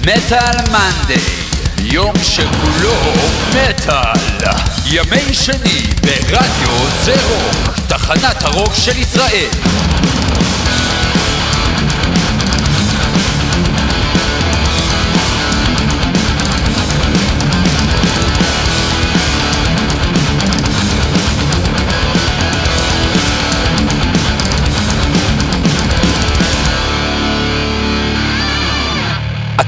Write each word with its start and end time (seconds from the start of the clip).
מטאל 0.00 0.56
מנדי, 0.72 1.20
יום 1.78 2.14
שכולו 2.22 2.94
מטאל. 3.50 4.50
ימי 4.86 5.34
שני 5.34 5.82
ברדיו 6.02 6.88
זה 7.04 7.14
רוק, 7.28 7.74
תחנת 7.88 8.42
הרוק 8.42 8.74
של 8.74 8.98
ישראל. 8.98 9.48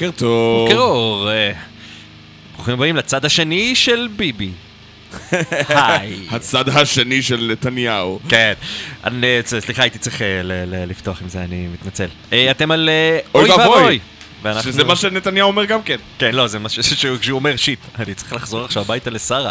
בוקר 0.00 0.18
טוב. 0.18 0.68
בוקר 0.68 0.80
אור. 0.80 1.30
אה, 1.30 1.52
ברוכים 2.54 2.74
הבאים 2.74 2.96
לצד 2.96 3.24
השני 3.24 3.74
של 3.74 4.08
ביבי. 4.16 4.50
היי. 5.68 6.16
הצד 6.30 6.68
השני 6.68 7.22
של 7.22 7.48
נתניהו. 7.52 8.20
כן. 8.28 8.52
אני, 9.04 9.26
סליחה, 9.44 9.82
הייתי 9.82 9.98
צריך 9.98 10.22
אה, 10.22 10.42
ל- 10.42 10.52
ל- 10.74 10.84
לפתוח 10.90 11.22
עם 11.22 11.28
זה, 11.28 11.44
אני 11.44 11.68
מתנצל. 11.72 12.06
אה, 12.32 12.50
אתם 12.50 12.70
על 12.70 12.88
אוי 13.34 13.50
ואבוי. 13.50 13.98
ואנחנו- 14.42 14.72
שזה 14.72 14.84
מה 14.84 14.96
שנתניהו 14.96 15.46
אומר 15.48 15.64
גם 15.64 15.82
כן. 15.82 15.96
כן, 16.18 16.34
לא, 16.34 16.46
זה 16.46 16.58
מה 16.58 16.68
שהוא 16.68 17.18
אומר 17.30 17.56
שיט. 17.56 17.78
אני 17.98 18.14
צריך 18.14 18.32
לחזור 18.32 18.64
עכשיו 18.64 18.82
הביתה 18.82 19.10
לשרה. 19.10 19.50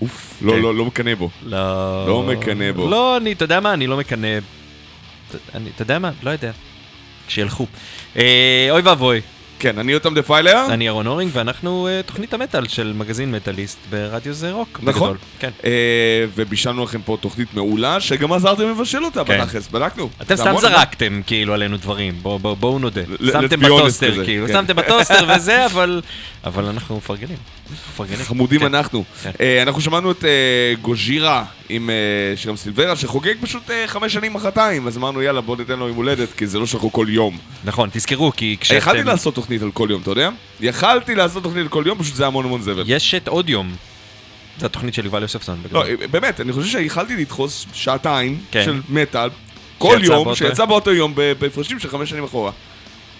אוף, 0.00 0.34
לא, 0.42 0.52
כן. 0.52 0.58
לא, 0.58 0.74
לא 0.74 0.84
מקנא 0.84 1.14
בו. 1.14 1.30
לא... 1.46 2.06
לא 2.08 2.22
מקנא 2.22 2.72
בו. 2.72 2.90
לא, 2.90 3.16
אני, 3.16 3.32
אתה 3.32 3.44
יודע 3.44 3.60
מה? 3.60 3.72
אני 3.72 3.86
לא 3.86 3.96
מקנא. 3.96 4.38
אתה- 5.30 5.38
יודע 5.80 5.98
מה? 5.98 6.10
לא 6.22 6.30
יודע. 6.30 6.50
שילכו. 7.28 7.66
אוי 8.16 8.22
ואבוי, 8.84 9.20
כן, 9.62 9.78
אני 9.78 9.94
יותם 9.94 10.14
דפיילר. 10.14 10.66
אני 10.70 10.86
ירון 10.86 11.06
הורינג, 11.06 11.30
ואנחנו 11.34 11.88
אה, 11.88 12.00
תוכנית 12.06 12.34
המטאל 12.34 12.68
של 12.68 12.92
מגזין 12.96 13.32
מטאליסט 13.32 13.78
ברדיו 13.90 14.32
זה 14.32 14.52
רוק. 14.52 14.80
נכון. 14.82 15.02
בגדול. 15.02 15.16
כן. 15.38 15.50
אה, 15.64 15.70
ובישלנו 16.34 16.84
לכם 16.84 17.02
פה 17.02 17.16
תוכנית 17.20 17.54
מעולה, 17.54 18.00
שגם 18.00 18.32
עזרתם 18.32 18.70
לבשל 18.70 19.04
אותה 19.04 19.24
כן. 19.24 19.40
בתכלס, 19.40 19.68
בדקנו. 19.68 20.08
אתם 20.22 20.36
סתם 20.36 20.54
זרקתם 20.60 21.20
כאילו 21.26 21.54
עלינו 21.54 21.76
דברים, 21.76 22.14
בואו 22.22 22.38
בוא, 22.38 22.54
בואו 22.54 22.78
נודה. 22.78 23.02
ל- 23.20 23.32
שמתם 23.32 23.60
בטוסטר 23.60 24.24
כאילו, 24.24 24.46
כן. 24.46 24.52
שמתם 24.52 24.76
בטוסטר 24.76 25.26
וזה, 25.36 25.66
אבל 25.66 26.02
אבל 26.44 26.64
אנחנו 26.64 26.96
מפרגנים. 26.96 27.36
חמודים 28.22 28.60
כן. 28.60 28.66
אנחנו. 28.74 29.04
כן. 29.22 29.30
אה, 29.40 29.62
אנחנו 29.62 29.80
שמענו 29.80 30.10
את 30.10 30.24
אה, 30.24 30.74
גוז'ירה 30.80 31.44
עם 31.68 31.90
אה, 31.90 32.36
שירם 32.36 32.56
Silvera, 32.56 32.96
שחוגג 32.96 33.34
פשוט 33.40 33.70
אה, 33.70 33.84
חמש 33.86 34.12
שנים 34.12 34.32
מחרתיים, 34.32 34.86
אז 34.86 34.96
אמרנו 34.96 35.22
יאללה 35.22 35.40
בוא 35.40 35.56
ניתן 35.56 35.78
לו 35.78 35.88
יום 35.88 35.96
הולדת, 35.96 36.32
כי 36.32 36.46
זה 36.46 36.58
לא 36.58 36.66
שאנחנו 36.66 36.92
כל 36.92 37.06
יום. 37.08 37.38
נכון, 37.64 37.88
תזכרו, 37.92 38.32
כי 38.36 38.56
כשאתם... 38.60 38.78
יכלתי 38.78 39.02
לעשות 39.02 39.34
תוכנית 39.34 39.51
על 39.62 39.70
כל 39.70 39.88
יום, 39.90 40.02
אתה 40.02 40.10
יודע? 40.10 40.28
יכלתי 40.60 41.14
לעשות 41.14 41.42
תוכנית 41.42 41.62
על 41.62 41.68
כל 41.68 41.84
יום, 41.86 41.98
פשוט 41.98 42.14
זה 42.14 42.26
המון 42.26 42.44
המון 42.44 42.62
זבל. 42.62 42.82
יש 42.86 43.14
את 43.14 43.28
עוד 43.28 43.48
יום. 43.48 43.74
זו 44.58 44.66
התוכנית 44.66 44.94
של 44.94 45.04
יובל 45.04 45.22
יוספסון. 45.22 45.58
לא, 45.72 45.84
באמת, 46.10 46.40
אני 46.40 46.52
חושב 46.52 46.68
שיכלתי 46.68 47.16
לדחוס 47.16 47.66
שעתיים 47.72 48.38
כן. 48.50 48.64
של 48.64 48.80
מטאל, 48.88 49.28
כל 49.78 49.98
יום, 50.02 50.24
באותו- 50.24 50.36
שיצא 50.36 50.64
באותו 50.64 50.92
יום 50.92 51.14
בהפרשים 51.38 51.78
של 51.78 51.88
חמש 51.88 52.10
שנים 52.10 52.24
אחורה. 52.24 52.50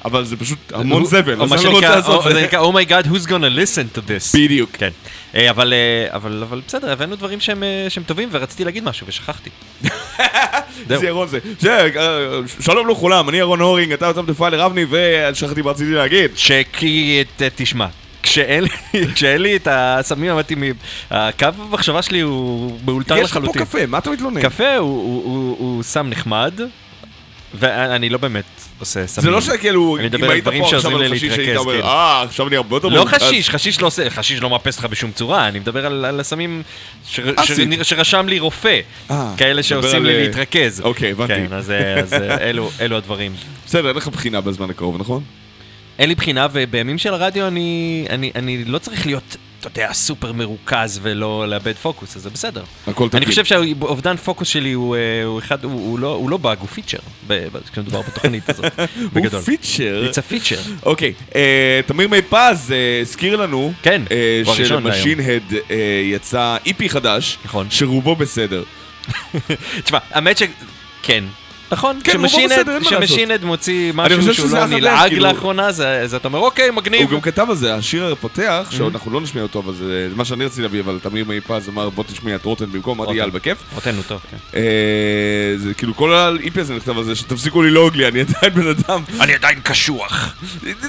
אבל 0.05 0.25
זה 0.25 0.37
פשוט 0.37 0.59
המון 0.75 1.05
זבל, 1.05 1.43
אז 1.43 1.53
אני 1.53 1.65
לא 1.65 1.71
רוצה 1.71 1.97
לעשות 1.97 2.27
את 2.27 2.33
זה. 2.33 2.43
נקרא, 2.45 2.59
oh 2.59 2.71
my 2.71 2.83
god, 2.83 3.07
who's 3.07 3.27
gonna 3.27 3.57
listen 3.59 3.97
to 3.97 4.01
this. 4.01 4.35
בדיוק. 4.39 4.71
כן. 4.73 4.89
אה, 5.35 5.51
אבל, 5.51 5.73
אה, 5.73 6.17
אבל, 6.17 6.43
בסדר, 6.69 6.93
הבאנו 6.93 7.17
דברים 7.17 7.41
שהם, 7.41 7.63
אה, 7.63 7.87
שהם 7.89 8.03
טובים, 8.05 8.29
ורציתי 8.33 8.65
להגיד 8.65 8.85
משהו, 8.85 9.07
ושכחתי. 9.07 9.51
זה 10.89 11.07
ירון 11.07 11.29
זה. 11.29 11.39
שלום 12.61 12.89
לכולם, 12.89 13.29
אני 13.29 13.37
ירון 13.37 13.61
הורינג, 13.61 13.93
אתה 13.93 14.07
יוצא 14.07 14.23
דפיילר 14.23 14.67
אבני, 14.67 14.85
ושכחתי 14.91 15.63
מה 15.63 15.71
רציתי 15.71 15.91
להגיד. 15.91 16.31
שכי, 16.37 17.25
תשמע, 17.57 17.87
כשאין 18.23 18.65
לי- 19.39 19.57
את 19.57 19.69
הסמים 19.71 20.31
המתאימים, 20.31 20.75
הקו 21.11 21.47
המחשבה 21.59 22.03
שלי 22.03 22.21
הוא 22.21 22.79
מאולתר 22.85 23.17
יש 23.17 23.31
לך 23.31 23.33
פה 23.33 23.39
לחלוטין. 23.39 23.65
קפה, 23.65 23.87
מה 23.87 23.99
אתה 23.99 24.11
מתלונן? 24.11 24.43
קפה 24.43 24.77
הוא 24.77 25.83
סם 25.83 26.07
נחמד, 26.11 26.61
ואני 27.55 28.09
לא 28.09 28.19
באמת 28.19 28.45
עושה 28.83 29.07
סמים. 29.07 29.25
זה 29.25 29.31
לא 29.31 29.41
שכאילו, 29.41 29.97
אני 29.97 30.07
מדבר 30.07 30.19
אם 30.19 30.25
על 30.25 30.31
היית 30.31 30.45
דברים 30.45 30.63
פה 30.63 30.77
עכשיו 30.77 30.97
על 30.97 31.15
חשיש, 31.15 31.39
היית 31.39 31.57
אומר, 31.57 31.73
כאילו. 31.73 31.87
אה, 31.87 32.23
עכשיו 32.23 32.49
אני 32.49 32.57
הרבה 32.57 32.77
יותר 32.77 32.89
לא 32.89 32.97
מרוכז." 32.97 33.23
חשיש, 33.23 33.51
חשיש 33.51 33.81
לא 33.81 33.87
עושה, 33.87 34.11
חשיש 34.11 34.41
לא 34.41 34.51
מאפס 34.51 34.79
לך 34.79 34.85
בשום 34.85 35.13
צורה, 35.13 35.49
אני 35.49 35.59
מדבר 35.59 35.87
על, 35.87 36.05
על 36.05 36.21
הסמים. 36.21 36.63
ש, 37.09 37.21
שרשם 37.83 38.27
לי 38.29 38.39
רופא, 38.39 38.81
אה, 39.11 39.35
כאלה 39.37 39.63
שעושים 39.63 40.05
לי 40.05 40.15
אה, 40.15 40.23
להתרכז. 40.23 40.81
אוקיי, 40.81 41.11
הבנתי. 41.11 41.33
כן, 41.35 41.53
אז, 41.53 41.71
אה, 41.71 42.01
אז 42.01 42.13
אה, 42.13 42.49
אלו, 42.81 42.97
הדברים. 42.97 43.33
בסדר, 43.67 43.89
אין 43.89 43.97
לך 43.97 44.09
בחינה 44.09 44.41
בזמן 44.41 44.71
הקרוב, 44.71 45.01
נכון? 45.01 45.23
אין 45.99 46.09
לי 46.09 46.15
בחינה, 46.15 46.47
ובימים 46.53 46.99
של 46.99 47.15
הרדיו 47.15 47.47
אני, 47.47 48.07
אני, 48.11 48.33
אני 48.35 48.65
לא 48.65 48.79
צריך 48.79 49.07
להיות, 49.07 49.37
אתה 49.67 49.81
יודע, 49.81 49.93
סופר 49.93 50.33
מרוכז 50.33 51.01
ולא 51.03 51.49
לאבד 51.49 51.77
פוקוס, 51.77 52.17
אז 52.17 52.23
זה 52.23 52.31
בסדר. 52.31 52.65
הכל 52.87 53.09
תקין. 53.09 53.17
אני 53.17 53.27
חושב 53.27 53.45
שהאובדן 53.45 54.17
פוקוס 54.17 54.49
שלי 54.49 54.73
הוא, 54.73 54.97
אה, 54.97 55.25
הוא 55.25 55.39
אחד, 55.39 55.65
הוא, 55.65 55.73
הוא, 55.73 55.99
לא, 55.99 56.15
הוא 56.15 56.31
לא 56.31 56.37
באג, 56.37 56.59
הוא 56.61 56.69
פיצ'ר, 56.69 56.99
כשמדובר 57.73 58.03
בתוכנית 58.03 58.49
הזאת, 58.49 58.65
בגדול. 59.13 59.41
הוא 59.41 59.47
פיצ'ר. 59.47 60.11
It's 60.11 60.15
a 60.15 60.33
feature. 60.33 60.87
אוקיי, 60.87 61.13
אה, 61.35 61.81
תמיר 61.87 62.09
מי 62.09 62.23
פז 62.23 62.73
אה, 62.73 62.99
הזכיר 63.01 63.37
לנו, 63.37 63.73
כן, 63.83 64.03
הראשון 64.47 64.83
להיום. 64.83 64.83
שלמשין-הד 64.83 65.55
אה, 65.71 65.77
יצא 66.05 66.57
EP 66.67 66.89
חדש, 66.89 67.39
נכון. 67.45 67.67
שרובו 67.71 68.17
בסדר. 68.17 68.63
תשמע, 69.85 69.99
האמת 70.11 70.39
ש... 70.39 70.43
כן. 71.03 71.25
נכון, 71.73 71.99
כן, 72.05 72.13
כש 72.27 72.58
Machine 72.58 73.13
Head 73.13 73.45
מוציא 73.45 73.93
משהו 73.95 74.35
שהוא 74.35 74.51
לא 74.51 74.67
נלעג 74.67 75.09
כאילו- 75.09 75.27
לאחרונה, 75.27 75.67
אז 75.67 76.15
אתה 76.17 76.29
אומר, 76.29 76.39
אוקיי, 76.39 76.71
מגניב. 76.71 77.03
הוא 77.03 77.11
גם 77.11 77.21
כתב 77.21 77.47
על 77.51 77.57
זה, 77.57 77.75
השיר 77.75 78.13
הפותח, 78.13 78.69
Mm-hmm. 78.71 78.77
שאנחנו 78.77 79.11
לא 79.11 79.21
נשמיע 79.21 79.43
אותו, 79.43 79.59
אבל 79.59 79.75
זה 79.75 80.09
מה 80.17 80.25
שאני 80.25 80.45
רציתי 80.45 80.63
להביא, 80.63 80.81
אבל 80.81 80.99
תמיר 81.03 81.25
מי 81.25 81.41
פז 81.41 81.69
אמר 81.69 81.91
בוא 81.91 82.05
תשמיע 82.05 82.37
את 82.37 82.45
Rotten 82.45 82.65
במקום, 82.73 83.01
אמרתי. 83.01 83.17
יאללה, 83.19 83.33
בכיף. 83.33 83.59
Rotten 83.75 83.95
הוא 83.95 84.03
טוב, 84.09 84.21
כן. 84.31 84.37
אה, 84.55 84.63
זה 85.57 85.75
כאילו 85.75 85.97
כל 85.97 86.15
ה 86.15 86.30
EP 86.30 86.61
הזה 86.61 86.75
נכתב 86.77 86.99
על 86.99 87.05
זה, 87.05 87.15
שתפסיקו 87.17 87.63
ללעוג 87.63 87.97
לי, 87.97 88.09
אני 88.09 88.21
עדיין 88.21 88.55
בן 88.55 88.69
אדם. 88.69 89.03
אני 89.21 89.35
עדיין 89.35 89.61
קשוח. 89.63 90.35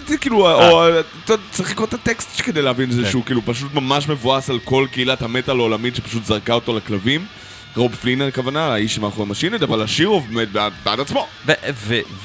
זה- 0.07 0.17
כאילו, 0.17 0.51
או, 0.51 0.89
אתה 1.25 1.33
צריך 1.51 1.71
לקרוא 1.71 1.87
את 1.87 1.93
הטקסט 1.93 2.41
כדי 2.43 2.61
להבין 2.61 2.89
את 2.89 2.95
זה 2.95 2.99
אה. 2.99 3.05
כן. 3.05 3.11
שהוא 3.11 3.23
כאילו 3.25 3.41
פשוט 3.45 3.73
ממש 3.73 4.09
מבואס 4.09 4.49
על 4.49 4.59
כל 4.63 4.85
קהילת 4.91 5.21
המטאל 5.21 5.55
העולמית 5.59 5.95
שפשוט 5.95 6.25
זרקה 6.25 6.53
אותו 6.53 6.77
לכלבים. 6.77 7.25
רוב 7.75 7.95
פלינר 7.95 8.27
הכוונה, 8.27 8.73
האיש 8.73 8.99
מאחורי 8.99 9.27
משינד, 9.29 9.63
אבל 9.63 9.81
השיר 9.83 10.07
עומד 10.07 10.53
בעד 10.53 10.73
בעד 10.83 10.99
עצמו. 10.99 11.27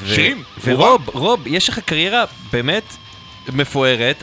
שירים, 0.06 0.42
ורוב, 0.64 1.08
רוב, 1.08 1.46
יש 1.46 1.68
לך 1.68 1.78
קריירה 1.78 2.24
באמת 2.52 2.84
מפוארת. 3.52 4.22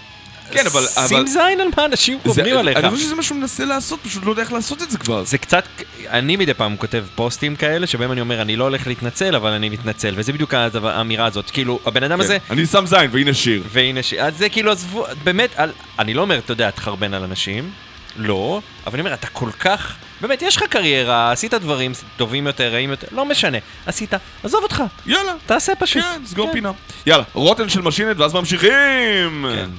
כן, 0.51 0.65
אבל- 0.65 0.85
שים 1.07 1.17
אבל- 1.17 1.27
זין 1.27 1.59
על 1.61 1.67
מה 1.77 1.85
אנשים 1.85 2.19
חוברים 2.23 2.57
עליך. 2.57 2.77
אני 2.77 2.89
חושב 2.89 3.03
שזה 3.03 3.15
מה 3.15 3.23
שהוא 3.23 3.37
מנסה 3.37 3.65
לעשות, 3.65 3.99
פשוט 4.03 4.25
לא 4.25 4.29
יודע 4.29 4.41
איך 4.41 4.53
לעשות 4.53 4.81
את 4.81 4.91
זה 4.91 4.97
כבר. 4.97 5.23
זה 5.23 5.37
קצת, 5.37 5.65
אני 6.09 6.35
מדי 6.35 6.53
פעם 6.53 6.77
כותב 6.77 7.05
פוסטים 7.15 7.55
כאלה, 7.55 7.87
שבהם 7.87 8.11
אני 8.11 8.21
אומר, 8.21 8.41
אני 8.41 8.55
לא 8.55 8.63
הולך 8.63 8.87
להתנצל, 8.87 9.35
אבל 9.35 9.51
אני 9.51 9.69
מתנצל, 9.69 10.13
וזה 10.17 10.33
בדיוק 10.33 10.53
האמירה 10.53 11.25
הזאת. 11.25 11.49
כאילו, 11.51 11.79
הבן 11.85 12.03
אדם 12.03 12.19
הזה, 12.21 12.39
כן. 12.39 12.53
אני 12.53 12.65
שם 12.65 12.85
זין, 12.85 13.09
והנה 13.11 13.33
שיר. 13.33 13.63
והנה, 13.71 14.03
ש... 14.03 14.13
אז 14.13 14.37
זה 14.37 14.49
כאילו, 14.49 14.71
עזבו, 14.71 15.05
באמת, 15.23 15.49
על... 15.55 15.71
אני 15.99 16.13
לא 16.13 16.21
אומר, 16.21 16.37
אתה 16.37 16.51
יודע, 16.51 16.71
תחרבן 16.71 17.13
על 17.13 17.23
אנשים, 17.23 17.69
לא, 18.17 18.61
אבל 18.87 18.93
אני 18.93 19.01
אומר, 19.01 19.13
אתה 19.13 19.27
כל 19.27 19.49
כך, 19.59 19.95
באמת, 20.21 20.41
יש 20.41 20.57
לך 20.57 20.63
קריירה, 20.63 21.31
עשית 21.31 21.53
דברים 21.53 21.91
טובים 22.17 22.47
יותר, 22.47 22.73
רעים 22.73 22.89
יותר, 22.89 23.07
לא 23.11 23.25
משנה, 23.25 23.57
עשית, 23.85 24.13
עזוב 24.43 24.63
אותך, 24.63 24.83
יאללה. 25.05 25.33
תעשה 25.45 25.75
פשוט. 25.75 26.03
כן, 26.03 26.25
סגור 26.25 26.47
כן. 26.47 26.53
פינה. 26.53 26.71
יאללה, 27.05 27.23
רוטן 27.33 27.69
של 27.69 27.81
משינד, 27.81 28.21
ואז 28.21 28.33
ממשיכים! 28.33 29.45
כן. 29.55 29.69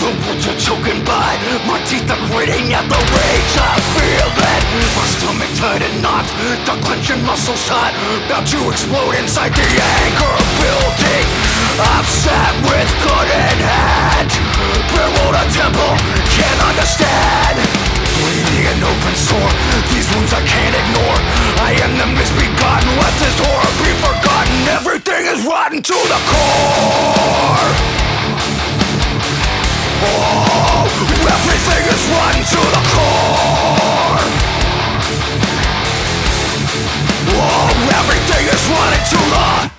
The 0.00 0.06
words 0.06 0.46
are 0.46 0.60
choking 0.60 1.04
by 1.04 1.36
My 1.66 1.80
teeth 1.88 2.08
are 2.08 2.22
gritting 2.30 2.72
at 2.72 2.86
the 2.88 3.00
rage, 3.16 3.54
I 3.58 3.74
feel 3.92 4.30
it 4.52 4.62
My 4.96 5.06
stomach 5.14 5.52
tight 5.60 5.82
and 5.82 6.02
knot, 6.02 6.24
the 6.64 6.74
clenching 6.84 7.22
muscles 7.26 7.66
tight 7.66 7.92
About 8.26 8.46
to 8.46 8.70
explode 8.70 9.14
inside 9.16 9.52
the 9.52 9.68
anger 10.00 10.34
building 10.60 11.26
I've 11.80 12.06
sat 12.06 12.54
with 12.64 12.90
gun 13.04 13.26
in 13.26 13.58
hand 13.66 14.49
Barreled 14.92 15.36
a 15.36 15.44
temple, 15.52 15.92
can't 16.32 16.60
understand. 16.68 17.56
Bleeding 18.20 18.66
an 18.68 18.80
open 18.84 19.14
sore, 19.16 19.52
these 19.92 20.06
wounds 20.12 20.32
I 20.32 20.42
can't 20.44 20.76
ignore. 20.76 21.18
I 21.64 21.72
am 21.84 21.96
the 21.96 22.08
misbegotten, 22.12 22.90
let 23.00 23.14
this 23.22 23.36
horror 23.40 23.72
be 23.80 23.92
forgotten. 24.04 24.56
Everything 24.68 25.26
is 25.26 25.40
rotten 25.46 25.80
to 25.82 25.96
the 26.12 26.20
core. 26.28 27.70
Oh, 30.02 30.88
everything 31.28 31.82
is 31.88 32.02
rotten 32.12 32.42
to 32.44 32.60
the 32.76 32.82
core. 32.92 34.20
Oh, 37.32 37.72
everything 38.00 38.44
is 38.48 38.62
rotten 38.68 39.00
to 39.12 39.20
the 39.34 39.70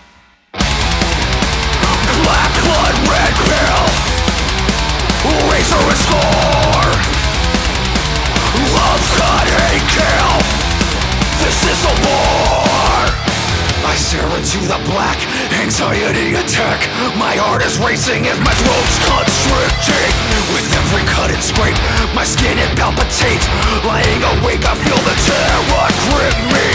black 2.23 2.53
blood, 2.63 2.95
red 3.09 3.33
pill, 3.49 4.00
razor 5.29 5.77
and 5.77 5.99
score. 6.01 6.91
Love, 8.73 9.03
cut, 9.17 9.47
hate, 9.47 9.85
kill. 9.93 10.33
This 11.45 11.59
is 11.69 11.81
a 11.85 11.93
war. 12.05 13.21
I 13.81 13.93
stare 13.97 14.29
into 14.37 14.61
the 14.71 14.79
black, 14.87 15.19
anxiety 15.59 16.37
attack. 16.37 16.79
My 17.17 17.35
heart 17.35 17.65
is 17.65 17.75
racing 17.81 18.25
as 18.29 18.39
my 18.39 18.53
throat's 18.53 18.97
constricting. 19.09 20.13
With 20.53 20.67
every 20.69 21.03
cut 21.11 21.29
and 21.33 21.43
scrape, 21.43 21.77
my 22.15 22.23
skin 22.23 22.57
it 22.57 22.71
palpitates. 22.77 23.45
Lying 23.83 24.21
awake, 24.39 24.63
I 24.63 24.73
feel 24.79 25.01
the 25.01 25.15
terror 25.27 25.89
grip 26.07 26.37
me. 26.55 26.67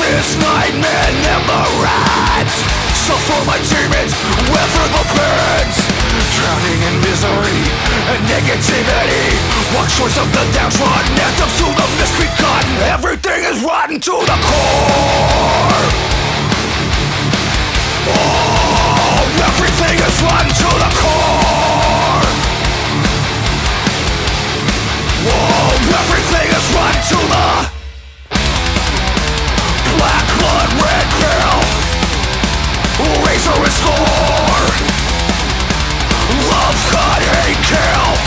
This 0.00 0.38
nightmare 0.40 1.10
never 1.22 1.62
ends. 2.40 2.56
Suffer 3.04 3.40
my 3.44 3.58
demons, 3.68 4.12
weather 4.48 4.86
the 4.96 5.02
burns. 5.12 6.05
Drowning 6.16 6.80
in 6.80 6.96
misery 7.04 7.60
and 8.08 8.20
negativity. 8.24 9.36
Watch 9.76 9.92
choice 9.98 10.16
of 10.16 10.28
the 10.32 10.44
downtrodden, 10.56 11.12
anthems 11.12 11.56
to 11.60 11.68
the 11.68 11.86
misbegotten. 12.00 12.72
Everything 12.88 13.44
is 13.44 13.60
rotten 13.62 14.00
to 14.00 14.12
the 14.24 14.36
core. 14.40 15.84
Oh, 18.08 19.28
everything 19.44 19.96
is 20.00 20.16
rotten 20.22 20.52
to 20.56 20.70
the 20.80 20.90
core. 20.96 22.24
Whoa, 25.26 25.68
everything 26.00 26.48
is 26.48 26.66
rotten 26.72 27.02
to 27.12 27.18
the 27.28 27.48
black 29.98 30.26
blood, 30.40 30.70
red 30.80 31.06
pill, 31.20 31.60
razor 33.26 33.58
and 33.60 33.74
score. 33.76 34.95
God 36.96 37.20
he 37.44 37.54
kill? 37.68 38.25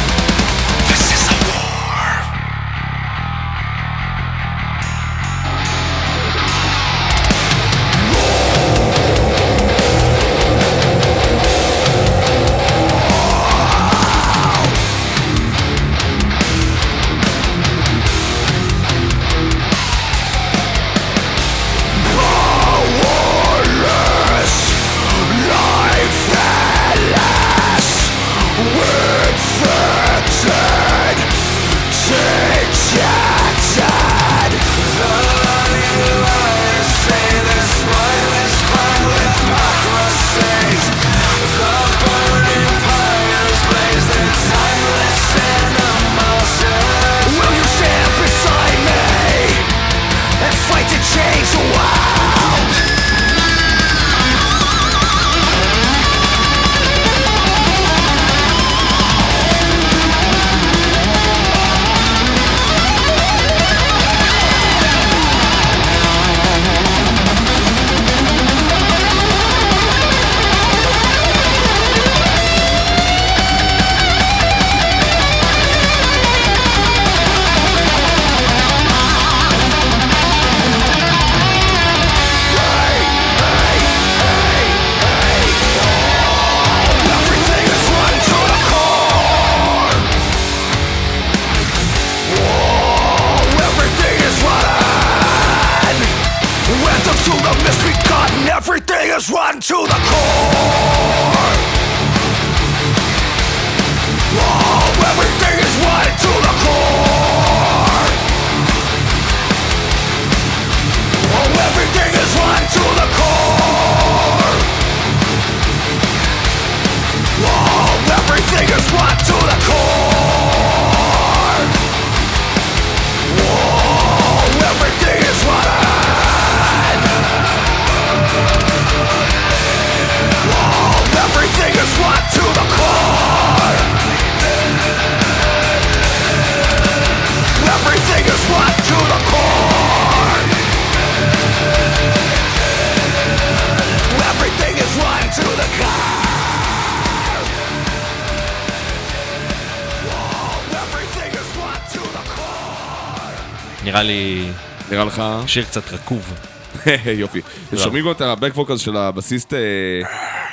נראה 154.03 154.11
לי 154.11 154.51
נראה 154.91 155.03
לך? 155.03 155.23
שיר 155.47 155.63
קצת 155.63 155.93
רקוב. 155.93 156.33
יופי. 157.05 157.41
שומעים 157.77 158.05
גם 158.05 158.11
את 158.11 158.21
ה 158.21 158.27
back 158.27 158.51
vocals 158.55 158.79
של 158.79 158.97
הבסיסט 158.97 159.53
אה, 159.53 159.59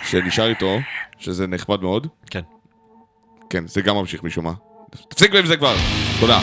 שנשאר 0.04 0.48
איתו, 0.48 0.78
שזה 1.18 1.46
נחמד 1.46 1.82
מאוד. 1.82 2.06
כן. 2.30 2.40
כן, 3.50 3.66
זה 3.66 3.80
גם 3.80 3.96
ממשיך 3.96 4.22
משום 4.22 4.44
מה. 4.44 4.52
תפסיק 5.08 5.34
עם 5.34 5.46
זה 5.46 5.56
כבר, 5.56 5.76
תודה. 6.20 6.40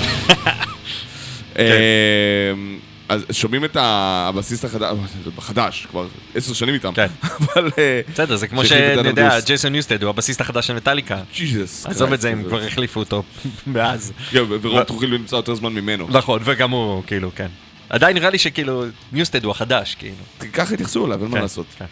אז 3.10 3.26
שומעים 3.32 3.66
את 3.66 3.76
ה- 3.76 4.26
הבסיסט 4.30 4.66
החדש, 4.66 4.98
החדש, 5.38 5.88
כבר 5.90 6.08
עשר 6.36 6.54
שנים 6.54 6.74
איתם. 6.74 6.94
כן. 6.94 7.08
אבל... 7.40 7.70
אה, 7.78 8.02
בסדר, 8.14 8.36
זה 8.36 8.48
כמו 8.48 8.66
שאני 8.66 8.82
יודע. 9.08 9.40
ג'ייסון 9.40 9.72
ניוסטד 9.72 10.04
הוא 10.04 10.10
הבסיסט 10.10 10.42
החדש 10.42 10.68
של 10.68 10.74
מטאליקה. 10.74 11.22
ג'יזוס. 11.36 11.86
עזוב 11.86 12.14
את 12.14 12.22
זה, 12.22 12.30
הם 12.30 12.44
כבר 12.48 12.64
החליפו 12.64 13.00
אותו 13.00 13.24
מאז. 13.68 14.14
כן, 14.32 14.44
ורוב 14.62 14.84
טרוחילו 14.84 15.18
נמצא 15.18 15.36
יותר 15.36 15.56
זמן 15.56 15.74
ממנו. 15.74 16.08
נכון, 16.10 16.42
וגם 16.44 16.72
הוא, 16.72 17.04
כאילו, 17.08 17.32
כן. 17.36 17.48
עדיין 17.90 18.16
נראה 18.18 18.30
לי 18.30 18.38
שכאילו, 18.38 18.84
ניוסטד 19.12 19.44
הוא 19.44 19.52
החדש, 19.52 19.96
כאילו. 19.96 20.16
ככה 20.54 20.74
התייחסו 20.74 21.06
אליו, 21.06 21.22
אין 21.22 21.30
מה 21.32 21.36
כן, 21.36 21.42
לעשות. 21.42 21.66
כן. 21.78 21.86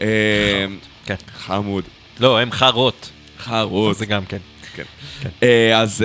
אה, 0.00 0.66
כן. 1.06 1.14
חמוד. 1.38 1.84
לא, 2.20 2.38
הם 2.40 2.52
חרות. 2.52 3.10
חרות. 3.38 3.96
זה 3.98 4.06
גם 4.06 4.24
כן. 4.24 4.38
כן. 4.74 4.82
אה, 5.42 5.78
אז 5.80 6.02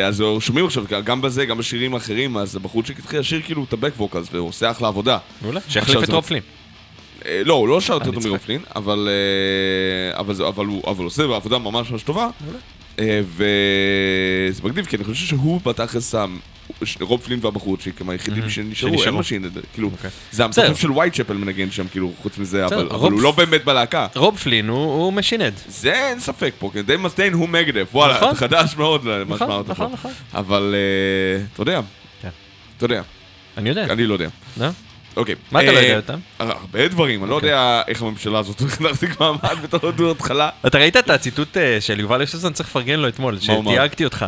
אה, 0.00 0.06
אז 0.06 0.22
שומעים 0.40 0.66
עכשיו, 0.66 0.84
גם 1.04 1.20
בזה, 1.20 1.44
גם 1.46 1.58
בשירים 1.58 1.94
האחרים, 1.94 2.36
אז 2.36 2.56
הבחורצ'יק 2.56 2.98
התחיל 2.98 3.20
לשיר 3.20 3.40
כאילו 3.44 3.64
את 3.64 3.72
ה 3.72 3.76
back 3.76 3.92
vocals, 3.96 4.26
והוא 4.32 4.48
עושה 4.48 4.70
אחלה 4.70 4.88
עבודה. 4.88 5.18
מעולה. 5.42 5.60
שיחליף 5.68 6.02
את 6.02 6.06
זה- 6.06 6.12
רוב 6.12 6.24
פלין. 6.24 6.42
אה, 7.26 7.42
לא, 7.44 7.54
הוא 7.54 7.68
לא 7.68 7.80
שר 7.80 7.94
יותר 7.94 8.10
טוב. 8.12 8.26
מרוב 8.28 8.42
פלין, 8.42 8.60
אבל 8.76 9.08
אה, 10.14 10.20
הוא 10.68 11.06
עושה 11.06 11.22
עבודה 11.22 11.58
ממש 11.58 11.90
ממש 11.90 12.02
טובה. 12.02 12.28
אה, 12.98 13.20
וזה 13.26 14.62
מגניב, 14.64 14.86
כי 14.86 14.96
אני 14.96 15.04
חושב 15.04 15.26
שהוא 15.26 15.60
בתכלס 15.64 16.10
שם, 16.12 16.36
רוב 17.00 17.20
פלין 17.20 17.38
והבחורצ'יק 17.42 18.00
הם 18.00 18.10
היחידים 18.10 18.50
שנשארו, 18.50 19.04
אין. 19.04 19.14
Machine, 19.14 19.50
כאילו, 19.72 19.90
אוקיי. 19.92 20.10
זה. 20.32 20.44
המתופף 20.44 20.76
של 20.76 20.92
Whitechapel 20.92 21.36
מנגן 21.36 21.70
שם, 21.70 21.88
כאילו, 21.88 22.12
חוץ 22.22 22.38
מזה, 22.38 22.66
אבל 22.66 22.86
הוא 22.90 23.22
לא 23.22 23.30
באמת 23.30 23.64
בלהקה. 23.64 24.06
רוב 24.14 24.38
פלין 24.38 24.68
הוא 24.68 25.12
Machine 25.12 25.35
Head. 25.35 25.52
זה 25.68 25.92
אין 25.92 26.20
ספק 26.20 26.54
פה, 26.58 26.70
דייב 26.86 26.96
מסטיין 26.96 27.32
הוא 27.32 27.48
Megadeth, 27.48 27.88
וואלה, 27.92 28.16
נכון. 28.16 28.34
חדש 28.34 28.76
מאוד 28.76 29.04
למה 29.04 29.24
נכון, 29.34 29.38
שאמרת 29.38 29.68
נכון, 29.68 29.96
פה. 29.96 30.08
אבל 30.34 30.74
אה, 30.74 31.44
אתה 31.52 31.62
יודע, 31.62 31.80
כן. 32.22 32.28
אתה 32.76 32.84
יודע, 32.84 33.02
אני 33.56 33.68
יודע. 33.68 33.84
אני 33.84 34.06
לא 34.06 34.12
יודע. 34.12 34.28
לא? 34.56 34.66
אוקיי. 35.16 35.34
מה 35.52 35.62
אתה 35.62 35.72
לא 35.72 35.76
אה, 35.76 35.82
יודע 35.82 35.96
אותם? 35.96 36.18
הרבה 36.38 36.88
דברים, 36.88 37.22
אני 37.22 37.30
לא 37.30 37.34
אוקיי. 37.34 37.48
יודע 37.48 37.82
איך 37.88 38.02
הממשלה 38.02 38.38
הזאת 38.38 38.60
הולכת 38.60 38.80
להחזיק 38.80 39.20
מעמד 39.20 39.62
בתור 39.62 40.10
התחלה. 40.10 40.48
אתה 40.66 40.78
ראית 40.78 40.96
את 40.96 41.10
הציטוט 41.10 41.56
אה, 41.56 41.80
של 41.80 42.00
יובל 42.00 42.22
ישוזון? 42.22 42.52
צריך 42.52 42.68
לפרגן 42.68 43.00
לו 43.00 43.08
אתמול, 43.08 43.34
מה? 43.34 43.40
שתייגתי 43.40 44.04
אותך. 44.04 44.26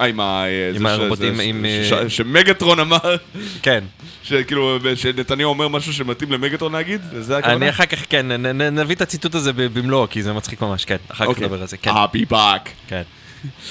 אה, 0.00 0.06
עם 0.06 0.20
ה... 0.20 0.44
אה, 0.44 0.70
עם 0.74 0.78
זה 0.88 0.92
הרובוטים, 0.92 1.34
זה- 1.34 1.42
עם, 1.42 1.64
אה, 1.64 2.08
שמגטרון 2.08 2.80
אמר, 2.80 3.16
כן. 3.62 3.84
שכאילו, 4.22 4.78
שנתניהו 4.94 5.48
אומר 5.50 5.68
משהו 5.68 5.92
שמתאים 5.92 6.32
למגטרון 6.32 6.72
להגיד? 6.72 7.00
זה 7.18 7.36
הכוונה? 7.38 7.56
אני 7.56 7.70
אחר 7.70 7.86
כך, 7.86 7.98
כן, 8.08 8.26
נביא 8.72 8.94
את 8.96 9.00
הציטוט 9.00 9.34
הזה 9.34 9.52
במלואו, 9.52 10.06
כי 10.10 10.22
זה 10.22 10.32
מצחיק 10.32 10.60
ממש, 10.62 10.84
כן. 10.84 10.96
אחר 11.08 11.24
כך 11.24 11.28
אוקיי. 11.28 11.44
נדבר 11.44 11.60
על 11.60 11.66
זה, 11.66 11.76
כן. 11.76 11.90
I'll 11.90 12.16
be 12.16 12.32
back. 12.32 12.68
כן. 12.88 13.02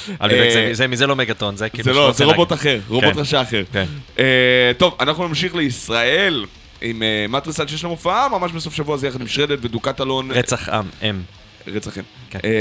זה- 0.08 0.16
אה, 0.22 0.70
זה- 0.72 0.88
מזה 0.88 1.08
לא 1.08 1.16
מגטון, 1.16 1.56
זה 1.58 1.70
כאילו... 1.70 1.84
זה 1.84 1.94
לא, 1.94 2.12
זה 2.12 2.24
רובוט. 2.26 2.54
אחר, 2.54 2.80
רובוט 2.88 3.14
כן. 3.14 3.20
רשע 3.20 3.42
אחר. 3.42 3.64
כן. 3.74 3.86
אה, 4.20 4.72
טוב, 4.78 4.96
אנחנו 5.00 5.28
נמשיך 5.28 5.56
לישראל 5.56 6.46
עם 6.82 7.04
אה, 7.04 7.26
מטריסל 7.30 7.68
שיש 7.68 7.84
לנו 7.84 7.92
הופעה 7.94 8.30
ממש 8.30 8.52
בסוף 8.52 8.74
שבוע 8.76 8.96
הזה 8.96 9.08
יחד 9.08 9.22
עם 9.22 9.28
ודוקת 9.62 10.02
אלון. 10.02 10.32
רצח 10.32 10.70
עם, 10.70 10.86
אם. 11.10 11.22
רצח 11.68 11.98
אין. 11.98 12.06
כן. 12.30 12.40
אה, 12.44 12.52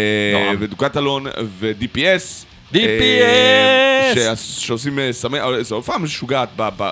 לא, 0.52 0.58
אלון 0.96 1.26
ו-DPS. 1.58 2.44
DPS! 2.74 4.18
אה, 4.18 4.36
שעושים 4.36 4.98
אה, 4.98 5.12
סמי... 5.12 5.40
אה, 5.40 5.62
זו 5.62 5.74
הופעה 5.74 5.98
משוגעת, 5.98 6.48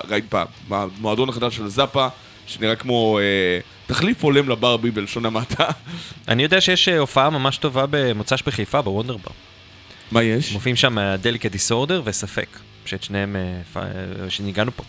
ראית 0.09 0.25
ב- 0.33 0.43
במועדון 0.67 1.29
החדש 1.29 1.55
של 1.55 1.67
זאפה, 1.67 2.07
שנראה 2.47 2.75
כמו 2.75 3.19
תחליף 3.85 4.23
הולם 4.23 4.49
לברבי 4.49 4.91
בלשון 4.91 5.25
המעטה. 5.25 5.65
אני 6.27 6.43
יודע 6.43 6.61
שיש 6.61 6.89
הופעה 6.89 7.29
ממש 7.29 7.57
טובה 7.57 7.85
במוצ"ש 7.89 8.41
בחיפה, 8.41 8.81
בוונדרבר. 8.81 9.31
מה 10.11 10.23
יש? 10.23 10.51
מופיעים 10.51 10.75
שם 10.75 10.97
דליקה 11.21 11.49
דיסורדר 11.49 12.01
וספק, 12.05 12.47
שאת 12.85 13.03
שניהם, 13.03 13.35
שניגענו 14.29 14.71
פה. 14.75 14.83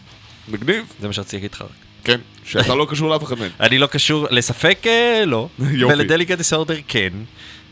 מגניב. 0.49 0.85
זה 1.01 1.07
מה 1.07 1.13
שרציתי 1.13 1.37
להגיד 1.37 1.53
לך 1.53 1.63
רק. 1.63 1.69
כן. 2.05 2.21
שאתה 2.45 2.75
לא 2.75 2.87
קשור 2.91 3.11
לאף 3.11 3.25
אחד 3.25 3.39
מהם. 3.39 3.51
אני 3.61 3.79
לא 3.79 3.87
קשור, 3.87 4.27
לספק 4.31 4.85
לא, 5.27 5.49
יופי. 5.61 5.95
ולדליקה 5.95 6.37
דיסורדר 6.37 6.77
כן. 6.89 7.13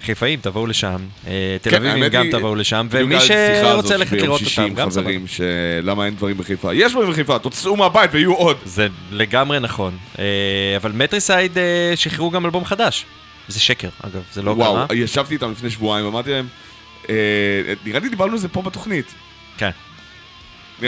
חיפאים, 0.02 0.38
תבואו 0.42 0.66
לשם, 0.66 0.96
אה, 1.26 1.56
תל 1.62 1.70
כן, 1.70 1.76
אביבים 1.76 2.02
האמת 2.02 2.12
גם 2.12 2.30
תבואו 2.30 2.54
לשם, 2.54 2.86
ומי 2.90 3.16
שרוצה 3.20 3.96
ללכת 3.96 4.12
לראות 4.12 4.40
אותם, 4.40 4.74
גם 4.74 4.90
סבבה. 4.90 5.02
חברים, 5.02 5.26
שלמה 5.26 6.06
אין 6.06 6.14
דברים 6.14 6.36
בחיפה. 6.36 6.74
יש 6.74 6.92
דברים 6.92 7.10
בחיפה, 7.10 7.38
תצאו 7.38 7.76
מהבית 7.76 8.10
ויהיו 8.14 8.34
עוד. 8.34 8.56
זה 8.64 8.88
לגמרי 9.10 9.60
נכון, 9.60 9.96
אה, 10.18 10.24
אבל 10.76 10.92
מטריסייד 10.92 11.58
אה, 11.58 11.92
שחררו 11.94 12.30
גם 12.30 12.44
אלבום 12.44 12.64
חדש. 12.64 13.04
זה 13.48 13.60
שקר, 13.60 13.88
אגב, 14.02 14.22
זה 14.32 14.42
לא 14.42 14.50
וואו, 14.50 14.74
קרה. 14.74 14.96
ישבתי 14.96 15.34
איתם 15.34 15.52
לפני 15.52 15.70
שבועיים, 15.70 16.06
אמרתי 16.06 16.30
להם, 16.30 16.46
אה, 17.08 17.14
נראה 17.84 18.00
לי 18.00 18.08
דיברנו 18.08 18.32
על 18.32 18.38
זה 18.38 18.48
פה 18.48 18.62
בתוכנית. 18.62 19.14
כן. 19.58 19.70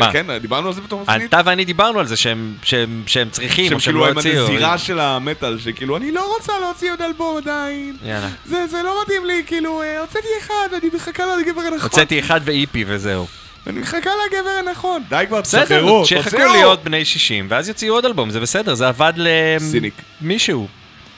מה? 0.01 0.13
כן, 0.13 0.39
דיברנו 0.39 0.69
על 0.69 0.75
זה 0.75 0.81
בתור 0.81 1.03
בתוכנית. 1.03 1.29
אתה 1.29 1.41
ואני 1.45 1.65
דיברנו 1.65 2.01
על 2.01 2.07
זה 2.07 2.17
שהם- 2.17 2.55
שהם 2.63 3.03
שהם 3.07 3.31
צריכים, 3.31 3.65
שהם 3.67 3.75
או 3.75 3.81
שהם 3.81 3.93
כאילו 3.95 4.07
לא 4.07 4.13
הוציאו. 4.13 4.47
הנזירה 4.47 4.79
של 4.79 5.01
המטאל, 5.01 5.59
שכאילו, 5.59 5.97
אני 5.97 6.11
לא 6.13 6.35
רוצה 6.35 6.53
להוציא 6.61 6.91
עוד 6.93 7.03
אלבום 7.03 7.37
עדיין. 7.37 7.97
יאללה. 8.05 8.29
זה, 8.47 8.67
זה 8.67 8.83
לא 8.83 9.03
מתאים 9.03 9.25
לי, 9.25 9.43
כאילו, 9.47 9.83
אה, 9.83 10.01
הוצאתי 10.01 10.29
אחד, 10.41 10.69
אני 10.83 10.91
מחכה 10.95 11.23
לגבר 11.41 11.61
הנכון. 11.61 11.79
הוצאתי 11.83 12.21
אחד 12.21 12.41
ו 12.45 12.58
EP 12.58 12.85
וזהו. 12.87 13.27
אני 13.67 13.79
מחכה 13.81 14.11
לגבר 14.27 14.51
הנכון. 14.69 15.03
די 15.09 15.25
כבר, 15.29 15.41
בסדר, 15.41 15.65
תשחררו, 15.65 16.07
שיחכו 16.07 16.31
תוציאו. 16.31 16.53
להיות 16.53 16.85
בני 16.85 17.05
60, 17.05 17.47
ואז 17.51 17.69
יוציאו 17.69 17.95
עוד 17.95 18.05
אלבום, 18.05 18.31
זה 18.31 18.41
בסדר, 18.41 18.75
זה 18.75 18.89
עבד. 18.89 19.13
למישהו. 20.21 20.69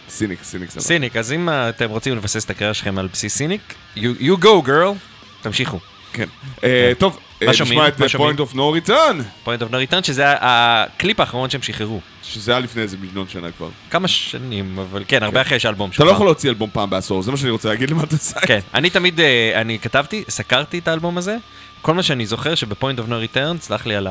Cynic, 0.09 0.39
Cynic 0.43 0.71
סבבה. 0.71 0.85
Cynic, 0.85 1.17
אז 1.17 1.33
אם 1.33 1.49
אתם 1.53 1.91
רוצים 1.91 2.17
לבסס 2.17 2.45
את 2.45 2.51
הקריירה 2.51 2.75
שלכם 2.75 2.99
על 2.99 3.09
בסיס 3.13 3.37
Cynic, 3.37 3.61
you 3.97 4.01
you 4.21 4.43
go 4.45 4.67
girl, 4.67 4.95
תמשיכו. 5.43 5.79
כן. 6.13 6.27
אה, 6.65 6.93
טוב, 6.99 7.17
אה, 7.17 7.26
מה 7.45 7.55
שומעים? 7.55 7.81
נשמע 7.81 8.07
את? 8.07 8.15
Point 8.15 8.39
of 8.39 8.55
No 8.55 8.87
Return, 8.87 9.47
point 9.47 9.63
of 9.63 9.73
no 9.73 9.93
return, 9.93 10.03
שזה 10.07 10.25
הקליפ 10.27 11.21
האחרון 11.21 11.51
שהם 11.51 11.63
שחררו. 11.63 12.01
שזה 12.23 12.53
היה 12.53 12.61
לפני 12.61 12.83
איזה 12.83 12.97
מיליון 12.97 13.29
שנה 13.29 13.51
כבר. 13.51 13.69
כמה 13.91 14.09
שנים, 14.09 14.79
אבל 14.79 15.05
כן, 15.09 15.23
הרבה 15.23 15.41
אחרי 15.41 15.59
שהאלבום 15.61 15.91
אתה 15.91 15.97
שלך. 15.97 16.07
לא 16.07 16.11
יכול 16.11 16.27
להוציא 16.27 16.51
אלבום 16.51 16.71
פעם 16.73 16.91
בעשור, 16.91 17.23
זה 17.23 17.31
מה 17.31 17.37
שאני 17.37 17.51
רוצה 17.51 17.69
להגיד 17.69 17.91
ל 17.93 18.17
Matricide. 18.17 18.45
כן, 18.45 18.61
אני 18.75 18.91
תמיד, 18.91 19.21
אה, 19.21 19.61
אני 19.61 19.79
כתבתי, 19.79 20.25
סקרתי 20.29 20.79
את 20.79 20.89
האלבום 20.89 21.19
הזה, 21.19 21.37
כל 21.83 21.95
מה 21.95 22.03
שאני 22.03 22.27
זוכר 22.27 22.55
שב 22.55 22.71
Point 22.71 22.99
of 22.99 23.09
No 23.09 23.19
Return, 23.19 23.57
סלח 23.61 23.87
לי 23.87 23.97
על, 23.97 24.07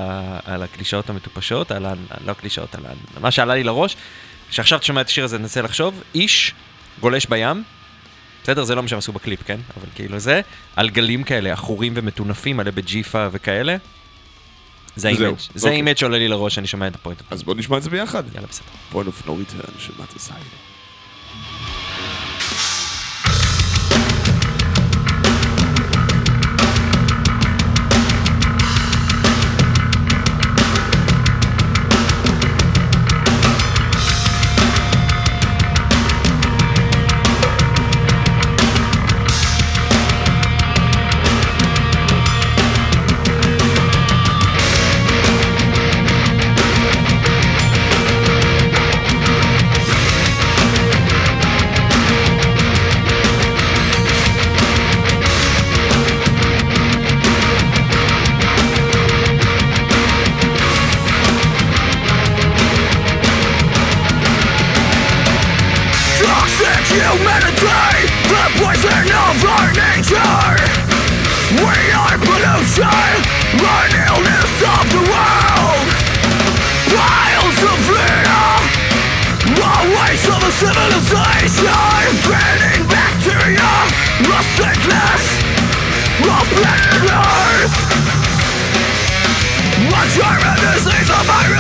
הקלישאות 0.64 1.10
המטופשות, 1.10 1.72
על 1.72 1.86
ה... 1.86 1.94
לא 2.26 2.32
הקלישאות, 2.32 2.76
על 2.76 2.82
מה 3.22 3.32
שעלה 3.32 3.56
לי 3.56 3.64
לראש, 3.64 3.96
שעכשיו 4.52 4.78
אתה 4.78 4.86
שומע 4.86 5.02
את 5.02 5.08
השיר 5.08 5.24
הזה, 5.24 5.38
ננסה 5.38 5.62
לחשוב, 5.62 6.02
איש 6.16 6.54
גולש 7.00 7.26
בים, 7.26 7.64
בסדר, 8.46 8.64
זה 8.64 8.76
לא 8.76 8.82
מה 8.82 8.88
שהם 8.88 8.98
עשו 9.00 9.12
בקליפ, 9.12 9.44
כן? 9.44 9.60
אבל 9.78 9.88
כאילו 9.96 10.20
זה, 10.20 10.42
על 10.76 10.90
גלים 10.90 11.24
כאלה, 11.24 11.54
עכורים 11.54 11.94
ומטונפים, 11.96 12.58
מלא 12.58 12.72
בג'יפה 12.72 13.28
וכאלה. 13.32 13.78
זה 14.96 15.08
ה 15.08 15.12
image, 15.12 15.36
זה 15.38 15.60
אוקיי. 15.60 15.72
ה 15.72 15.76
image 15.76 15.98
שעולה 15.98 16.18
לי 16.18 16.28
לראש 16.28 16.56
שאני 16.56 16.68
שומע 16.68 16.88
את 16.88 16.96
ה 16.96 16.99
Point. 16.99 17.22
אז 17.32 17.44
בוא 17.44 17.56
נשמע 17.56 17.78
את 17.78 17.84
זה 17.84 17.90
ביחד. 17.90 18.24
יאללה, 18.36 18.48
בסדר. 18.48 18.66
Point 18.92 19.06
of 19.06 19.28
No 19.28 19.30
Return 19.30 19.80
של 19.80 19.94
Matricide. 20.00 20.38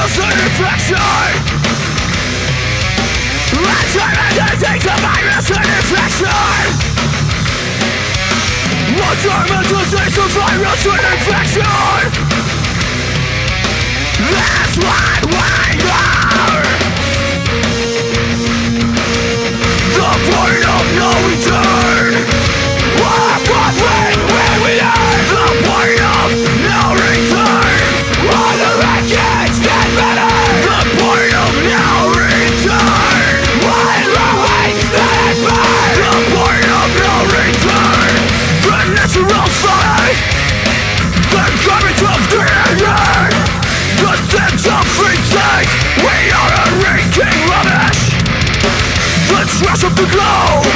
disease 0.05 0.21
virus 0.21 0.45
infection! 0.69 1.95
Disease 9.67 10.35
virus 10.35 10.85
infection! 10.85 11.63
That's 14.31 14.75
what 14.77 15.25
we 15.25 15.45
are 15.89 16.65
The 19.95 20.11
point 20.29 20.63
of 20.75 20.85
no 20.95 21.11
crush 49.59 49.83
of 49.83 49.95
the 49.95 50.07
globe. 50.11 50.67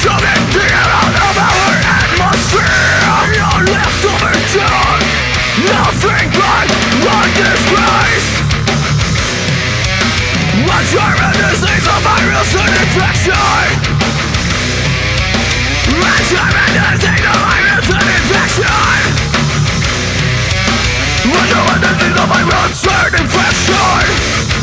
Coming 0.00 0.44
down 0.56 0.88
out 0.88 1.14
of 1.14 1.36
our 1.36 1.74
atmosphere. 2.00 2.72
Your 3.36 3.58
leftover 3.68 4.32
tone 4.56 5.02
Nothing 5.68 6.28
but 6.32 6.68
one 7.04 7.30
disgrace. 7.36 8.30
A 10.64 10.78
germ 10.88 11.20
disease, 11.36 11.86
a 11.86 11.96
virus, 12.00 12.54
an 12.56 12.72
infection. 12.80 13.36
A 15.92 16.14
germ 16.32 16.56
disease, 16.72 17.24
a 17.28 17.34
virus, 17.44 17.88
an 17.92 18.08
infection. 18.16 19.04
A 21.28 21.42
germ 21.52 21.76
disease, 21.84 22.16
a 22.16 22.26
virus, 22.32 22.86
an 22.88 23.12
infection. 23.20 24.61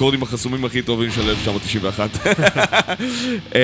האקורדים 0.00 0.22
החסומים 0.22 0.64
הכי 0.64 0.82
טובים 0.82 1.10
של 1.12 1.28
1991. 1.30 2.10
אה, 3.54 3.60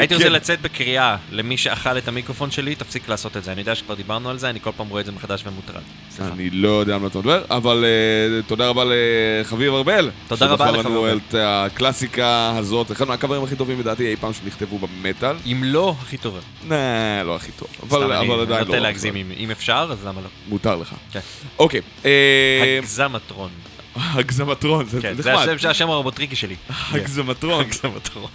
הייתי 0.00 0.14
כן. 0.14 0.20
רוצה 0.20 0.28
לצאת 0.28 0.60
בקריאה 0.60 1.16
למי 1.32 1.56
שאכל 1.56 1.98
את 1.98 2.08
המיקרופון 2.08 2.50
שלי, 2.50 2.74
תפסיק 2.74 3.08
לעשות 3.08 3.36
את 3.36 3.44
זה. 3.44 3.52
אני 3.52 3.60
יודע 3.60 3.74
שכבר 3.74 3.94
דיברנו 3.94 4.30
על 4.30 4.38
זה, 4.38 4.50
אני 4.50 4.60
כל 4.60 4.70
פעם 4.76 4.88
רואה 4.88 5.00
את 5.00 5.06
זה 5.06 5.12
מחדש 5.12 5.44
ומוטרד. 5.46 5.82
אני 6.20 6.50
לא 6.50 6.68
יודע 6.68 6.94
על 6.94 7.00
מה 7.00 7.06
אתה 7.06 7.18
מדבר, 7.18 7.44
אבל 7.50 7.84
אה, 7.84 8.42
תודה 8.42 8.68
רבה 8.68 8.84
לחביב 8.86 9.74
ארבל. 9.74 10.10
תודה 10.28 10.46
רבה 10.46 10.66
שבחר 10.68 10.80
לחביב 10.80 10.96
לנו. 10.96 11.16
את 11.16 11.34
הקלאסיקה 11.38 12.52
הזאת, 12.56 12.92
אחד 12.92 13.08
מהקברים 13.08 13.44
הכי 13.44 13.56
טובים 13.56 13.80
לדעתי 13.80 14.06
אי 14.10 14.16
פעם 14.16 14.32
שנכתבו 14.32 14.78
במטאל. 14.78 15.36
אם 15.46 15.60
לא, 15.64 15.94
הכי 16.00 16.16
טובה. 16.16 16.40
נה, 16.68 17.22
לא 17.24 17.36
הכי 17.36 17.52
טוב, 17.52 17.68
סתם, 17.76 17.86
אבל 17.86 18.12
אני 18.12 18.32
עדיין 18.32 18.48
לא. 18.48 18.64
נוטה 18.64 18.78
להגזים, 18.78 19.16
אם- 19.16 19.32
אם 19.38 19.50
אפשר, 19.50 19.88
אז 19.92 20.06
למה 20.06 20.20
לא? 20.20 20.28
מותר 20.48 20.76
לך. 20.76 20.94
כן. 21.12 21.20
אוקיי, 21.58 21.80
אה, 22.04 22.78
הגזמטרון. 22.78 23.50
הגזמטרון, 23.96 24.86
זה 24.86 25.00
כן, 25.02 25.14
זה 25.22 25.32
נחמד. 25.32 25.48
השם- 25.48 25.58
זה 25.62 25.70
השם 25.70 25.90
הרובוטריקי 25.90 26.36
שלי. 26.36 26.54
הגזמטרון. 26.92 27.64
הגזמטרון. 27.64 28.30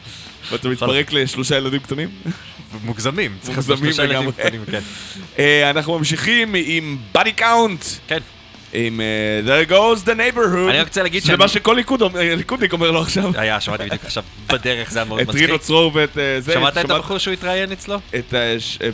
ואתה 0.52 0.70
מתפרק 0.70 1.14
לשלושה 1.14 1.58
ילדים 1.58 1.80
קטנים? 1.80 2.10
מוגזמים. 2.84 3.38
מוגזמים 3.48 3.92
לגמרי. 4.10 4.32
כן. 4.72 4.80
אה, 5.40 5.70
אנחנו 5.70 5.98
ממשיכים 5.98 6.56
עם 6.66 6.98
Body 7.16 7.32
Count. 7.32 7.86
כן. 8.08 8.18
עם 8.74 9.02
אה, 9.02 9.64
There 9.66 9.70
goes 9.70 10.06
the 10.06 10.12
neighborhood. 10.12 10.70
אני 10.70 10.80
רק 10.80 10.88
רוצה 10.88 11.04
להגיד 11.04 11.22
זה 11.22 11.28
שאני- 11.28 11.38
מה 11.38 11.48
שכל 11.48 11.78
ליכודניק 12.38 12.74
אומר 12.74 12.92
לו 12.92 13.02
עכשיו. 13.02 13.32
היה, 13.38 13.60
שמעתי 13.62 13.84
בדיוק 13.86 14.06
עכשיו 14.06 14.24
בדרך, 14.48 14.92
זה 14.92 15.00
היה 15.00 15.06
מאוד 15.06 15.20
את 15.20 15.28
מצחיק. 15.28 15.44
רינו 15.46 15.60
צרור 15.60 15.92
ואת 15.96 16.18
אה, 16.18 16.42
זה. 16.42 16.54
שמעת 16.54 16.78
את 16.78 16.90
הבחור 16.90 17.18
שהוא 17.18 17.34
התראיין 17.34 17.72
אצלו? 17.72 18.00
את 18.16 18.34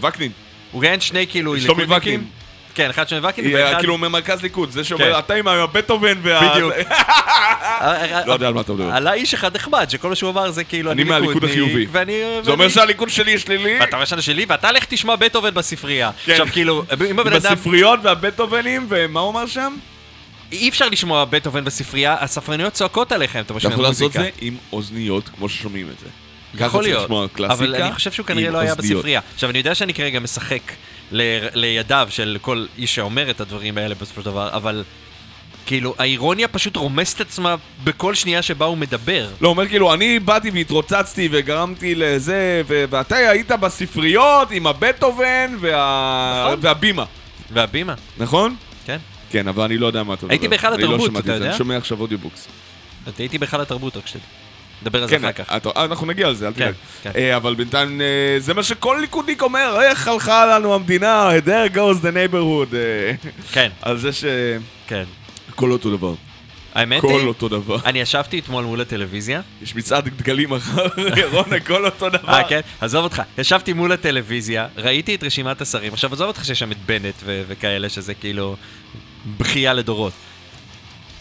וקנין. 0.02 0.32
הוא 0.72 0.82
ראיין 0.82 1.00
שני 1.02 1.28
כאילו 1.28 1.54
ליכודניקים. 1.54 2.28
כן, 2.76 2.90
אחד 2.90 3.06
היא, 3.38 3.56
ואחד... 3.56 3.80
כאילו 3.80 3.98
ממרכז 3.98 4.42
ליכוד, 4.42 4.72
זה 4.72 4.80
כן. 4.80 4.84
שאומר, 4.84 5.20
אתה 5.20 5.34
עם 5.34 5.48
הבטהובן 5.48 6.18
וה... 6.22 6.54
בדיוק. 6.54 6.74
לא 8.28 8.34
יודע 8.34 8.48
על 8.48 8.54
מה 8.54 8.62
אתה 8.62 8.74
מדבר. 8.74 8.92
עלה 8.92 9.14
איש 9.14 9.34
אחד 9.34 9.56
נחמד, 9.56 9.90
שכל 9.90 10.10
מה 10.10 10.16
שהוא 10.16 10.30
אמר 10.30 10.52
זה 10.52 10.64
כאילו 10.64 10.92
אני 10.92 11.02
אני 11.02 11.10
מהליכוד 11.10 11.44
החיובי. 11.44 11.88
זה 12.44 12.52
אומר 12.52 12.70
שהליכוד 12.70 13.10
שלי 13.10 13.40
שלילי. 13.40 13.78
ואתה 13.80 13.96
אומר 13.96 14.06
שאני 14.06 14.22
שלי, 14.22 14.46
ואתה 14.48 14.72
לך 14.72 14.86
תשמע 14.90 15.16
בטהובן 15.16 15.54
בספרייה. 15.54 16.12
כן. 16.26 16.32
עכשיו 16.32 16.48
כאילו, 16.52 16.84
אם 17.10 17.20
הבן 17.20 17.34
אדם... 17.34 17.54
בספריות 17.54 18.00
והבטהובנים, 18.04 18.88
ומה 18.90 19.20
הוא 19.20 19.32
אמר 19.32 19.46
שם? 19.46 19.76
אי 20.52 20.70
אפשר 20.70 20.90
לשמוע 20.90 21.26
בטהובן 21.26 21.64
בספרייה, 21.64 22.16
הספרניות 22.20 22.74
צועקות 22.74 23.12
עליכם, 23.12 23.40
אתה 23.40 23.46
אתה 23.46 23.54
משמע 23.54 23.72
יכול 23.72 23.84
לעשות 23.84 24.02
מוזיקה. 24.02 24.24
זה 24.24 24.30
עם 24.42 24.58
אוזניות, 24.74 25.30
כמו 25.30 25.50
ששומעים 25.50 25.90
את 25.90 26.00
זה. 26.00 26.06
יכול 26.66 26.84
להיות, 26.84 27.12
אבל 27.50 27.76
אני 27.76 27.94
חושב 27.94 28.12
שהוא 28.12 28.26
כנראה 28.26 28.52
לא 28.52 28.58
היה. 28.58 28.76
בספרייה. 28.76 29.22
עכשיו, 29.34 29.50
אני 29.50 29.58
יודע 29.58 29.76
שאני 29.76 29.94
כרגע 29.94 30.20
משחק 30.20 30.62
ל- 31.12 31.48
לידיו 31.54 32.08
של 32.10 32.38
כל 32.42 32.66
איש 32.78 32.96
שאומר 32.96 33.30
את 33.30 33.42
הדברים 33.42 33.78
האלה 33.78 33.96
בסופו 33.96 34.22
של 34.22 34.26
דבר, 34.26 34.50
אבל 34.54 34.84
כאילו, 35.66 35.96
האירוניה 35.98 36.48
פשוט 36.48 36.76
רומסת 36.76 37.22
עצמה 37.22 37.56
בכל 37.84 38.14
שנייה 38.16 38.42
שבה 38.42 38.66
הוא 38.66 38.78
מדבר. 38.78 39.30
לא, 39.42 39.48
אומר 39.48 39.68
כאילו, 39.68 39.94
אני 39.94 40.20
באתי 40.20 40.50
והתרוצצתי 40.50 41.30
וגרמתי 41.32 41.96
לזה, 41.96 42.62
ו- 42.68 42.84
ואתה 42.90 43.16
היית 43.16 43.52
בספריות 43.52 44.52
עם 44.52 44.68
הבטהובן 44.68 45.56
וה... 45.60 46.44
נכון. 46.48 46.60
והבימה, 46.62 47.06
והבימה, 47.54 47.94
נכון? 48.18 48.56
כן. 48.86 48.98
כן, 49.32 49.48
אבל 49.48 49.64
אני 49.64 49.78
לא 49.78 49.88
יודע 49.88 50.04
מה 50.04 50.14
אתה 50.14 50.26
מדבר. 50.26 50.34
הייתי 50.34 50.48
בהיכל 50.48 50.68
אני 50.74 50.82
לא 50.84 50.88
התרבות, 50.88 51.10
שמעתי 51.12 51.26
אתה 51.26 51.34
את 51.34 51.40
זה, 51.40 51.44
יודע? 51.44 51.50
אני 51.50 51.58
שומע 51.58 51.78
עכשיו 51.78 52.02
אודיובוקס. 52.02 52.48
הייתי 53.20 53.38
בהיכל 53.38 53.62
התרבות, 53.62 53.98
רק 53.98 54.08
שתדע. 54.08 54.22
נדבר 54.86 55.04
על 55.04 55.10
זה 55.10 55.18
כן, 55.20 55.24
אחר 55.26 55.32
כך. 55.32 55.56
אתה- 55.56 55.86
אנחנו 55.86 56.06
נגיע 56.08 56.30
לזה, 56.30 56.48
אל 56.48 56.54
כן, 56.54 56.60
תדאג. 56.60 56.74
כן. 57.04 57.12
אה, 57.16 57.36
אבל 57.36 57.56
בינתיים 57.56 58.02
אה, 58.02 58.06
זה 58.40 58.54
מה 58.54 58.64
שכל 58.64 58.98
ליכודניק 59.02 59.42
אומר, 59.42 59.82
איך 59.82 60.08
הלכה 60.08 60.46
לנו 60.46 60.76
המדינה, 60.76 61.30
there 61.46 61.76
goes 61.76 62.02
the 62.02 62.34
neighborhood. 62.34 62.76
אה, 62.76 63.12
כן, 63.52 63.70
על 63.82 63.98
זה 63.98 64.14
שהכל 64.14 64.26
כן. 64.88 65.04
אותו 65.62 65.98
דבר. 65.98 66.14
האמת 66.76 67.00
הכל 67.00 67.20
היא, 67.20 67.28
אותו 67.28 67.48
דבר. 67.50 67.78
אני 67.86 68.00
ישבתי 68.00 68.40
אתמול 68.40 68.64
מול 68.66 68.82
הטלוויזיה. 68.82 69.42
יש 69.62 69.76
מצעד 69.76 70.10
דגלים 70.18 70.50
מחר, 70.50 70.86
ירון, 71.22 71.54
הכל 71.62 71.86
אותו 71.86 72.10
דבר. 72.10 72.34
אה, 72.34 72.44
כן? 72.50 72.60
עזוב 72.82 73.04
אותך. 73.04 73.22
ישבתי 73.38 73.74
מול 73.74 73.92
הטלוויזיה, 73.92 74.68
ראיתי 74.78 75.16
את 75.16 75.24
רשימת 75.24 75.62
השרים. 75.62 75.94
עכשיו, 75.94 76.14
עזוב 76.14 76.28
אותך 76.28 76.46
שיש 76.46 76.60
שם 76.60 76.72
את 76.72 76.78
בנט 76.86 77.16
וכאלה, 77.26 77.90
שזה 77.90 78.14
כאילו 78.14 78.56
בכייה 79.38 79.74
לדורות. 79.74 80.14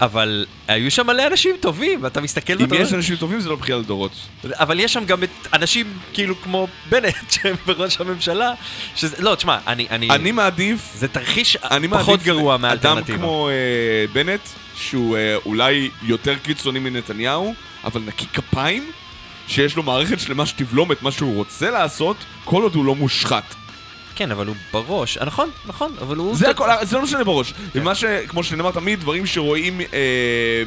אבל 0.05 0.47
היו 0.69 0.90
שם 0.90 1.07
מלא 1.07 1.27
אנשים 1.27 1.57
טובים, 1.61 2.03
ואתה 2.03 2.21
מסתכל 2.21 2.53
אם 2.53 2.59
ואתה 2.61 2.77
יש 2.77 2.88
אומר... 2.88 2.97
אנשים 2.97 3.17
טובים 3.17 3.40
זה 3.40 3.49
לא 3.49 3.57
בחייה 3.57 3.79
לדורות. 3.79 4.12
אבל 4.51 4.81
יש 4.81 4.93
שם 4.93 5.05
גם 5.05 5.23
את 5.23 5.31
אנשים 5.53 5.99
כאילו 6.12 6.35
כמו 6.43 6.69
בנט, 6.88 7.31
שהם 7.33 7.57
בראש 7.67 8.01
הממשלה, 8.01 8.53
שזה... 8.97 9.17
לא, 9.19 9.35
תשמע, 9.35 9.59
אני... 9.67 9.87
אני... 9.90 10.11
אני 10.11 10.33
מעדיף 10.33 10.93
זה 10.95 11.09
תרחיש 11.09 11.57
אני 11.57 11.88
פחות 11.88 12.09
מעדיף 12.09 12.27
גרוע 12.27 12.55
אדם 12.55 12.62
מהאלטרנטיבה. 12.62 13.19
כמו 13.19 13.49
אה, 13.49 13.55
בנט, 14.12 14.40
שהוא 14.77 15.17
אה, 15.17 15.37
אולי 15.47 15.90
יותר 16.03 16.35
קיצוני 16.38 16.79
מנתניהו, 16.79 17.55
אבל 17.85 18.01
נקי 18.07 18.27
כפיים, 18.27 18.90
שיש 19.49 19.77
לו 19.77 19.83
מערכת 19.83 20.21
שלמה 20.21 20.47
שתבלום 20.47 20.93
את 20.93 21.03
מה 21.03 21.11
שהוא 21.12 21.35
רוצה 21.35 21.71
לעשות, 21.71 22.17
כל 22.45 22.62
עוד 22.62 22.75
הוא 22.75 22.85
לא 22.85 22.95
מושחת. 22.95 23.55
כן, 24.14 24.31
אבל 24.31 24.46
הוא 24.46 24.57
בראש. 24.72 25.18
אה, 25.18 25.24
נכון, 25.24 25.50
נכון, 25.66 25.92
אבל 26.00 26.16
הוא... 26.16 26.37
זה 26.37 26.50
הכל, 26.50 26.68
זה 26.83 26.96
לא 26.96 27.03
משנה 27.03 27.24
בראש. 27.24 27.55
ומה 27.74 27.94
ש... 27.94 28.05
כמו 28.05 28.44
שנאמר 28.44 28.70
תמיד, 28.70 29.00
דברים 29.00 29.27
שרואים 29.27 29.81
אה, 29.81 30.62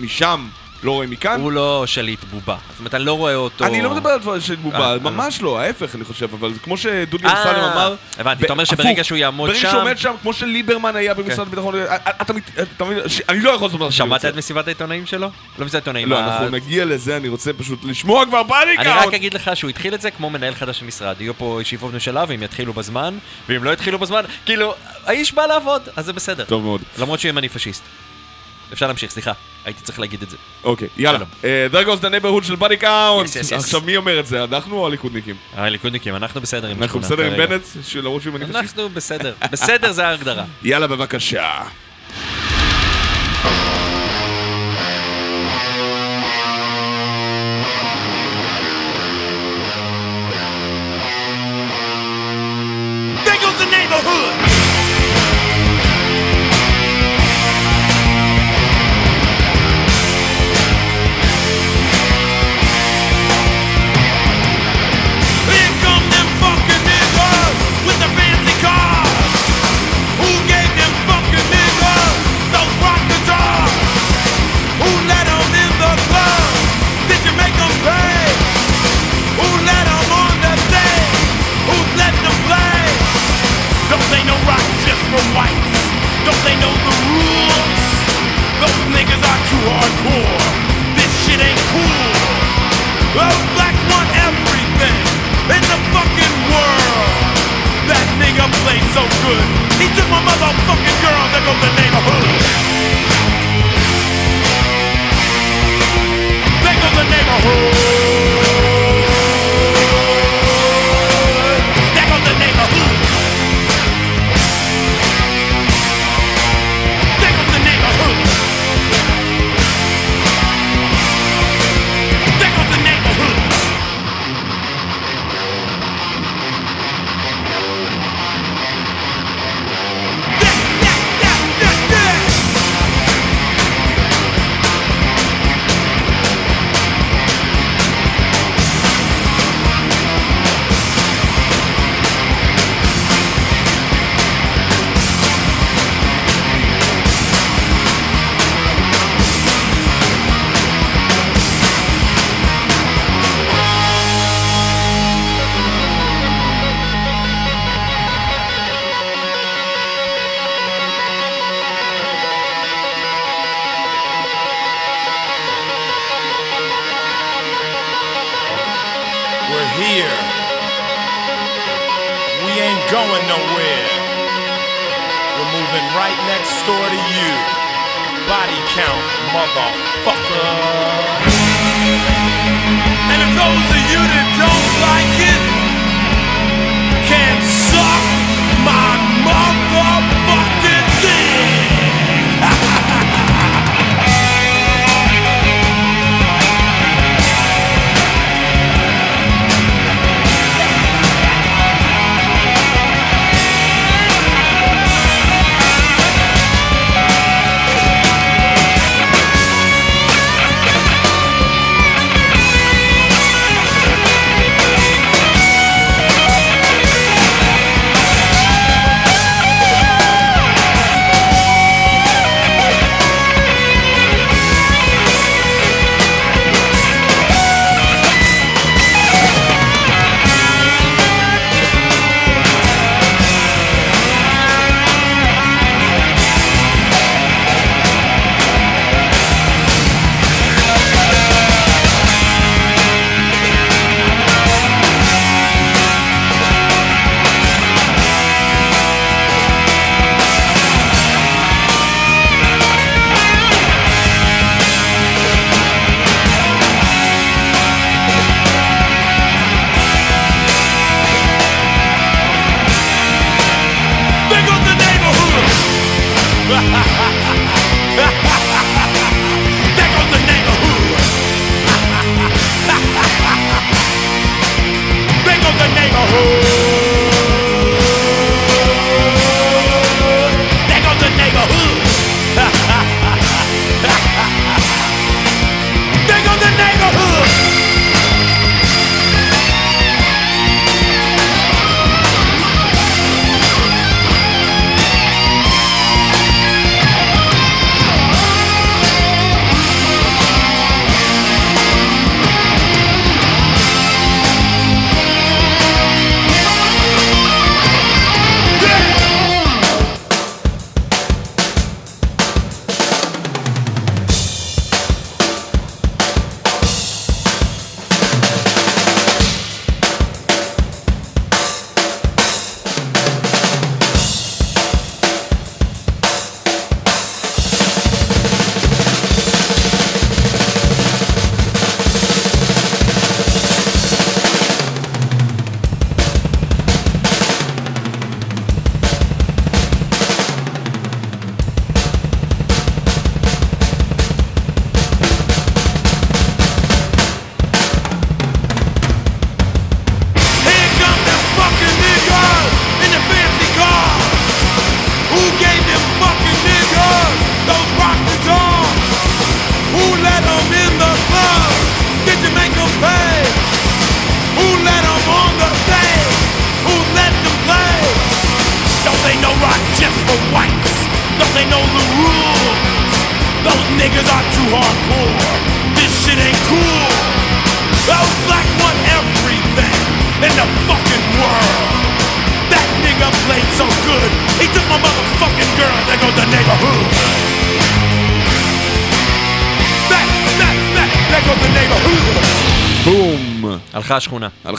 משם, 0.00 0.48
לא 0.82 0.92
רואים 0.92 1.10
מכאן. 1.10 1.40
הוא 1.40 1.52
לא 1.52 1.84
שליט 1.86 2.24
בובה. 2.24 2.56
זאת 2.70 2.78
אומרת, 2.78 2.94
אני 2.94 3.04
לא 3.04 3.12
רואה 3.12 3.34
אותו... 3.34 3.64
אני 3.64 3.82
לא 3.82 3.90
מדבר 3.90 4.10
על 4.10 4.18
דברים 4.20 4.40
של 4.40 4.54
בובה, 4.54 4.92
אה, 4.92 4.98
ממש 4.98 5.42
לא, 5.42 5.60
ההפך 5.60 5.94
אני 5.94 6.04
חושב, 6.04 6.34
אבל 6.34 6.52
כמו 6.62 6.76
שדודי 6.76 7.26
אה, 7.26 7.32
אמסלם 7.32 7.64
אמר... 7.64 7.94
הבנתי, 8.18 8.44
אתה 8.44 8.52
אומר 8.52 8.64
שברגע 8.64 9.04
שהוא 9.04 9.18
יעמוד 9.18 9.50
ברגע 9.50 9.60
שם- 9.60 9.70
שהוא 9.70 9.80
עומד 9.82 9.98
שם, 9.98 10.14
כמו 10.22 10.32
שליברמן 10.32 10.96
היה 10.96 11.14
במשרד 11.14 11.46
הביטחון, 11.46 11.74
אה, 11.74 11.96
אתה 12.22 12.32
מבין, 12.84 12.98
אני 13.28 13.40
לא 13.40 13.50
יכול 13.50 13.66
לעשות 13.66 13.80
מה 13.80 13.90
שמעת. 13.92 14.24
את 14.24 14.36
מסיבת 14.36 14.66
העיתונאים 14.66 15.06
שלו? 15.06 15.30
לא 15.58 15.64
מסיבת 15.66 15.74
העיתונאים. 15.74 16.08
לא, 16.08 16.18
אנחנו 16.18 16.48
נגיע 16.48 16.84
לזה, 16.84 17.16
אני 17.16 17.28
רוצה 17.28 17.52
פשוט 17.52 17.84
לשמוע 17.84 18.26
כבר 18.26 18.42
פאניקה! 18.48 18.82
אני 18.82 19.06
רק 19.06 19.14
אגיד 19.14 19.34
לך 19.34 19.50
שהוא 19.54 19.70
התחיל 19.70 19.94
את 19.94 20.00
זה 20.00 20.10
כמו 20.10 20.30
מנהל 20.30 20.54
חדש 20.54 20.82
במשרד. 20.82 21.20
יהיו 21.20 21.34
פה 21.38 21.58
ישיבות 21.62 21.92
ממשלה 21.92 22.24
והם 22.28 22.42
יתחילו 22.42 22.72
בזמן, 22.72 23.18
ואם 23.48 23.64
לא 23.64 23.70
יתחילו 23.70 23.98
בזמן, 23.98 24.22
כאילו, 24.46 24.74
האיש 25.06 25.32
בא 25.32 25.46
לעבוד, 25.46 25.82
אז 25.96 26.04
זה 26.06 26.12
בסדר. 26.12 26.44
טוב 26.44 26.62
מאוד. 26.62 26.80
למרות 26.98 27.20
שהוא 27.20 27.28
ימני 27.28 27.48
פשיסט. 27.48 27.82
אפשר 28.72 28.86
להמשיך, 28.86 29.10
סליחה. 29.10 29.32
הייתי 29.64 29.82
צריך 29.82 30.00
להגיד 30.00 30.22
את 30.22 30.30
זה. 30.30 30.36
אוקיי, 30.64 30.88
יאללה. 30.96 31.18
שלום. 31.18 31.28
אה, 31.44 31.66
There 31.72 31.86
goes 31.86 32.00
the 32.02 32.22
neighborhood 32.22 32.46
של 32.46 32.54
Body 32.56 32.76
Count. 32.76 33.28
Yes, 33.28 33.32
yes, 33.32 33.52
yes. 33.52 33.54
עכשיו 33.56 33.80
מי 33.80 33.96
אומר 33.96 34.20
את 34.20 34.26
זה, 34.26 34.44
אנחנו 34.44 34.76
או 34.78 34.86
הליכודניקים? 34.86 35.36
הליכודניקים, 35.56 36.16
אנחנו 36.16 36.40
בסדר 36.40 36.68
עם 36.68 36.82
אנחנו 36.82 37.00
בסדר 37.00 37.24
עם. 37.24 37.36
בנט, 37.36 37.62
שלמרות 37.82 38.22
שהוא 38.22 38.34
פשיסט? 38.38 38.54
אנחנו 38.56 38.88
בסדר. 38.88 39.34
בסדר 39.50 39.92
זה 39.92 40.06
ההגדרה. 40.08 40.44
יאללה, 40.62 40.86
בבקשה. 40.86 41.62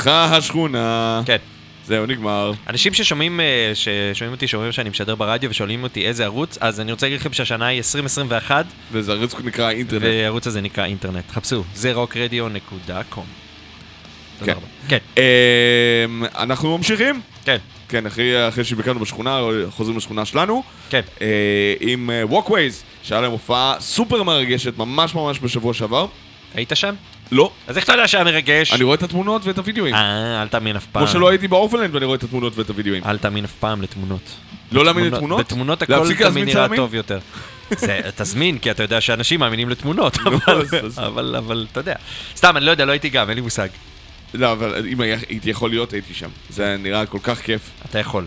הלכה 0.10 0.38
השכונה. 0.38 1.22
כן. 1.26 1.38
זהו, 1.86 2.06
נגמר. 2.06 2.52
אנשים 2.70 2.94
ששומעים, 2.94 3.40
אה, 3.40 3.72
ששומעים 3.74 4.34
אותי, 4.34 4.48
שאומרים 4.48 4.72
שאני 4.72 4.90
משדר 4.90 5.16
ברדיו 5.16 5.50
ושואלים 5.50 5.84
אותי 5.84 6.08
איזה 6.08 6.26
ערוץ, 6.26 6.58
אז 6.62 6.80
אני 6.80 6.92
רוצה 6.92 7.06
להגיד 7.06 7.20
לכם 7.20 7.34
שהשנה 7.34 7.68
היא 7.68 7.78
2021, 7.78 8.66
וזה 8.92 9.12
ערוץ 9.12 9.36
נקרא 9.44 9.70
אינטרנט. 9.70 10.04
והערוץ 10.04 10.48
הזה 10.48 10.62
נקרא 10.62 10.86
אינטרנט. 10.86 11.32
חפשו, 11.32 11.64
זה 11.74 11.94
rockradio.com. 11.94 13.22
כן. 14.46 14.54
כן, 14.88 14.98
אמ, 15.18 16.24
אנחנו 16.38 16.78
ממשיכים. 16.78 17.22
כן, 17.46 17.58
כן, 17.90 18.06
אחרי, 18.06 18.48
אחרי 18.48 18.64
שביקרנו 18.64 19.00
בשכונה, 19.00 19.42
חוזרים 19.70 19.98
לשכונה 19.98 20.26
שלנו. 20.26 20.64
כן. 20.90 21.02
אה, 21.22 21.74
עם 21.80 22.10
אה, 22.10 22.24
Walkways, 22.24 22.84
שהיה 23.04 23.22
להם 23.22 23.32
הופעה 23.32 23.76
סופר 23.80 24.24
מרגשת, 24.24 24.78
ממש 24.78 25.16
ממש 25.16 25.40
בשבוע 25.40 25.74
שעבר. 25.74 26.08
היית 26.56 26.72
שם? 26.76 26.96
לא, 27.32 27.52
אז 27.68 27.76
איך 27.78 27.86
אתה 27.86 27.94
יודע 27.94 28.08
שהיה 28.08 28.24
מרגש? 28.24 28.74
אני 28.74 28.84
רואה 28.84 28.96
את 28.96 29.04
התמונות 29.04 29.46
ואת 29.46 29.58
הווידאוים. 29.58 29.96
אה, 29.96 30.42
אל 30.42 30.48
תאמין 30.48 30.76
אף 30.76 30.86
פעם. 30.92 31.04
כמו 31.06 31.14
שלא 31.14 31.30
הייתי 31.30 31.48
ב-Orphaned 31.48 31.82
Land 31.82 31.96
ואני 31.96 32.06
רואה 32.06 32.18
את 32.18 32.24
התמונות 32.24 32.58
ואת 32.58 32.70
הווידאוים. 32.70 33.04
אל 33.04 33.18
תאמין 33.18 33.44
אף 33.44 33.54
פעם 33.60 33.82
לתמונות. 33.82 34.22
לא 34.72 34.86
להאמין 34.86 35.04
תמונות- 35.04 35.14
לתמונות? 35.18 35.40
בתמונות 35.46 35.82
הכל 35.82 35.94
להפסיק 35.94 36.22
תמיד 36.22 36.46
נראה? 36.46 36.68
טוב 36.76 36.96
יותר. 36.96 37.20
זה, 37.78 38.00
תזמין, 38.16 38.58
כי 38.58 38.72
אתה 38.72 38.84
יודע 38.84 39.02
שאנשים 39.02 39.40
מאמינים 39.40 39.70
לתמונות, 39.70 40.18
נו, 40.26 40.32
אבל- 40.98 41.36
אבל, 41.36 41.68
אתה 41.72 41.80
יודע. 41.80 41.96
סתם, 42.36 42.58
אני 42.58 42.66
לא 42.66 42.72
יודע, 42.72 42.86
לא 42.86 42.92
הייתי 42.92 43.10
גם, 43.10 43.30
אין 43.30 43.36
לי 43.38 43.42
מושג. 43.42 43.68
לא, 44.34 44.52
אבל 44.52 44.86
אם 44.92 45.02
היה- 45.02 45.18
הייתי 45.30 45.50
יכול 45.50 45.70
להיות, 45.70 45.94
הייתי 45.94 46.14
שם. 46.14 46.30
זה 46.50 46.76
נראה 46.80 47.06
כל 47.06 47.20
כך 47.24 47.40
כיף. 47.42 47.62
אתה 47.90 48.00
יכול. 48.00 48.26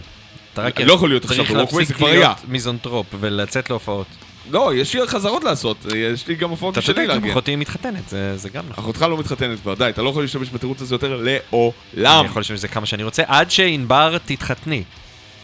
אתה 0.55 0.63
רק 0.63 0.81
לא 0.81 0.93
יכול 0.93 1.09
להיות 1.09 1.25
עכשיו 1.25 1.37
צריך 1.37 1.51
ב-Walkways, 1.51 1.71
זה 1.71 1.77
להפסיק 1.79 1.97
כבר 1.97 2.09
להיות 2.11 2.25
היה. 2.25 2.35
מיזונטרופ 2.49 3.07
ולצאת 3.21 3.71
להופעות. 3.71 4.07
לא, 4.51 4.75
יש 4.75 4.95
לי 4.95 5.07
חזרות 5.07 5.45
לעשות, 5.45 5.87
יש 5.97 6.29
לי 6.29 6.35
גם 6.35 6.51
הופעות 6.51 6.75
אתה 6.75 6.83
שלי 6.83 6.95
צודק, 6.95 7.07
גם 7.09 7.09
לארגן. 7.09 7.31
אחותי 7.31 7.57
מתחתנת, 7.57 8.09
זה 8.09 8.37
זה 8.37 8.49
גם 8.49 8.65
נכון. 8.69 8.85
אחותך 8.85 9.03
לא 9.03 9.19
מתחתנת 9.19 9.61
כבר, 9.61 9.75
די, 9.75 9.89
אתה 9.89 10.03
לא 10.03 10.09
יכול 10.11 10.23
להשתמש 10.23 10.51
בתירוץ 10.51 10.83
הזה 10.83 10.95
יותר 10.95 11.21
לעולם. 11.23 12.21
אני 12.21 12.27
יכול 12.27 12.41
להשתמש 12.41 12.59
בזה 12.59 12.69
כמה 12.69 12.87
שאני 12.87 13.03
רוצה, 13.03 13.23
עד 13.27 13.51
שענבר 13.51 14.19
תתחתני. 14.27 14.83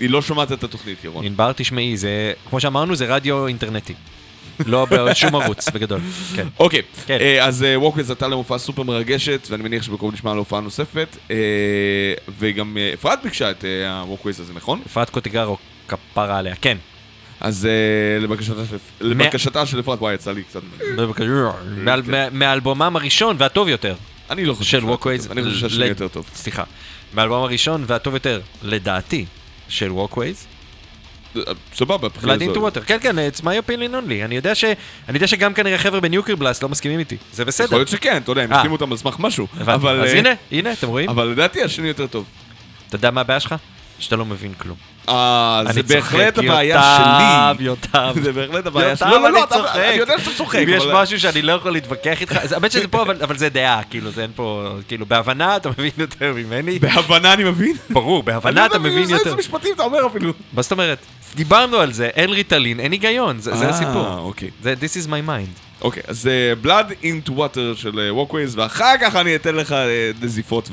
היא 0.00 0.10
לא 0.10 0.22
שומעת 0.22 0.52
את 0.52 0.64
התוכנית, 0.64 1.04
ירון. 1.04 1.24
ענבר 1.24 1.52
תשמעי, 1.56 1.96
זה, 1.96 2.32
כמו 2.50 2.60
שאמרנו, 2.60 2.96
זה 2.96 3.06
רדיו 3.14 3.46
אינטרנטי. 3.46 3.94
לא 4.66 4.86
בשום 4.90 5.34
ערוץ, 5.42 5.68
בגדול. 5.68 6.00
כן. 6.36 6.46
אוקיי, 6.58 6.82
כן. 7.06 7.18
אה, 7.20 7.44
אז 7.44 7.64
Walkways 7.76 8.10
הייתה 8.10 8.28
להם 8.28 8.38
הופעה 8.38 8.58
סופר 8.58 8.82
מרגשת, 8.82 9.46
ואני 9.50 9.62
מניח 9.62 9.82
שבקרוב 9.82 10.14
נשמע 10.14 10.30
על 10.30 10.38
הופעה 10.38 10.60
נוספת. 10.60 11.16
אה, 11.30 11.36
וגם 12.38 12.76
אה, 12.78 12.90
אפרת 12.94 13.18
ביקשה 13.22 13.50
את 13.50 13.64
הווקוויז 13.88 14.40
הזה, 14.40 14.52
נכון? 14.52 14.80
אפרת 14.86 15.10
קוטיגרו, 15.10 15.56
כפרה 15.88 16.38
עליה, 16.38 16.54
כן. 16.60 16.76
אז 17.40 17.66
אה, 17.66 18.18
לבקשתה 19.00 19.66
של- 19.66 19.80
אפרת, 19.80 19.98
וואי, 19.98 20.14
יצא 20.14 20.32
לי 20.32 20.42
קצת... 20.42 20.60
מה- 22.06 22.30
מאלבומם 22.30 22.96
הראשון 22.96 23.36
והטוב 23.38 23.68
יותר 23.68 23.94
אני 24.30 24.44
לא 24.44 24.54
חושב 24.54 24.78
של 24.78 24.84
Walkways. 24.84 25.30
אני 25.30 25.42
חושב 25.42 25.56
שהשני 25.58 25.86
יותר 25.86 26.08
טוב. 26.08 26.30
סליחה. 26.34 26.64
מהאלבום 27.12 27.42
הראשון 27.42 27.84
והטוב 27.86 28.14
יותר, 28.14 28.40
לדעתי, 28.62 29.24
של 29.68 29.92
Walkways. 29.92 30.46
אה, 31.36 31.42
סבבה, 31.74 32.08
Into 32.40 32.54
the. 32.54 32.60
Water, 32.60 32.80
כן, 32.80 32.98
כן, 33.00 33.16
it's 33.18 33.40
my 33.40 33.68
opinion 33.68 33.92
only. 33.92 34.24
אני 34.24 34.36
יודע 34.36 34.54
ש- 34.54 34.64
אני 35.08 35.16
יודע 35.16 35.26
שגם 35.26 35.54
כנראה 35.54 35.78
חבר'ה 35.78 36.00
ב-Nuclear 36.00 36.36
Blast 36.36 36.62
לא 36.62 36.68
מסכימים 36.68 36.98
איתי. 36.98 37.16
זה 37.32 37.42
יכול 37.42 37.48
בסדר. 37.48 37.76
להיות 37.76 37.88
שכן, 37.88 38.16
אתה 38.16 38.32
יודע, 38.32 38.42
הם 38.42 38.52
אה. 38.52 38.56
החתימו 38.56 38.74
אותם 38.74 38.90
על 38.92 38.98
סמך 38.98 39.16
משהו. 39.18 39.46
אבל, 39.60 40.00
אז 40.00 40.08
אה, 40.14 40.18
הנה, 40.18 40.30
הנה, 40.52 40.72
אתם 40.72 40.86
רואים? 40.88 41.08
אבל 41.08 41.26
לדעתי 41.28 41.62
השני 41.62 41.88
יותר 41.88 42.06
טוב. 42.06 42.24
אתה 42.88 42.96
יודע 42.96 43.10
מה 43.10 43.20
הבעיה 43.20 43.40
שלך? 43.40 43.54
שאתה 43.98 44.16
לא 44.16 44.24
מבין 44.24 44.52
כלום. 44.54 44.76
אה, 45.08 45.62
זה 45.64 45.70
אני 45.70 45.82
בהחלט 45.82 46.38
הבעיה 46.38 46.74
יותם, 46.74 47.54
שלי. 47.56 47.66
יותם. 47.66 48.12
זה 48.22 48.32
בהחלט 48.32 48.66
הבעיה 48.66 48.88
יותם, 48.88 49.06
שלי. 49.06 49.10
לא, 49.10 49.20
לא, 49.20 49.28
אני 49.28 49.34
לא, 49.34 49.46
צוחק. 49.46 49.76
אני 49.76 49.94
יודע 49.94 50.18
שאתה 50.18 50.30
צוחק. 50.36 50.58
אם 50.58 50.68
יש 50.68 50.84
משהו 50.92 51.20
שאני 51.20 51.42
לא 51.42 51.52
יכול 51.52 51.72
להתווכח 51.72 52.20
איתך, 52.20 52.38
האמת 52.52 52.72
שזה 52.72 52.88
פה, 52.88 53.02
אבל 53.02 53.36
זה 53.38 53.48
דעה, 53.48 53.82
כאילו, 53.90 54.10
זה 54.10 54.22
אין 54.22 54.30
פה, 54.34 54.68
כאילו, 54.88 55.06
בהבנה 55.06 55.56
אתה 55.56 55.70
מבין 55.70 55.90
יותר 55.98 56.32
ממני. 56.34 56.78
בהבנה 56.78 57.32
אני 57.32 57.44
מבין. 57.44 57.76
ברור, 57.90 58.22
בהבנה 58.22 58.66
אתה 58.66 58.78
מבין 58.78 59.10
יותר. 59.10 59.24
איזה 59.24 59.36
משפטים 59.36 59.74
אתה 59.74 59.82
אומר 59.82 60.06
אפילו. 60.06 60.32
מה 60.52 60.62
זאת 60.62 60.72
אומרת? 60.72 60.98
דיברנו 61.34 61.76
על 61.76 61.92
זה, 61.92 62.06
אין 62.06 62.30
ריטלין, 62.30 62.80
אין 62.80 62.92
היגיון, 62.92 63.40
זה 63.40 63.56
זה 63.56 63.64
אה, 63.64 63.70
הסיפור. 63.70 64.18
אוקיי. 64.18 64.50
זה 64.62 64.74
This 64.80 65.04
is 65.04 65.08
my 65.08 65.28
mind. 65.28 65.82
אוקיי, 65.82 66.02
אז 66.08 66.28
אה, 66.28 66.52
Blood 66.64 67.04
into 67.04 67.30
Water 67.30 67.76
של 67.76 68.08
Walkways, 68.10 68.58
ואחר 68.58 68.94
כך 69.00 69.16
אני 69.16 69.36
אתן 69.36 69.54
לך 69.54 69.72
אה, 69.72 70.10
נזיפות 70.22 70.70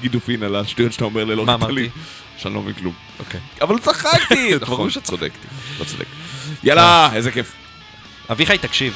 וגידופין 0.00 0.42
על 0.42 0.56
השטויות 0.56 0.92
שאתה 0.92 1.04
אומר 1.04 1.24
ללא 1.24 1.44
מה 1.46 1.52
ריטלין. 1.54 1.84
אמרתי? 1.84 1.88
שאני 2.36 2.54
לא 2.54 2.62
מבין 2.62 2.74
כלום. 2.74 2.94
אוקיי. 3.18 3.40
אבל 3.62 3.78
צחקתי! 3.78 4.54
נכון, 4.60 4.76
ברור 4.76 4.90
צודק. 5.02 5.32
לא 5.78 5.84
צודק. 5.84 6.06
יאללה, 6.64 7.10
איזה 7.14 7.32
כיף. 7.32 7.52
אביחי, 8.30 8.58
תקשיב. 8.58 8.94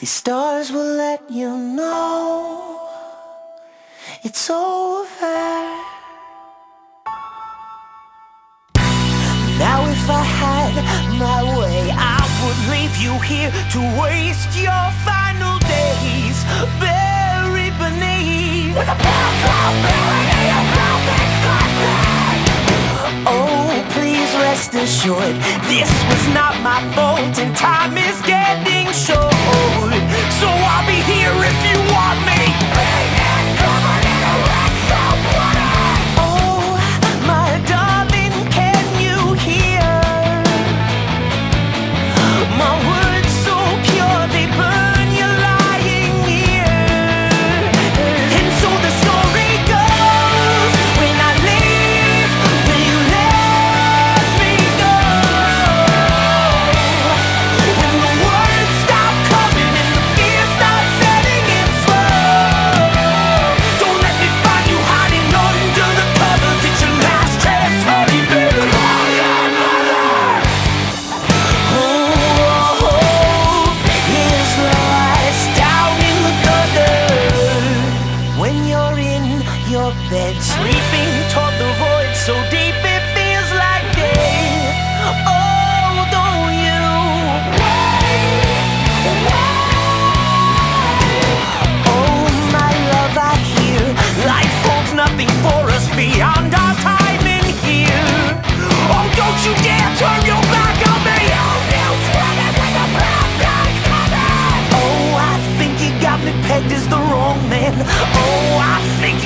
The 0.00 0.06
stars 0.06 0.72
will 0.72 0.96
let 0.96 1.30
you 1.30 1.54
know 1.58 2.80
it's 4.24 4.48
over. 4.48 5.04
Now 9.60 9.84
if 9.92 10.08
I 10.08 10.24
had 10.40 10.72
my 11.20 11.42
way, 11.58 11.92
I 11.92 12.24
would 12.40 12.60
leave 12.72 12.96
you 12.96 13.12
here 13.20 13.52
to 13.52 13.80
waste 14.00 14.56
your 14.56 14.86
final 15.04 15.58
days 15.68 16.38
buried 16.80 17.76
beneath. 17.76 18.72
With 18.78 18.88
a 18.88 18.96
pillow, 19.04 19.68
mirror, 19.84 20.24
your 20.48 20.64
perfect 20.80 21.40
Oh 23.26 23.49
please 23.92 24.30
rest 24.44 24.74
assured 24.74 25.36
This 25.68 25.90
was 26.08 26.24
not 26.34 26.54
my 26.62 26.80
fault 26.94 27.38
and 27.38 27.54
time 27.56 27.96
is 27.96 28.20
getting 28.22 28.86
short. 28.92 29.32
So 30.40 30.48
I'll 30.48 30.86
be 30.86 31.00
here 31.12 31.34
if 31.50 31.58
you 31.68 31.78
want 31.94 32.20
me. 32.26 33.19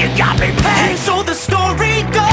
you 0.05 0.18
got 0.18 0.38
me 0.38 0.48
pegged. 0.48 0.90
And 0.90 0.98
so 0.98 1.22
the 1.22 1.34
story 1.34 2.02
goes. 2.12 2.23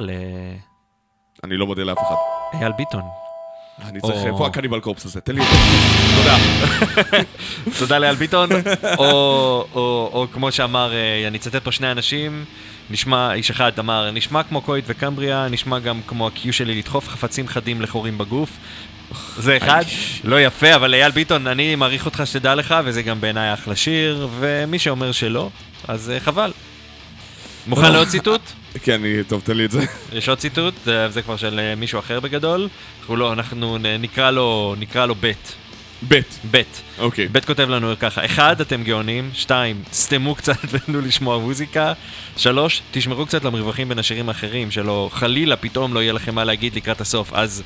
תודה 0.00 0.12
אני 1.44 1.56
לא 1.56 1.66
מודה 1.66 1.82
לאף 1.84 1.98
אחד. 1.98 2.14
לאייל 2.54 2.72
ביטון. 2.72 3.02
אני 3.84 4.00
צריך, 4.00 4.24
איפה 4.24 4.46
הקניבל 4.46 4.80
קורפס 4.80 5.04
הזה? 5.04 5.20
תן 5.20 5.34
לי 5.34 5.40
אותו. 5.40 5.52
תודה. 6.16 6.36
תודה 7.78 7.98
לאייל 7.98 8.14
ביטון. 8.14 8.50
או, 8.98 10.26
כמו 10.32 10.52
שאמר, 10.52 10.92
אה, 10.92 11.28
אני 11.28 11.38
אצטט 11.38 11.56
פה 11.56 11.72
שני 11.72 11.92
אנשים, 11.92 12.44
נשמע, 12.90 13.34
איש 13.34 13.50
אחד 13.50 13.72
אמר, 13.78 14.10
נשמע 14.10 14.42
כמו 14.42 14.60
קויט 14.60 14.84
וקמבריה, 14.88 15.48
נשמע 15.48 15.78
גם 15.78 16.00
כמו 16.06 16.26
ה-Q 16.26 16.52
שלי 16.52 16.78
לדחוף 16.78 17.08
חפצים 17.08 17.48
חדים 17.48 17.82
לחורים 17.82 18.18
בגוף. 18.18 18.50
זה 19.36 19.56
אחד, 19.56 19.84
לא 20.24 20.40
יפה, 20.40 20.74
אבל 20.74 20.94
אייל 20.94 21.12
ביטון, 21.12 21.46
אני 21.46 21.74
מעריך 21.74 22.06
אותך 22.06 22.22
שתדע 22.24 22.54
לך, 22.54 22.74
וזה 22.84 23.02
גם 23.02 23.20
בעיניי 23.20 23.54
אחלה 23.54 23.76
שיר, 23.76 24.28
ומי 24.38 24.78
שאומר 24.78 25.12
שלא, 25.12 25.50
אז 25.88 26.10
אה, 26.10 26.20
חבל. 26.20 26.52
מוכן 27.66 27.92
לעוד 27.92 28.08
ציטוט? 28.08 28.51
כן, 28.82 28.92
אני- 29.04 29.24
טוב, 29.24 29.42
תן 29.44 29.56
לי 29.56 29.64
את 29.64 29.70
זה. 29.70 29.80
יש 30.12 30.28
עוד 30.28 30.38
ציטוט, 30.38 30.74
זה, 30.84 31.22
כבר 31.24 31.36
של 31.36 31.58
אה, 31.60 31.74
מישהו 31.74 31.98
אחר 31.98 32.20
בגדול. 32.20 32.68
אנחנו 33.00 33.16
לא, 33.16 33.32
אנחנו 33.32 33.78
נקרא 33.98 34.30
לו, 34.30 34.74
נקרא 34.78 35.06
לו 35.06 35.14
בית. 35.14 35.54
בית. 36.02 36.38
בית. 36.44 36.82
אוקיי. 36.98 37.28
בית 37.28 37.44
כותב 37.44 37.68
לנו 37.68 37.92
ככה, 38.00 38.24
אחד, 38.24 38.60
אתם 38.60 38.82
גאונים, 38.82 39.30
שתיים, 39.34 39.82
סתמו 39.92 40.34
קצת 40.34 40.56
ותנו 40.70 41.00
לשמוע 41.00 41.38
מוזיקה, 41.38 41.92
שלוש, 42.36 42.82
תשמרו 42.90 43.26
קצת 43.26 43.44
למרווחים 43.44 43.88
בין 43.88 43.98
השירים 43.98 44.28
האחרים, 44.28 44.70
שלא 44.70 45.10
חלילה 45.12 45.56
פתאום 45.56 45.94
לא 45.94 46.00
יהיה 46.02 46.12
לכם 46.12 46.34
מה 46.34 46.44
להגיד 46.44 46.76
לקראת 46.76 47.00
הסוף, 47.00 47.32
אז 47.32 47.62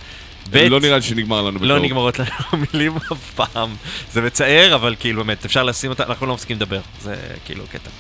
בית, 0.51 0.71
לא 0.71 0.81
נראה 0.81 0.97
לי 0.97 1.03
שנגמר 1.03 1.43
לנו 1.43 1.59
לא 1.61 1.75
בקרוב. 1.75 1.85
נגמרות 1.85 2.19
לנו 2.19 2.29
המילים 2.53 2.97
אף 2.97 3.31
פעם, 3.35 3.75
זה 4.13 4.21
מצער, 4.23 4.75
אבל 4.75 4.95
כאילו 5.01 5.25
באמת, 5.25 5.45
אפשר 5.45 5.63
לשים 5.63 5.91
אותה, 5.91 6.05
אנחנו 6.05 6.27
לא 6.27 6.35
מפסיקים 6.35 6.57
לדבר, 6.57 6.81
זה 7.01 7.15
כאילו 7.45 7.65
קטע. 7.73 7.91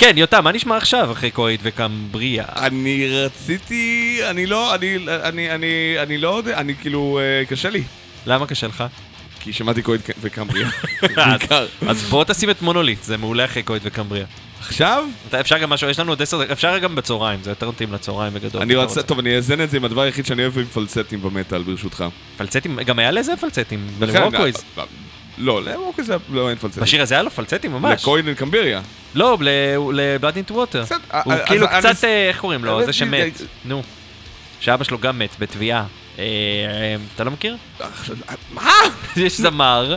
כן, 0.00 0.14
יותם, 0.18 0.44
מה 0.44 0.52
נשמע 0.52 0.76
עכשיו 0.76 1.12
אחרי 1.12 1.30
קויט 1.30 1.60
וקמבריה? 1.62 2.44
אני 2.56 3.08
רציתי, 3.08 4.18
אני 4.30 4.46
לא, 4.46 4.74
אני, 4.74 4.96
אני, 5.22 5.50
אני, 5.54 5.66
אני 6.02 6.18
לא 6.18 6.36
יודע, 6.38 6.58
אני 6.60 6.74
כאילו, 6.74 7.18
אה, 7.22 7.44
קשה 7.46 7.70
לי. 7.70 7.82
למה 8.26 8.46
קשה 8.46 8.66
לך? 8.66 8.84
כי 9.40 9.52
שמעתי 9.52 9.82
קויד 9.82 10.00
וקמבריה. 10.20 10.68
בעיקר. 11.16 11.66
אז 11.88 12.02
בוא 12.02 12.24
תשים 12.24 12.50
את 12.50 12.62
מונוליט, 12.62 13.02
זה 13.02 13.16
מעולה 13.16 13.44
אחרי 13.44 13.62
קויט 13.62 13.82
וקמבריה. 13.86 14.24
עכשיו? 14.60 15.04
אתה- 15.28 15.40
אפשר 15.40 15.58
גם 15.58 15.70
משהו, 15.70 15.88
יש 15.90 15.98
לנו 15.98 16.12
עוד 16.12 16.22
עשר, 16.22 16.38
דקות, 16.38 16.50
אפשר 16.50 16.78
גם 16.78 16.94
בצהריים, 16.94 17.40
זה 17.42 17.50
יותר 17.50 17.68
מתאים 17.68 17.92
לצהריים 17.92 18.34
בגדול. 18.34 18.62
אני 18.62 18.74
רוצה, 18.76 19.02
טוב, 19.02 19.18
אני 19.18 19.36
אאזן 19.36 19.60
את 19.60 19.70
זה 19.70 19.76
עם 19.76 19.84
הדבר 19.84 20.00
היחיד 20.02 20.26
שאני 20.26 20.42
אוהב 20.42 20.58
עם 20.58 20.64
פלצטים 20.64 21.22
במטאל, 21.22 21.62
ברשותך. 21.62 22.04
פלצטים, 22.36 22.80
גם 22.80 22.98
היה 22.98 23.10
לזה 23.10 23.36
פלצטים, 23.36 23.86
ל-Walkways. 24.00 24.64
אה, 25.38 25.44
לא, 25.44 25.62
ל-Walkways 25.62 26.06
זה 26.06 26.16
לא 26.32 26.48
אין 26.50 26.58
פלצטים. 26.58 26.82
בשיר 26.82 27.02
הזה 27.02 27.14
היה 27.14 27.22
לו 27.22 27.30
פלצטים 27.30 27.72
ממש. 27.72 28.00
ל-Coheed 28.02 28.24
ו-Cambria. 28.28 28.80
לא, 29.14 29.38
ל-Blood 29.40 30.22
into 30.48 30.52
Water. 30.52 30.78
בסדר, 30.82 30.98
הוא 31.24 31.32
אז- 31.32 31.40
כאילו 31.46 31.66
אז- 31.68 31.84
קצת, 31.86 32.04
אה, 32.04 32.28
איך 32.28 32.38
קוראים 32.40 32.64
לו? 32.64 32.84
זה 32.86 32.92
שמת. 32.92 33.40
נו. 33.64 33.82
שאבא 34.60 34.84
שלו 34.84 34.98
גם 34.98 35.18
מת 35.18 35.30
בטביעה. 35.38 35.84
אה, 36.18 36.24
אה, 36.24 36.96
אתה 37.14 37.24
לא 37.24 37.30
מכיר? 37.30 37.56
מה? 38.54 38.70
יש 39.16 39.40
זמר 39.40 39.94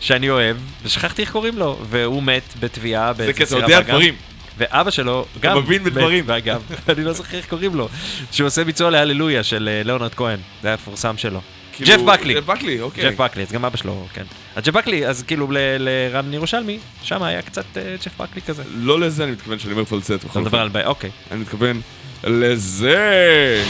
שאני 0.00 0.30
אוהב, 0.30 0.56
ושכחתי 0.82 1.22
איך 1.22 1.30
קוראים 1.32 1.58
לו, 1.58 1.78
והוא 1.90 2.22
מת 2.22 2.42
בטביעה. 2.60 3.12
זה 3.16 3.32
כי 3.32 3.42
אתה 3.42 3.56
יודע. 3.56 3.80
דברים. 3.80 4.14
ואבא 4.58 4.90
שלו 4.90 5.24
גם 5.40 5.58
מבין 5.58 5.82
מת 5.82 5.92
בדברים. 5.92 6.26
באגם, 6.26 6.58
אני 6.88 7.04
לא 7.04 7.12
זוכר 7.12 7.36
איך 7.36 7.46
קוראים 7.48 7.74
לו. 7.74 7.88
שהוא 8.32 8.46
עושה 8.46 8.64
ביצוע 8.64 8.90
להללויה 8.90 9.42
של 9.42 9.68
אה, 9.72 9.82
ליאונרד 9.84 10.14
כהן, 10.14 10.38
זה 10.62 10.68
היה 10.68 10.76
מפורסם 10.76 11.16
שלו. 11.18 11.40
כאילו, 11.84 11.90
ג'ף 11.90 12.02
בקלי. 12.02 12.34
ג'ף 12.34 12.44
בקלי, 12.44 12.80
אוקיי. 12.80 13.10
ג'ף 13.10 13.20
בקלי, 13.20 13.42
אז 13.42 13.52
גם 13.52 13.64
אבא 13.64 13.76
שלו, 13.76 14.06
כן. 14.12 14.24
אז 14.56 14.64
ג'ף 14.64 14.74
בקלי, 14.74 15.06
אז 15.06 15.22
כאילו 15.22 15.48
לרן 15.78 16.34
ירושלמי, 16.34 16.78
שם 17.02 17.22
היה 17.22 17.42
קצת 17.42 17.64
אה, 17.76 17.96
ג'ף 18.04 18.20
בקלי 18.20 18.42
כזה. 18.42 18.62
לא 18.74 19.00
לזה 19.00 19.24
אני 19.24 19.32
מתכוון 19.32 19.58
שאני 19.58 19.72
אומר 19.72 19.84
פלצט. 19.84 20.24
אתה 20.30 20.40
מדבר. 20.40 20.60
על... 20.60 20.70
אוקיי. 20.84 21.10
אני 21.30 21.40
מתכוון 21.40 21.80
לזה. 22.24 23.62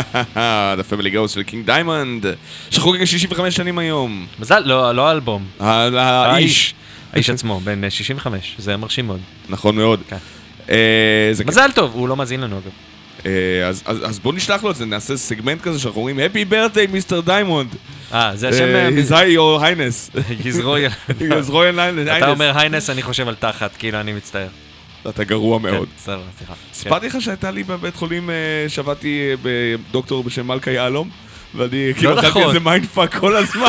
The 0.78 0.92
Family 0.92 1.14
Ghost 1.14 1.28
של 1.28 1.42
King 1.42 1.66
Diamond, 1.66 2.26
שחוגג 2.70 3.04
65 3.04 3.56
שנים 3.56 3.78
היום. 3.78 4.26
מזל, 4.38 4.62
לא, 4.64 4.92
לא 4.94 5.08
האלבום. 5.08 5.44
האיש. 5.60 6.74
האיש 7.12 7.30
עצמו, 7.30 7.60
בן 7.64 7.84
אה, 7.84 7.90
65, 7.90 8.54
זה 8.58 8.76
מרשים 8.76 9.06
מאוד. 9.06 9.20
נכון 9.48 9.76
מאוד. 9.76 10.00
כן. 10.08 10.16
אה, 10.70 11.32
מזל 11.46 11.70
טוב, 11.74 11.90
הוא 11.94 12.08
לא 12.08 12.16
מאזין 12.16 12.40
לנו 12.40 12.56
אגב. 12.58 12.70
אה, 13.26 13.30
אז- 13.68 13.82
אז 13.86 13.98
אז 14.08 14.18
בוא 14.18 14.32
נשלח 14.32 14.62
לו 14.64 14.70
את 14.70 14.76
זה, 14.76 14.86
נעשה 14.86 15.16
סגמנט 15.16 15.60
כזה 15.62 15.78
שאנחנו 15.78 16.00
אומרים 16.00 16.18
Happy 16.18 16.52
birthday 16.52 16.92
Mister 16.92 17.20
Diamond. 17.20 17.68
אה, 18.14 18.30
זה 18.34 18.48
השם... 18.48 18.64
אה, 18.64 18.88
His 18.88 19.10
high 19.10 19.36
your 19.36 19.62
highness. 19.62 20.16
His 20.46 20.60
Royal. 20.62 21.10
His 21.20 21.50
royal 21.50 21.76
highness. 21.76 22.16
אתה 22.18 22.30
אומר 22.30 22.58
highness, 22.58 22.90
אני 22.90 23.02
חושב 23.02 23.28
על 23.28 23.34
תחת, 23.34 23.70
כאילו, 23.78 24.00
אני 24.00 24.12
מצטער. 24.12 24.46
אתה 25.08 25.24
גרוע 25.24 25.58
מאוד. 25.58 25.88
כן, 25.88 25.94
בסדר, 25.96 26.22
סליחה. 26.38 26.54
סיפרתי 26.72 27.06
לך 27.06 27.16
שהייתה 27.20 27.50
לי 27.50 27.62
בבית 27.62 27.96
חולים, 27.96 28.30
אה, 28.30 28.34
שעבדתי 28.68 29.28
אה, 29.30 29.34
בדוקטור 29.42 30.24
בשם 30.24 30.46
מלכה 30.46 30.70
יהלום? 30.70 31.10
ואני 31.54 31.92
כאילו 31.96 32.12
אכלתי 32.12 32.28
נכון. 32.28 32.42
איזה 32.42 32.60
mind 32.60 32.86
fuck 32.86 33.14
כל 33.14 33.36
הזמן. 33.36 33.68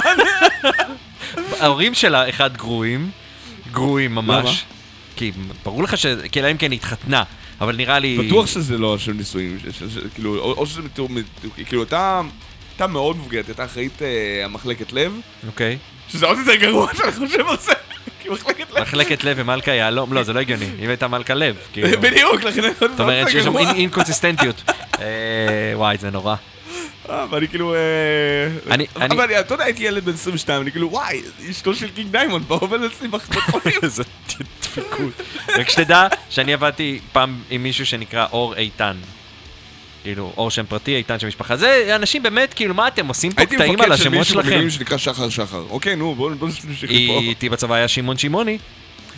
ההורים 1.60 1.94
שלה, 1.94 2.30
אחד 2.30 2.58
גרועים, 2.58 3.10
גרועים 3.72 4.16
ממש. 4.16 4.46
למה? 4.46 4.52
כי 5.16 5.32
ברור 5.64 5.84
לך 5.84 5.98
ש... 5.98 6.06
כי 6.32 6.40
אלא 6.40 6.52
אם 6.52 6.58
כן 6.58 6.72
התחתנה, 6.72 7.24
אבל 7.62 7.76
נראה 7.76 8.00
לי... 8.00 8.18
בטוח 8.28 8.48
שזה 8.48 8.78
לא 8.78 8.98
של 8.98 9.14
נישואים, 9.14 9.58
כאילו, 10.14 10.38
או 10.38 10.66
שזה 10.66 10.82
מתיאור, 10.82 11.10
כאילו, 11.66 11.84
אתה... 11.84 12.22
הייתה 12.78 12.88
מאוד 12.88 13.18
מבוגרת, 13.18 13.48
הייתה 13.48 13.66
אחראית 13.66 14.02
אה, 14.02 14.46
המחלקת 14.46 14.94
לב, 14.94 15.20
אוקיי. 15.48 15.78
שזה 16.10 16.26
עוד 16.26 16.38
יותר 16.38 16.56
גרוע 16.56 16.96
שאני 16.96 17.12
חושב 17.12 17.48
על 17.48 17.58
זה, 17.58 17.72
מחלקת 18.32 18.72
לב, 18.72 18.82
מחלקת 18.82 19.24
לב 19.24 19.38
ומלכה 19.40 19.72
יהלום, 19.72 20.14
לא, 20.14 20.24
זה 20.24 20.34
לא 20.34 20.40
הגיוני. 20.40 20.66
היא 20.80 20.88
הייתה 20.88 21.08
מלכה 21.08 21.34
לב. 21.34 21.56
כאילו. 21.74 22.02
בדיוק, 22.02 22.44
לכן 22.44 22.62
זאת 22.80 23.00
אומרת 23.00 23.30
שיש 23.30 23.44
שם 23.44 23.58
אינקונסיסטנטיות. 23.58 24.64
אה, 25.00 25.06
וואי, 25.76 25.98
זה 25.98 26.10
נורא. 26.12 26.36
אה, 27.10 27.26
ואני 27.30 27.48
כאילו... 27.48 27.76
אה, 27.76 27.80
אני- 28.72 28.86
אבל 28.96 29.32
אתה 29.40 29.54
יודע, 29.54 29.64
הייתי 29.64 29.84
ילד 29.84 30.06
בן 30.06 30.14
22, 30.14 30.62
אני 30.62 30.72
כאילו, 30.72 30.92
וואי, 30.92 31.22
אשתו 31.50 31.76
של 31.76 31.90
King 31.90 32.12
Diamond, 32.12 32.48
בא 32.48 32.56
עובד 32.56 32.84
אצלי 32.84 33.08
בבית 33.08 33.22
חולים. 33.34 33.80
איזה 33.84 34.04
דפיקות. 34.62 35.14
רק 35.58 35.70
שתדע 35.70 36.08
שאני 36.30 36.54
עבדתי 36.54 37.00
פעם 37.12 37.40
עם 37.50 37.64
מישהו 37.64 37.86
שנקרא 37.86 38.26
אור 38.32 38.56
איתן. 38.56 38.98
כאילו, 40.08 40.34
אור 40.38 40.52
שם 40.52 40.66
פרטי, 40.70 40.96
איתן 40.96 41.20
שם 41.20 41.28
משפחה. 41.28 41.56
זה 41.58 41.92
אנשים 41.96 42.24
באמת, 42.24 42.54
כאילו, 42.54 42.74
מה 42.74 42.88
אתם 42.88 43.08
עושים 43.08 43.32
פה 43.32 43.42
הייתי 43.42 43.56
קטעים 43.56 43.72
על 43.72 43.78
מפקד 43.78 43.96
של 43.96 44.02
השמות 44.02 44.18
מישהו 44.20 44.34
שלכם? 44.34 44.48
במילואים 44.48 44.70
שנקרא 44.70 44.98
שחר 44.98 45.30
שחר. 45.30 45.64
אוקיי, 45.70 45.96
נו, 45.96 46.16
בואו 46.16 46.36
בואו 46.36 46.50
נמשיך 46.68 46.84
מפה. 46.92 47.20
איתי 47.20 47.50
בצבא 47.50 47.76
היה 47.76 47.88
שמעון 47.88 48.18
שמעוני. 48.18 48.58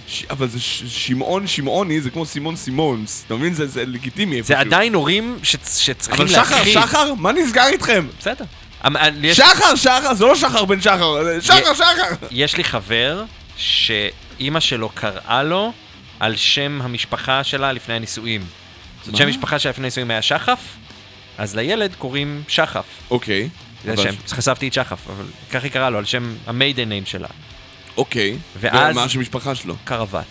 ש- 0.08 0.24
אבל 0.30 0.48
זה 0.48 0.60
ש- 0.60 0.84
שמעון 0.88 1.48
שמעוני, 1.48 2.02
זה 2.02 2.10
כמו 2.10 2.26
סימון 2.26 2.56
סימונס. 2.56 3.24
אתה 3.28 3.36
מבין? 3.36 3.54
זה- 3.54 3.68
זה 3.68 3.86
לגיטימי. 3.86 4.32
זה 4.44 4.54
איפשהו. 4.54 4.58
עדיין 4.60 4.94
הורים 4.94 5.40
שצ- 5.44 5.80
שצריכים 5.80 6.26
אבל 6.26 6.34
שחר. 6.34 6.64
שחר, 6.66 7.14
מה 7.14 7.32
נסגר 7.32 7.68
איתכם? 7.68 8.08
בסדר. 8.20 8.46
אמ- 8.88 8.98
אה, 8.98 9.10
יש- 9.24 9.38
שחר, 9.38 9.76
שחר, 9.76 10.14
זה 10.14 10.26
לא 10.26 10.36
שחר 10.36 10.66
בן 10.66 10.82
שחר, 10.82 11.24
זה 11.24 11.42
שחר, 11.42 11.74
שחר. 11.74 12.16
יש 12.32 12.58
לי 12.58 12.64
חבר 12.64 13.24
שאימא 13.58 14.60
שלו 14.60 14.90
קראה 14.90 15.44
לו 15.44 15.72
על 16.20 16.36
שם 16.36 16.80
המשפחה 16.84 17.44
שלה 17.44 17.72
לפני 17.72 17.96
הנישואים. 17.96 18.42
זאת 19.10 19.18
שם 19.18 19.24
המשפחה 19.26 19.60
שלה 19.60 19.70
לפני 19.70 19.84
הנישואים 19.84 20.12
היה 20.12 20.22
שחף, 20.22 20.60
אז 21.38 21.55
לילד 21.55 21.91
קוראים 21.97 22.43
שחף. 22.47 22.86
אוקיי. 23.12 23.49
זה 23.86 23.93
אבל- 23.93 24.07
השם, 24.07 24.16
חשפתי 24.28 24.68
את 24.68 24.74
שחף, 24.74 24.99
אבל 25.10 25.26
ככה 25.51 25.64
היא 25.64 25.72
קראה 25.72 25.89
לו, 25.89 25.97
על 25.97 26.05
שם 26.05 26.34
המיידן 26.47 26.89
ניים 26.89 27.05
שלה, 27.05 27.28
אוקיי. 27.97 28.38
ואז- 28.60 28.95
ומה 28.95 29.03
השם 29.03 29.20
משפחה 29.22 29.55
שלו? 29.55 29.76
קרוות. 29.84 30.24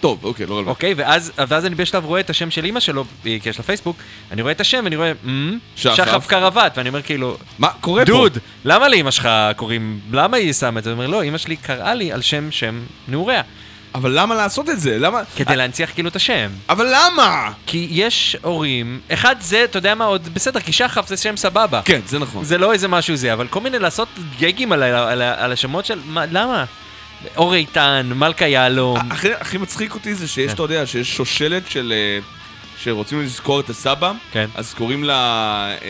טוב, 0.00 0.24
אוקיי, 0.24 0.46
לא 0.46 0.54
רלוונטי. 0.54 0.70
אוקיי, 0.70 0.94
ואז, 0.96 1.32
ואז 1.48 1.66
אני 1.66 1.74
בשלב 1.74 2.04
רואה 2.04 2.20
את 2.20 2.30
השם 2.30 2.50
של 2.50 2.64
אימא 2.64 2.80
שלו, 2.80 3.04
כי 3.22 3.40
יש 3.46 3.58
לה 3.58 3.64
פייסבוק, 3.64 3.96
אני 4.30 4.42
רואה 4.42 4.52
את 4.52 4.60
השם 4.60 4.80
ואני 4.84 4.96
רואה, 4.96 5.12
"מ, 5.26 5.58
שחף. 5.76 5.96
שחף 5.96 6.26
קרוות, 6.26 6.78
ואני 6.78 6.88
אומר 6.88 7.02
כאילו, 7.02 7.36
מה 7.58 7.68
קורה 7.80 8.00
פה? 8.06 8.12
דוד, 8.12 8.38
למה 8.64 8.88
לאמא 8.88 9.10
שלך 9.10 9.28
קוראים, 9.56 10.00
למה 10.12 10.36
היא 10.36 10.52
שמה 10.52 10.78
את 10.78 10.84
זה? 10.84 10.90
הוא 10.90 10.96
אומר, 10.96 11.06
לא, 11.06 11.24
אמא 11.24 11.38
שלי 11.38 11.56
קראה 11.56 11.94
לי 11.94 12.12
על 12.12 12.22
שם 12.22 12.50
שם 12.50 12.80
נעוריה, 13.08 13.42
אבל 13.96 14.20
למה 14.20 14.34
לעשות 14.34 14.70
את 14.70 14.80
זה? 14.80 14.98
למה? 14.98 15.20
כדי 15.36 15.56
להנציח 15.56 15.90
כאילו 15.94 16.08
את 16.08 16.16
השם. 16.16 16.50
אבל 16.68 16.86
למה? 16.94 17.50
כי 17.66 17.86
יש 17.90 18.36
הורים, 18.42 19.00
אחד 19.12 19.36
זה, 19.40 19.64
אתה 19.64 19.78
יודע 19.78 19.94
מה, 19.94 20.04
עוד 20.04 20.28
בסדר, 20.34 20.60
כי 20.60 20.72
שחף 20.72 21.08
זה 21.08 21.16
שם 21.16 21.36
סבבה. 21.36 21.80
כן, 21.84 22.00
זה 22.06 22.18
נכון. 22.18 22.44
זה 22.44 22.58
לא 22.58 22.72
איזה 22.72 22.88
משהו 22.88 23.16
זה, 23.16 23.32
אבל 23.32 23.48
כל 23.48 23.60
מיני 23.60 23.78
לעשות 23.78 24.08
גגים 24.40 24.72
על, 24.72 24.82
ה- 24.82 25.10
על, 25.12 25.22
ה- 25.22 25.44
על 25.44 25.52
השמות 25.52 25.86
של, 25.86 25.98
מה, 26.04 26.26
למה? 26.26 26.64
אור 27.36 27.54
איתן, 27.54 28.10
מלכה 28.14 28.46
יהלום. 28.46 28.98
הכי, 29.10 29.34
הכי 29.34 29.58
מצחיק 29.58 29.94
אותי 29.94 30.14
זה 30.14 30.28
שיש, 30.28 30.46
כן. 30.48 30.54
אתה 30.54 30.62
יודע, 30.62 30.86
שיש 30.86 31.16
שושלת 31.16 31.62
של... 31.70 31.92
אה, 31.96 32.18
שרוצים 32.82 33.22
לזכור 33.22 33.60
את 33.60 33.70
הסבא, 33.70 34.12
כן. 34.32 34.46
אז 34.54 34.74
קוראים 34.74 35.04
לה, 35.04 35.14
אה, 35.82 35.88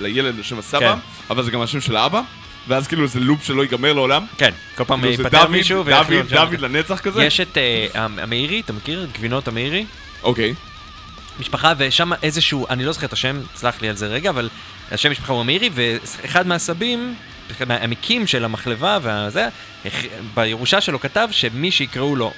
לילד 0.00 0.36
בשם 0.38 0.58
הסבא, 0.58 0.92
כן. 0.92 0.98
אבל 1.30 1.42
זה 1.42 1.50
גם 1.50 1.60
השם 1.60 1.80
של 1.80 1.96
האבא, 1.96 2.20
ואז 2.68 2.86
כאילו 2.88 3.06
זה 3.06 3.20
לופ 3.20 3.44
שלא 3.44 3.62
ייגמר 3.62 3.92
לעולם. 3.92 4.26
כן, 4.38 4.50
כל 4.76 4.84
פעם 4.84 5.00
כאילו 5.00 5.16
זה 5.16 5.22
ייפטר 5.22 5.48
מישהו 5.48 5.82
דוד, 5.82 5.92
לשם 6.10 6.34
דוד 6.36 6.50
זה. 6.60 6.68
לנצח 6.68 7.00
כזה? 7.00 7.24
יש 7.24 7.40
את 7.40 7.58
אה, 7.58 7.86
המ- 7.94 8.18
המאירי, 8.18 8.60
אתה 8.60 8.72
מכיר? 8.72 9.06
גבינות 9.12 9.48
המאירי? 9.48 9.86
אוקיי. 10.22 10.54
משפחה, 11.40 11.72
ושם 11.78 12.10
איזשהו, 12.22 12.66
אני 12.70 12.84
לא 12.84 12.92
זוכר 12.92 13.06
את 13.06 13.12
השם, 13.12 13.40
סלח 13.56 13.82
לי 13.82 13.88
על 13.88 13.96
זה 13.96 14.06
רגע, 14.06 14.30
אבל 14.30 14.48
השם 14.92 15.10
משפחה 15.10 15.32
הוא 15.32 15.42
אמירי, 15.42 15.70
ואחד 15.74 16.46
מהסבים, 16.46 17.14
אחד 17.50 17.68
מהעמיקים 17.68 18.26
של 18.26 18.44
המחלבה 18.44 18.98
והזה, 19.02 19.48
בירושה 20.34 20.80
שלו 20.80 21.00
כתב 21.00 21.28
שמי 21.30 21.70
שיקראו 21.70 22.16
לו, 22.16 22.32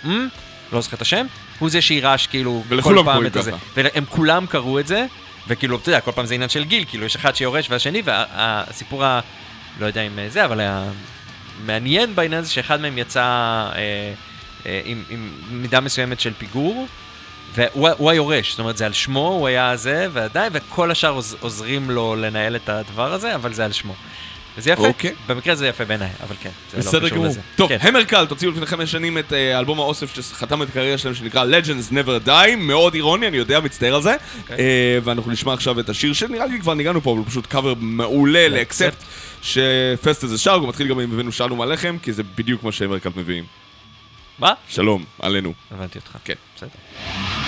לא 0.72 0.80
זוכר 0.80 0.96
את 0.96 1.02
השם, 1.02 1.26
הוא 1.58 1.70
זה 1.70 1.80
שירש 1.82 2.26
כאילו 2.26 2.64
כל 2.82 3.02
פעם 3.04 3.26
את. 3.26 3.32
ככה. 3.36 3.50
והם 3.76 4.04
כולם 4.08 4.46
קראו 4.46 4.80
את 4.80 4.86
זה, 4.86 5.06
וכאילו, 5.48 5.76
אתה 5.76 5.88
יודע, 5.88 6.00
כל 6.00 6.12
פעם 6.12 6.26
זה 6.26 6.34
עניין 6.34 6.48
של 6.50 6.64
גיל, 6.64 6.84
כאילו 6.88 7.04
יש 7.06 7.16
אחד 7.16 7.36
שיורש 7.36 7.70
והשני, 7.70 8.02
והסיפור 8.04 9.04
ה... 9.04 9.20
לא 9.80 9.86
יודע 9.86 10.00
אם 10.00 10.18
זה, 10.28 10.44
אבל 10.44 10.60
המעניין 10.60 12.14
בעניין 12.14 12.40
הזה 12.40 12.50
שאחד 12.50 12.80
מהם 12.80 12.98
יצא 12.98 13.20
אה, 13.20 14.12
אה, 14.66 14.80
עם, 14.84 15.02
עם 15.10 15.32
מידה 15.50 15.80
מסוימת 15.80 16.20
של 16.20 16.32
פיגור, 16.38 16.86
והוא 17.54 17.88
הוא 17.98 18.10
היורש, 18.10 18.50
זאת 18.50 18.58
אומרת 18.58 18.76
זה 18.76 18.86
על 18.86 18.92
שמו, 18.92 19.28
הוא 19.28 19.48
היה 19.48 19.76
זה, 19.76 20.06
ועדיין, 20.12 20.52
וכל 20.54 20.90
השאר 20.90 21.10
עוז, 21.10 21.36
עוזרים 21.40 21.90
לו 21.90 22.16
לנהל 22.16 22.56
את 22.56 22.68
הדבר 22.68 23.12
הזה, 23.12 23.34
אבל 23.34 23.52
זה 23.52 23.64
על 23.64 23.72
שמו. 23.72 23.94
וזה 24.58 24.70
יפה, 24.70 24.86
אוקיי. 24.86 25.14
במקרה 25.26 25.54
זה 25.54 25.68
יפה 25.68 25.84
בעיניי, 25.84 26.08
אבל 26.22 26.36
כן, 26.40 26.50
זה 26.70 26.76
לא 26.76 26.82
בסדר 26.82 27.08
קשור. 27.08 27.26
לזה. 27.26 27.40
טוב, 27.56 27.68
כן. 27.68 27.78
המרקל, 27.80 28.26
תוציאו 28.26 28.50
לפני 28.50 28.66
חמש 28.66 28.92
שנים 28.92 29.18
את 29.18 29.32
אה, 29.32 29.58
אלבום 29.58 29.80
האוסף 29.80 30.14
שחתם 30.14 30.62
את 30.62 30.68
הקריירה 30.68 30.98
שלהם 30.98 31.14
שנקרא 31.14 31.44
Legends 31.44 31.92
Never 31.92 32.26
Die, 32.26 32.56
מאוד 32.56 32.94
אירוני, 32.94 33.28
אני 33.28 33.36
יודע, 33.36 33.60
מצטער 33.60 33.94
על 33.94 34.02
זה. 34.02 34.16
אוקיי. 34.42 34.56
אה, 34.58 34.98
ואנחנו 35.04 35.32
נשמע 35.32 35.52
עכשיו 35.52 35.80
את 35.80 35.88
השיר 35.88 36.12
שנראה 36.12 36.46
לי 36.46 36.60
כבר 36.60 36.74
ניגענו 36.74 37.02
פה, 37.02 37.12
אבל 37.12 37.30
פשוט 37.30 37.46
קאבר 37.46 37.74
מעולה 37.80 38.48
לאקספט, 38.48 39.04
שפסט 39.42 40.24
איזה 40.24 40.38
שר, 40.38 40.54
הוא 40.54 40.68
מתחיל 40.68 40.88
גם 40.88 41.00
עם 41.00 41.12
הבאנו 41.12 41.32
שלום 41.32 41.60
עליכם, 41.60 41.96
כי 42.02 42.12
זה 42.12 42.22
בדיוק 42.22 42.64
מה 42.64 42.72
שהמרקל 42.72 43.10
מביאים. 43.16 43.44
מה? 44.38 44.52
שלום, 44.68 45.04
עלינו. 45.18 45.52
הבנתי 45.70 45.98
אותך. 45.98 46.16
כן. 46.24 46.34
בסדר. 46.56 47.47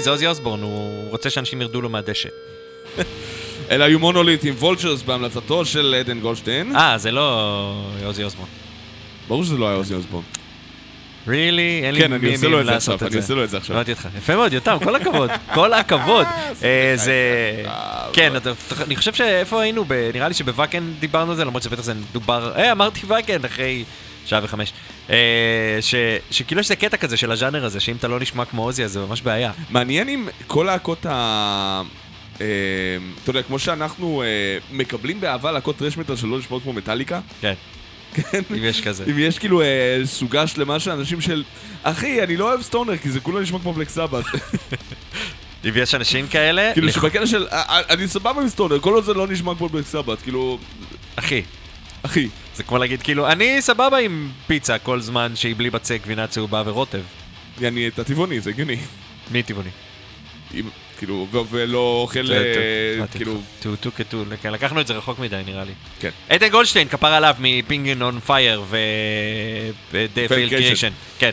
הגיוני, 0.00 0.04
זה 0.04 0.10
עוזי 0.10 0.26
אוסבורן, 0.26 0.62
הוא 0.62 1.10
רוצה 1.10 1.30
שאנשים 1.30 1.60
ירדו 1.62 1.80
לו 1.80 1.88
מהדשא. 1.88 2.28
אלה 3.70 3.84
היו 3.84 3.98
מונוליט 3.98 4.44
עם 4.44 4.54
וולצ'רס 4.58 5.02
בהמלצתו 5.02 5.64
של 5.64 5.94
עדן 6.00 6.20
גולדשטיין. 6.20 6.76
אה, 6.76 6.98
זה 6.98 7.10
לא 7.10 7.74
עוזי 8.04 8.24
אוסבורן. 8.24 8.48
ברור 9.28 9.44
שזה 9.44 9.56
לא 9.56 9.66
היה 9.68 9.76
עוזי 9.76 9.94
אוסבורן. 9.94 10.24
really? 11.26 11.30
אין 11.84 11.94
לי 11.94 12.00
כן, 12.00 12.12
אני 12.12 12.32
עושה 12.34 12.48
לו 12.48 12.60
את 12.60 12.66
זה 12.66 12.76
עכשיו, 12.76 12.98
אני 13.06 13.16
עושה 13.16 13.34
לו 13.34 13.44
את 13.44 13.50
זה 13.50 13.56
עכשיו. 13.56 13.76
הבנתי 13.76 13.92
אותך. 13.92 14.08
יפה 14.18 14.36
מאוד, 14.36 14.52
יותם, 14.52 14.76
כל 14.84 14.96
הכבוד. 14.96 15.30
כל 15.54 15.72
הכבוד. 15.72 16.26
אה, 16.62 16.92
זה... 16.96 17.14
כן, 18.12 18.36
אתה- 18.36 18.50
אתה- 18.72 18.84
אני 18.84 18.96
חושב 18.96 19.14
שאיפה 19.14 19.62
היינו? 19.62 19.84
נראה 20.14 20.28
לי 20.28 20.34
שבוואקן 20.34 20.92
דיברנו 21.00 21.30
על 21.30 21.36
זה, 21.36 21.44
למרות 21.44 21.62
שבטח 21.62 21.82
זה 21.82 21.92
דובר... 22.12 22.52
אה, 22.56 22.72
אמרתי 22.72 23.00
ואקן 23.06 23.44
אחרי 23.44 23.84
שעה 24.30 24.40
וחמש. 24.42 24.72
אה, 25.10 25.16
ש- 25.80 25.94
שכאילו 26.30 26.60
יש 26.60 26.66
איזה 26.66 26.76
קטע 26.76 26.96
כזה 26.96 27.16
של 27.16 27.32
הז'אנר 27.32 27.64
הזה, 27.64 27.80
שאם 27.80 27.96
אתה 27.96 28.08
לא 28.08 28.20
נשמע 28.20 28.44
כמו 28.44 28.62
עוזי, 28.64 28.84
אז 28.84 28.92
זה 28.92 29.00
ממש 29.00 29.22
בעיה. 29.22 29.52
מעניין 29.70 30.08
אם 30.08 30.28
כל 30.46 30.62
להקות 30.66 31.06
ה... 31.06 31.82
אה, 32.40 32.46
אתה 33.22 33.30
יודע, 33.30 33.42
כמו 33.42 33.58
שאנחנו 33.58 34.22
אה, 34.22 34.26
מקבלים 34.72 35.20
באהבה 35.20 35.52
להקות 35.52 35.76
טרש 35.76 35.96
מטאל 35.96 36.16
שלא 36.16 36.38
נשמעות 36.38 36.62
כמו 36.62 36.72
מטאליקה, 36.72 37.20
כן. 37.40 37.54
כן? 38.14 38.40
אם 38.50 38.64
יש 38.64 38.80
כזה. 38.80 39.04
אם 39.10 39.18
יש 39.18 39.38
כאילו 39.38 39.62
אה, 39.62 39.66
סוגה 40.04 40.46
שלמה 40.46 40.80
של 40.80 40.90
אנשים 40.90 41.20
של 41.20 41.44
אחי, 41.82 42.22
אני 42.22 42.36
לא 42.36 42.48
אוהב 42.48 42.62
סטונר 42.62 42.96
כי 42.96 43.10
זה 43.10 43.20
כולה 43.20 43.40
נשמע 43.40 43.58
כמו 43.58 43.72
בלק 43.72 43.88
סבת. 43.88 44.24
אם 45.68 45.72
יש 45.76 45.94
אנשים 45.94 46.26
כאלה, 46.28 46.70
כאילו 46.72 46.92
שבקטע 46.92 47.26
של, 47.26 47.46
אני 47.90 48.08
סבבה 48.08 48.42
עם 48.42 48.48
סטונר, 48.48 48.80
כל 48.80 48.94
עוד 48.94 49.04
זה 49.04 49.14
לא 49.14 49.26
נשמע 49.26 49.54
כמו 49.54 49.68
בלק 49.68 49.86
סבת, 49.86 50.22
כאילו, 50.22 50.58
אחי, 51.16 51.42
אחי, 52.02 52.28
זה 52.54 52.62
כמו 52.62 52.78
להגיד 52.78 53.02
כאילו, 53.02 53.28
אני 53.28 53.62
סבבה 53.62 53.98
עם 53.98 54.30
פיצה 54.46 54.78
כל 54.78 55.00
זמן 55.00 55.32
שהיא 55.34 55.54
בלי 55.56 55.70
בצק, 55.70 55.98
גבינה 56.02 56.26
צהובה 56.26 56.62
ורוטב. 56.66 57.02
אני 57.64 57.88
אתה 57.88 58.04
טבעוני, 58.04 58.40
זה 58.40 58.50
הגיוני. 58.50 58.76
מי 59.30 59.42
טבעוני? 59.42 59.70
אם- 60.54 60.68
כאילו, 60.98 61.26
ולא 61.50 61.98
אוכל, 62.02 62.32
אה, 62.32 63.06
כאילו, 63.12 63.40
טו 63.62 63.76
טו 63.76 63.90
כטו, 63.96 64.24
כן, 64.42 64.52
לקחנו 64.52 64.80
את 64.80 64.86
זה 64.86 64.94
רחוק 64.94 65.18
מדי 65.18 65.40
נראה 65.46 65.64
לי. 65.64 65.72
כן. 66.00 66.10
עדן 66.28 66.48
גולדשטיין, 66.48 66.88
כפרה 66.88 67.06
עליו 67.12 67.34
מ-Penguin 67.38 68.02
on 68.02 68.20
Fire 68.20 68.62
ו... 68.66 68.76
Failed 69.92 69.94
Creation. 70.50 70.52
Creation. 70.52 70.92
כן. 71.18 71.30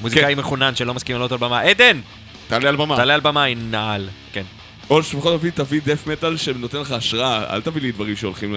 מוזיקאי 0.00 0.34
מחונן 0.34 0.76
שלא 0.76 0.94
מסכים 0.94 1.16
לעלות 1.16 1.32
על 1.32 1.38
במה. 1.38 1.60
עדן! 1.60 2.00
תעלה 2.48 2.68
על 2.68 2.76
במה. 2.76 2.96
תעלה 2.96 3.14
על 3.14 3.20
במה 3.20 3.44
עם 3.44 3.70
נעל. 3.70 4.08
כן. 4.32 4.42
או 4.90 5.02
שלפחות 5.02 5.40
תביא, 5.40 5.50
תביא 5.50 5.80
death 5.84 6.06
metal 6.06 6.36
שנותן 6.36 6.78
לך 6.78 6.92
השראה, 6.92 7.54
אל 7.54 7.60
תביא 7.60 7.82
לי 7.82 7.92
דברים 7.92 8.16
שהולכים, 8.16 8.54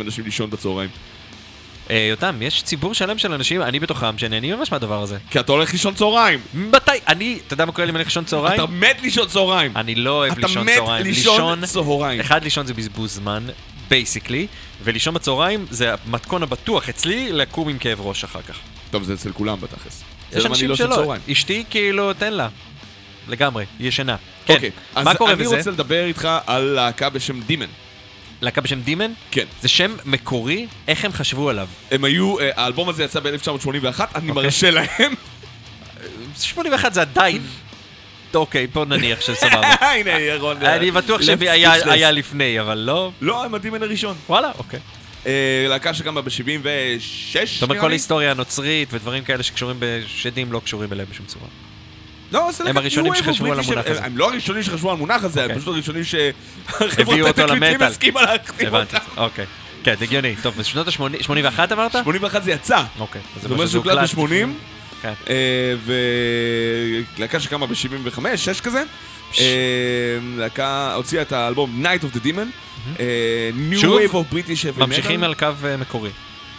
אנשים 0.00 0.24
לישון 0.24 0.50
בצהריים. 0.50 0.90
אה, 1.90 2.06
יותם, 2.10 2.42
יש 2.42 2.62
ציבור 2.62 2.94
שלם 2.94 3.18
של 3.18 3.32
אנשים, 3.32 3.62
אני 3.62 3.80
בתוכם, 3.80 4.18
שנהנים 4.18 4.58
ממש 4.58 4.72
מהדבר 4.72 5.02
הזה. 5.02 5.18
כי 5.30 5.40
אתה 5.40 5.52
הולך 5.52 5.72
לישון 5.72 5.94
צהריים. 5.94 6.40
מתי? 6.54 6.90
אני, 7.08 7.38
אתה 7.46 7.54
יודע 7.54 7.64
מה 7.64 7.72
קורה 7.72 7.84
לי 7.84 7.90
אם 7.90 7.96
אני 7.96 8.02
הולך 8.02 8.08
לישון 8.08 8.24
צהריים? 8.24 8.54
אתה 8.54 8.72
מת 8.72 9.02
לישון 9.02 9.28
צהריים. 9.28 9.76
אני 9.76 9.94
לא 9.94 10.10
אוהב 10.10 10.32
אתה 10.32 10.46
לישון 10.46 10.66
מת 10.66 10.74
צהריים. 10.76 11.06
לישון 11.06 11.66
צהריים. 11.66 12.20
אחד, 12.20 12.44
לישון 12.44 12.66
זה 12.66 12.74
בזבוז 12.74 13.14
זמן, 13.14 13.46
basically, 13.88 14.46
ולישון 14.84 15.14
בצהריים 15.14 15.66
זה 15.70 15.94
המתכון 16.06 16.42
הבטוח 16.42 16.88
אצלי 16.88 17.32
לקום 17.32 17.68
עם 17.68 17.78
כאב 17.78 18.00
ראש 18.00 18.24
אחר 18.24 18.42
כך. 18.42 18.58
טוב, 18.90 19.02
זה 19.02 19.14
אצל 19.14 19.32
כולם 19.32 19.60
בתכלס. 19.60 20.02
יש 20.32 20.46
אנשים 20.46 20.68
לא 20.68 20.76
שלא. 20.76 21.14
אשתי 21.32 21.64
כאילו, 21.70 22.12
תן 22.12 22.32
לה. 22.32 22.48
לגמרי, 23.28 23.64
ישנה. 23.80 24.16
כן, 24.46 24.54
אוקיי, 24.54 24.70
אז 24.94 25.04
מה 25.04 25.14
קורה 25.14 25.32
אני 25.32 25.44
בזה? 25.44 25.56
רוצה 25.56 25.70
לדבר 25.70 26.04
איתך 26.04 26.28
על 26.46 26.62
להקה 26.62 27.10
בשם 27.10 27.40
דימן. 27.40 27.66
להקה 28.42 28.60
בשם 28.60 28.80
דימן? 28.80 29.12
כן. 29.30 29.44
זה 29.62 29.68
שם 29.68 29.96
מקורי, 30.04 30.66
איך 30.88 31.04
הם 31.04 31.12
חשבו 31.12 31.48
עליו? 31.48 31.68
הם 31.90 32.04
היו, 32.04 32.40
אה, 32.40 32.50
האלבום 32.56 32.88
הזה 32.88 33.04
יצא 33.04 33.20
ב-1981, 33.20 34.00
אני 34.14 34.30
אוקיי. 34.30 34.44
מרשה 34.44 34.70
להם. 34.70 35.14
81 36.36 36.94
זה 36.94 37.00
עדיין... 37.00 37.42
אוקיי, 38.34 38.66
בוא 38.66 38.84
נניח 38.84 39.20
שסבבה. 39.20 39.74
הנה, 39.94 40.10
ירון. 40.10 40.62
אה, 40.62 40.76
אני 40.76 40.90
בטוח 40.90 41.20
left 41.20 41.44
שהיה 41.84 42.10
לפני, 42.10 42.60
אבל 42.60 42.78
לא... 42.78 43.10
לא, 43.20 43.44
הם 43.44 43.54
הדימן 43.54 43.82
הראשון. 43.82 44.16
וואלה, 44.28 44.50
אוקיי. 44.58 44.80
אה, 45.26 45.66
להקה 45.68 45.94
שקמה 45.94 46.22
ב-76, 46.22 47.46
זאת 47.46 47.62
אומרת, 47.62 47.80
כל 47.80 47.90
ההיסטוריה 47.90 48.30
הנוצרית 48.30 48.88
ודברים 48.92 49.24
כאלה 49.24 49.42
שקשורים 49.42 49.76
בשדים 49.78 50.52
לא 50.52 50.60
קשורים 50.64 50.92
אליהם 50.92 51.08
בשום 51.10 51.26
צורה. 51.26 51.46
לא, 52.32 52.50
זה 52.52 52.64
הם 52.70 52.76
הראשונים 52.76 53.14
שחשבו 53.14 53.52
על 53.52 53.58
המונח 53.58 53.86
הזה. 53.86 54.04
הם 54.04 54.18
לא 54.18 54.30
הראשונים 54.30 54.62
שחשבו 54.62 54.90
על 54.90 54.96
המונח 54.96 55.24
הזה, 55.24 55.40
הם 55.40 55.50
אוקיי. 55.50 55.60
פשוט 55.60 55.74
הראשונים 55.74 56.04
שהחברות 56.04 57.38
התקליטים. 57.38 57.82
הסכימה 57.82 58.22
להכתיב 58.22 58.68
הבנתי. 58.74 58.96
אוקיי. 59.16 59.46
כן, 59.84 59.94
זה 59.98 60.04
הגיוני. 60.04 60.34
טוב, 60.42 60.54
בשנות 60.58 60.88
ה-81 60.88 61.72
אמרת? 61.72 61.92
81 61.92 62.42
זה 62.42 62.52
יצא. 62.52 62.82
אוקיי. 62.98 63.20
אומרת 63.50 63.58
שזה 63.68 63.72
שהוקלט 63.72 63.98
הוקלט 64.14 64.14
ב-80, 64.14 64.46
כן. 65.02 65.12
ולהקה 67.18 67.40
שקמה 67.40 67.66
ב-75, 67.66 68.18
6 68.36 68.60
כזה. 68.60 68.82
אה, 69.38 69.44
להקה 70.36 70.92
הוציאה 70.94 71.22
את 71.22 71.32
האלבום 71.32 71.84
Night 71.86 72.04
of 72.04 72.16
the 72.16 72.26
Demon. 72.26 72.46
אה, 73.00 73.50
New? 73.70 73.82
Wave 73.82 74.12
of 74.12 74.34
British 74.34 74.36
Heavy 74.64 74.80
Metal. 74.80 74.86
ממשיכים 74.86 75.24
על 75.24 75.34
קו 75.34 75.46
אה, 75.64 75.76
מקורי. 75.76 76.10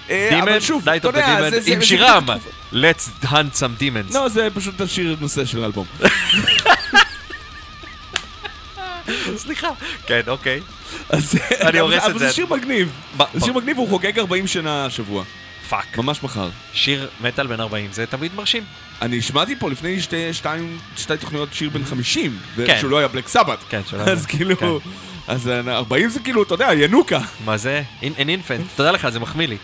אה, 0.09 0.27
דימן, 0.31 0.57
Night 0.57 1.05
of 1.05 1.11
the 1.11 1.15
זה- 1.15 1.25
Demon, 1.25 1.61
זה- 1.61 1.73
עם 1.73 1.79
זה 1.79 1.85
שירם. 1.85 2.25
Let's 2.73 3.25
hunt 3.25 3.53
some 3.55 3.79
demons. 3.81 4.13
לא, 4.13 4.29
זה 4.29 4.47
פשוט 4.53 4.81
השיר 4.81 5.17
נושא 5.21 5.45
של 5.45 5.63
האלבום. 5.63 5.85
סליחה. 9.37 9.67
כן, 10.05 10.21
אוקיי. 10.27 10.59
אז- 11.09 11.35
אני 11.61 11.79
הורס 11.79 12.03
את 12.03 12.09
אבל 12.09 12.19
זה. 12.19 12.27
זה 12.27 12.33
שיר 12.33 12.45
מגניב. 12.49 12.91
זה 13.33 13.39
שיר 13.45 13.53
מגניב, 13.53 13.77
הוא 13.77 13.89
חוגג 13.89 14.19
40 14.19 14.47
שנה 14.47 14.85
השבוע. 14.85 15.23
fuck. 15.69 15.97
ממש 15.97 16.23
מחר. 16.23 16.49
שיר 16.73 17.09
מטאל 17.21 17.47
בן 17.47 17.59
40, 17.59 17.87
זה 17.91 18.05
תמיד 18.05 18.35
מרשים. 18.35 18.63
אני 19.01 19.17
השמעתי 19.17 19.55
פה 19.55 19.69
לפני 19.71 20.01
שתי, 20.01 20.33
שתיים, 20.33 20.77
שתי 20.97 21.17
תוכניות 21.17 21.49
שיר 21.53 21.69
בן 21.69 21.85
50, 21.85 22.37
כן. 22.55 22.63
ושהוא 22.77 22.91
לא 22.91 22.97
היה 22.97 23.07
Black 23.07 23.27
Sabbath. 23.27 23.57
כן, 23.69 23.81
שלא 23.89 23.99
היה- 24.03 24.11
אז 24.11 24.25
כאילו, 24.25 24.57
כן. 24.57 24.65
אז 25.27 25.47
אה, 25.47 25.75
40 25.77 26.09
זה 26.09 26.19
כאילו, 26.19 26.43
אתה 26.43 26.53
יודע, 26.53 26.69
ינוקה. 26.73 27.19
מה 27.45 27.57
זה? 27.57 27.83
an 28.01 28.29
infant. 28.29 28.61
תודה 28.75 28.91
לך, 28.91 29.09
זה 29.09 29.19
מחמיא 29.19 29.47
לי. 29.47 29.57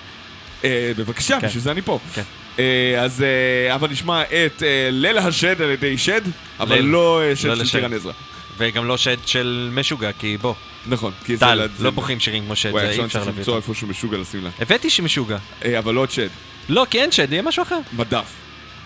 אה, 0.64 0.92
בבקשה, 0.98 1.40
כן. 1.42 1.48
בשביל 1.48 1.64
זה 1.64 1.72
אני 1.72 1.82
פה. 1.82 2.00
כן. 2.14 2.22
אה, 2.60 2.64
אז 3.02 3.24
אה, 3.24 3.76
אבל 3.76 3.90
נשמע 3.90 4.22
את 4.22 4.64
אה, 4.64 4.90
ליל 4.92 5.18
השד 5.18 5.62
על 5.62 5.70
ידי 5.70 5.98
שד, 5.98 6.22
אבל. 6.60 6.80
לא 6.82 7.22
שד 7.36 7.48
לא 7.48 7.56
של 7.56 7.62
לשד. 7.62 7.80
טירן 7.80 7.94
עזרא. 7.94 8.12
וגם 8.58 8.86
לא 8.88 8.98
שד 8.98 9.18
של 9.26 9.70
משוגע, 9.74 10.12
כי 10.20 10.38
בוא, 10.38 10.54
נכון, 10.88 11.12
כי 11.26 11.38
זה... 11.38 11.46
טל, 11.46 11.68
לא 11.80 11.92
בוכים 11.92 12.20
שירים 12.20 12.44
כמו 12.46 12.56
שד, 12.56 12.72
וואי, 12.72 12.82
זה 12.84 12.88
עכשיו 12.90 12.96
אי 12.96 13.00
אני 13.02 13.08
אפשר 13.08 13.20
צריך 13.20 13.28
להביא 13.28 13.40
למצוא 13.40 13.54
אותו. 13.56 13.62
איפה 13.72 13.80
שהוא 13.80 13.90
משוגע 13.90 14.18
לשים 14.18 14.44
לה. 14.44 14.50
הבאתי 14.60 14.90
שמשוגע. 14.90 15.38
אבל 15.80 15.94
לא 15.94 16.04
את 16.04 16.12
שד, 16.12 16.28
לא, 16.70 16.86
כי 16.90 17.02
אין 17.02 17.12
שד, 17.12 17.32
יהיה 17.32 17.42
משהו 17.42 17.64
אחר. 17.64 17.80
מדף. 17.94 18.26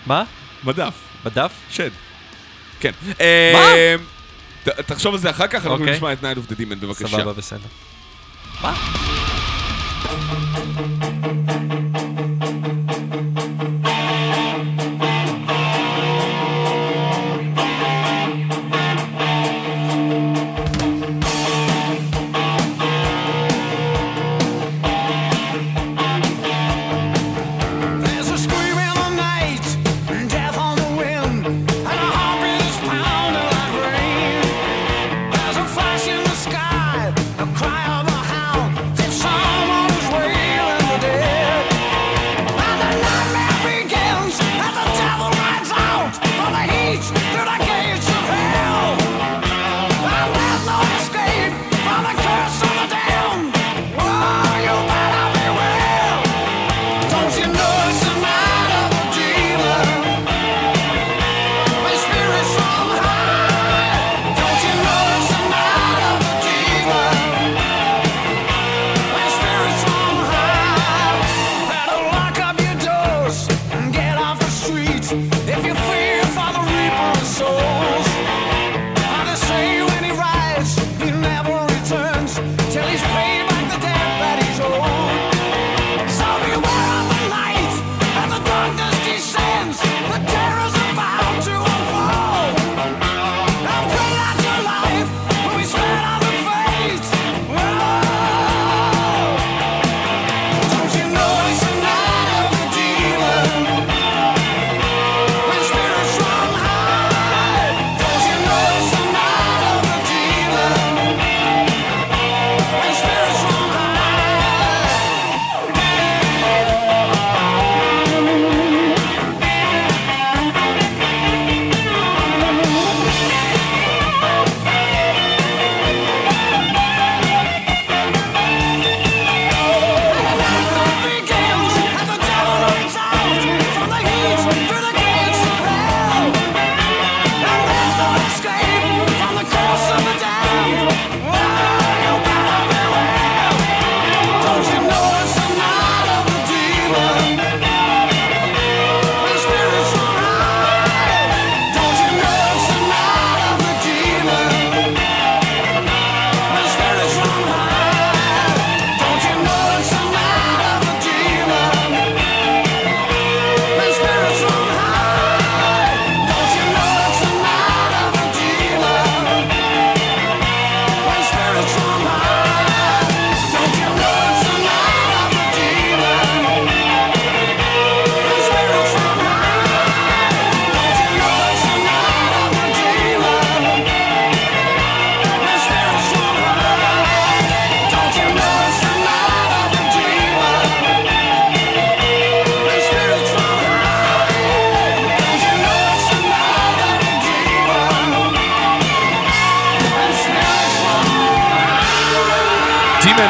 מה? 0.06 0.24
מדף. 0.64 0.94
בדף? 1.24 1.52
שד. 1.70 1.90
כן. 2.80 2.90
ת- 4.64 4.68
תחשוב 4.68 5.14
על 5.14 5.20
זה 5.20 5.30
אחר 5.30 5.46
כך, 5.46 5.54
אנחנו 5.54 5.70
אוקיי. 5.72 5.94
נשמע 5.94 6.12
את 6.12 6.18
Night 6.22 6.36
of 6.48 6.52
the 6.52 6.56
Demon, 6.56 6.74
בבקשה. 6.80 7.08
סבבה, 7.08 7.32
בסדר. 7.32 7.58
There's 8.62 10.53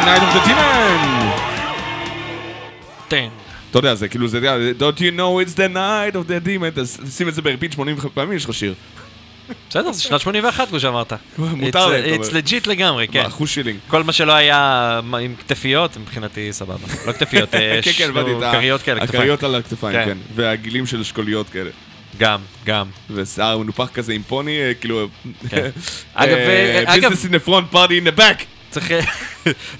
Night 0.02 0.22
of 0.22 0.36
the 0.36 0.48
Demon! 0.48 1.40
תן. 3.08 3.28
אתה 3.70 3.78
יודע, 3.78 3.94
זה 3.94 4.08
כאילו, 4.08 4.28
זה, 4.28 4.38
אתה 4.38 4.46
יודע, 4.46 4.88
Don't 4.88 4.98
you 4.98 5.18
know 5.18 5.48
it's 5.48 5.54
the 5.56 5.74
night 5.74 6.14
of 6.16 6.28
the 6.30 6.46
demon, 6.48 6.80
אז 6.80 7.00
שים 7.16 7.28
את 7.28 7.34
זה 7.34 7.42
ב 7.42 7.47
repeat 7.47 7.72
85 7.72 8.12
פעמים, 8.14 8.36
יש 8.36 8.44
לך 8.44 8.54
שיר. 8.54 8.74
בסדר, 9.70 9.92
זה 9.92 10.02
שנת 10.02 10.20
81 10.20 10.68
כמו 10.68 10.80
שאמרת. 10.80 11.12
מותר 11.38 11.86
It's- 11.86 11.90
להם, 11.90 12.04
אתה 12.14 12.24
It's 12.24 12.28
אומר. 12.28 12.40
legit 12.40 12.70
לגמרי, 12.70 13.08
כן. 13.08 13.24
אחוז 13.26 13.48
שילינג. 13.50 13.78
כל 13.88 14.02
מה 14.02 14.12
שלא 14.12 14.32
היה 14.32 15.00
מה, 15.04 15.18
עם 15.18 15.34
כתפיות, 15.36 15.96
מבחינתי 15.96 16.52
סבבה. 16.52 16.86
לא 17.06 17.12
כתפיות, 17.12 17.54
אה, 17.54 17.80
כן, 17.84 17.90
כן, 17.96 18.10
ה... 18.42 18.52
כריות 18.52 18.82
כאלה, 18.82 19.00
כתפיים. 19.00 19.20
הכריות 19.22 19.42
על 19.42 19.54
הכתפיים, 19.54 19.92
כן. 19.96 20.04
כן. 20.04 20.18
והגילים 20.34 20.86
של 20.86 21.00
אשכוליות 21.00 21.48
כאלה. 21.48 21.70
גם, 22.18 22.40
גם. 22.66 22.86
ושיער 23.10 23.58
מנופח 23.58 23.88
כזה 23.94 24.12
עם 24.12 24.22
פוני, 24.22 24.58
אה, 24.62 24.74
כאילו... 24.74 25.08
כן. 25.50 25.68
אגב, 26.14 26.36
אה, 26.36 26.82
אגב- 26.86 27.08
ביזנס 27.10 27.24
in 27.24 27.34
the 27.34 27.48
front, 27.48 27.74
party 27.74 27.90
in 28.04 28.16
the 28.16 28.18
back. 28.18 28.44
צריך, 28.74 28.92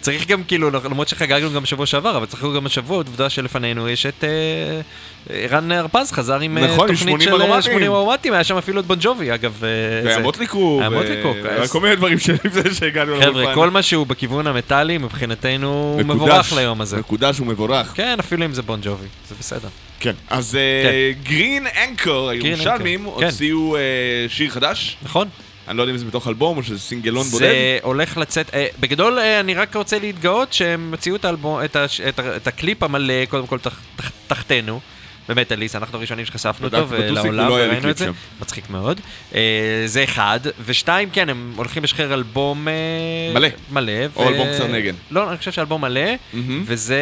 צריך 0.01 0.27
גם 0.27 0.43
כאילו, 0.45 0.71
למרות 0.71 1.09
שחגגנו 1.09 1.53
גם 1.53 1.63
בשבוע 1.63 1.87
שעבר, 1.87 2.17
אבל 2.17 2.27
צריך 2.27 2.43
גם 2.57 2.67
השבוע, 2.67 2.97
עובדה 2.97 3.31
שלפנינו 3.31 3.89
יש 3.89 4.07
את 4.07 4.25
אה, 4.25 4.81
ערן 5.29 5.73
הרפז 5.73 6.13
חזר 6.13 6.41
עם 6.41 6.59
אה, 6.59 6.65
נכון, 6.65 6.89
תוכנית 6.89 6.99
80 6.99 7.21
של 7.21 7.35
אה, 7.35 7.47
ארומטים. 7.47 7.73
80 7.73 7.93
ארומטים, 7.93 8.33
היה 8.33 8.45
שם 8.45 8.57
אפילו 8.57 8.81
את 8.81 8.87
בון 8.87 8.99
ג'ובי, 9.01 9.35
אגב. 9.35 9.63
והמוטלי 10.05 10.47
קרו. 10.47 10.79
היה 10.81 10.89
ו- 10.91 10.93
מוטלי 10.93 11.17
קרו, 11.23 11.35
אז- 11.51 11.73
כל 11.73 11.81
מיני 11.81 11.97
דברים 11.97 12.19
שלפני 12.19 12.75
שהגענו 12.79 13.21
חבר'ה, 13.21 13.55
כל 13.55 13.71
מה 13.71 13.83
שהוא 13.83 14.07
בכיוון 14.07 14.47
המטאלי, 14.47 14.99
מבחינתנו 14.99 15.69
הוא 15.99 16.07
מבורך 16.15 16.53
ליום 16.53 16.81
הזה. 16.81 16.97
מקודש 16.99 17.41
ומבורך. 17.41 17.93
כן, 17.95 18.17
אפילו 18.21 18.45
אם 18.45 18.53
זה 18.55 18.63
בון 18.63 18.81
ג'ובי, 18.83 19.07
זה 19.29 19.35
בסדר. 19.41 19.69
כן. 20.01 20.13
אז 20.31 20.59
גרין 21.23 21.67
אנקר, 21.89 22.29
הירושלמים, 22.29 23.01
כן. 23.19 23.25
הוציאו 23.27 23.77
שיר 24.29 24.51
חדש. 24.51 24.97
נכון? 25.03 25.29
אני 25.69 25.77
לא 25.77 25.83
יודע 25.83 25.93
אם 25.93 25.99
זה 25.99 26.05
בתוך 26.05 26.29
אלבום 26.29 26.57
או 26.57 26.63
שזה 26.63 26.79
סינגלון 26.79 27.27
בודד. 27.27 27.47
זה 27.47 27.79
הולך 27.83 28.17
לצאת, 28.17 28.55
אה, 28.55 28.67
בגדול 28.81 29.19
אה, 29.19 29.41
אני 29.41 29.55
רק 29.55 29.77
רוצה 29.77 29.99
להתגאות 29.99 30.53
שהם 30.53 30.91
הוציאו 30.91 31.17
את, 31.17 31.25
האלבום, 31.25 31.65
את, 31.65 31.77
הש, 31.77 32.01
את, 32.01 32.21
את 32.21 32.47
הקליפ 32.47 32.83
המלא, 32.83 33.25
קודם 33.29 33.47
כל 33.47 33.59
תח, 33.59 33.81
תח, 33.97 34.11
תחתנו. 34.27 34.81
במטאליסט, 35.29 35.77
אנחנו 35.77 35.99
הראשונים 35.99 36.25
שחשפנו 36.25 36.67
אותו, 36.67 36.89
ולעולם, 36.89 37.49
לי 37.49 37.55
וראינו 37.55 37.91
את 37.91 37.97
זה. 37.97 38.09
מצחיק 38.41 38.71
מאוד. 38.71 39.01
אה, 39.35 39.41
זה 39.87 40.05
אחד, 40.05 40.41
ושתיים, 40.65 41.11
כן, 41.11 41.29
הם 41.29 41.53
הולכים 41.57 41.85
לשחרר 41.85 42.15
אלבום... 42.15 42.69
אה, 42.69 42.73
מלא. 43.35 43.49
מלא. 43.73 43.93
או 44.17 44.29
אלבום 44.29 44.47
קצר 44.55 44.67
נגן. 44.67 44.95
לא, 45.11 45.29
אני 45.31 45.39
חושב 45.39 45.53
שאלבום 45.53 45.81
מלא. 45.81 46.11
וזה 46.65 47.01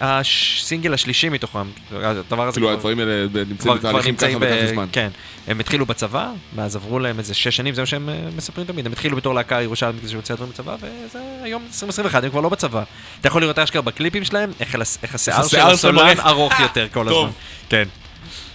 הסינגל 0.00 0.94
השלישי 0.94 1.28
מתוכם. 1.28 1.66
הדבר 1.92 2.48
הזה 2.48 2.52
כאילו 2.54 2.66
כבר- 2.66 2.74
הדברים 2.76 2.98
האלה 3.00 3.26
נמצאים 3.48 3.74
בתהליכים 3.74 4.16
ככה. 4.16 4.26
וככה 4.40 4.66
זמן. 4.66 4.86
כן. 4.92 5.08
הם 5.46 5.60
התחילו 5.60 5.86
בצבא, 5.86 6.28
ואז 6.56 6.76
עברו 6.76 6.98
להם 6.98 7.18
איזה 7.18 7.34
שש 7.34 7.56
שנים, 7.56 7.74
זה 7.74 7.82
מה 7.82 7.86
שהם 7.86 8.08
אה, 8.08 8.14
מספרים 8.36 8.66
תמיד. 8.66 8.86
הם 8.86 8.92
התחילו 8.92 9.16
בתור 9.16 9.34
להקה 9.34 9.62
ירושלמית 9.62 10.02
כזה 10.02 10.10
שהוציאה 10.12 10.36
דברים 10.36 10.50
בצבא, 10.52 10.76
וזה 10.80 11.18
היום 11.42 11.62
2021, 11.66 12.24
הם 12.24 12.30
כבר 12.30 12.40
לא 12.40 12.48
בצבא. 12.48 12.82
אתה 13.20 13.28
יכול 13.28 13.42
לראות 13.42 13.58
אשכרה 13.58 13.82
בקליפים 13.82 14.24
שלהם, 14.24 14.50
איך, 14.60 14.74
השיער 15.14 15.46
של 15.46 15.60
הסולן 15.60 16.20
ארוך 16.20 16.60
יותר 16.60 16.86
כל. 16.92 17.08
הזמן. 17.08 17.30
כן. 17.68 17.84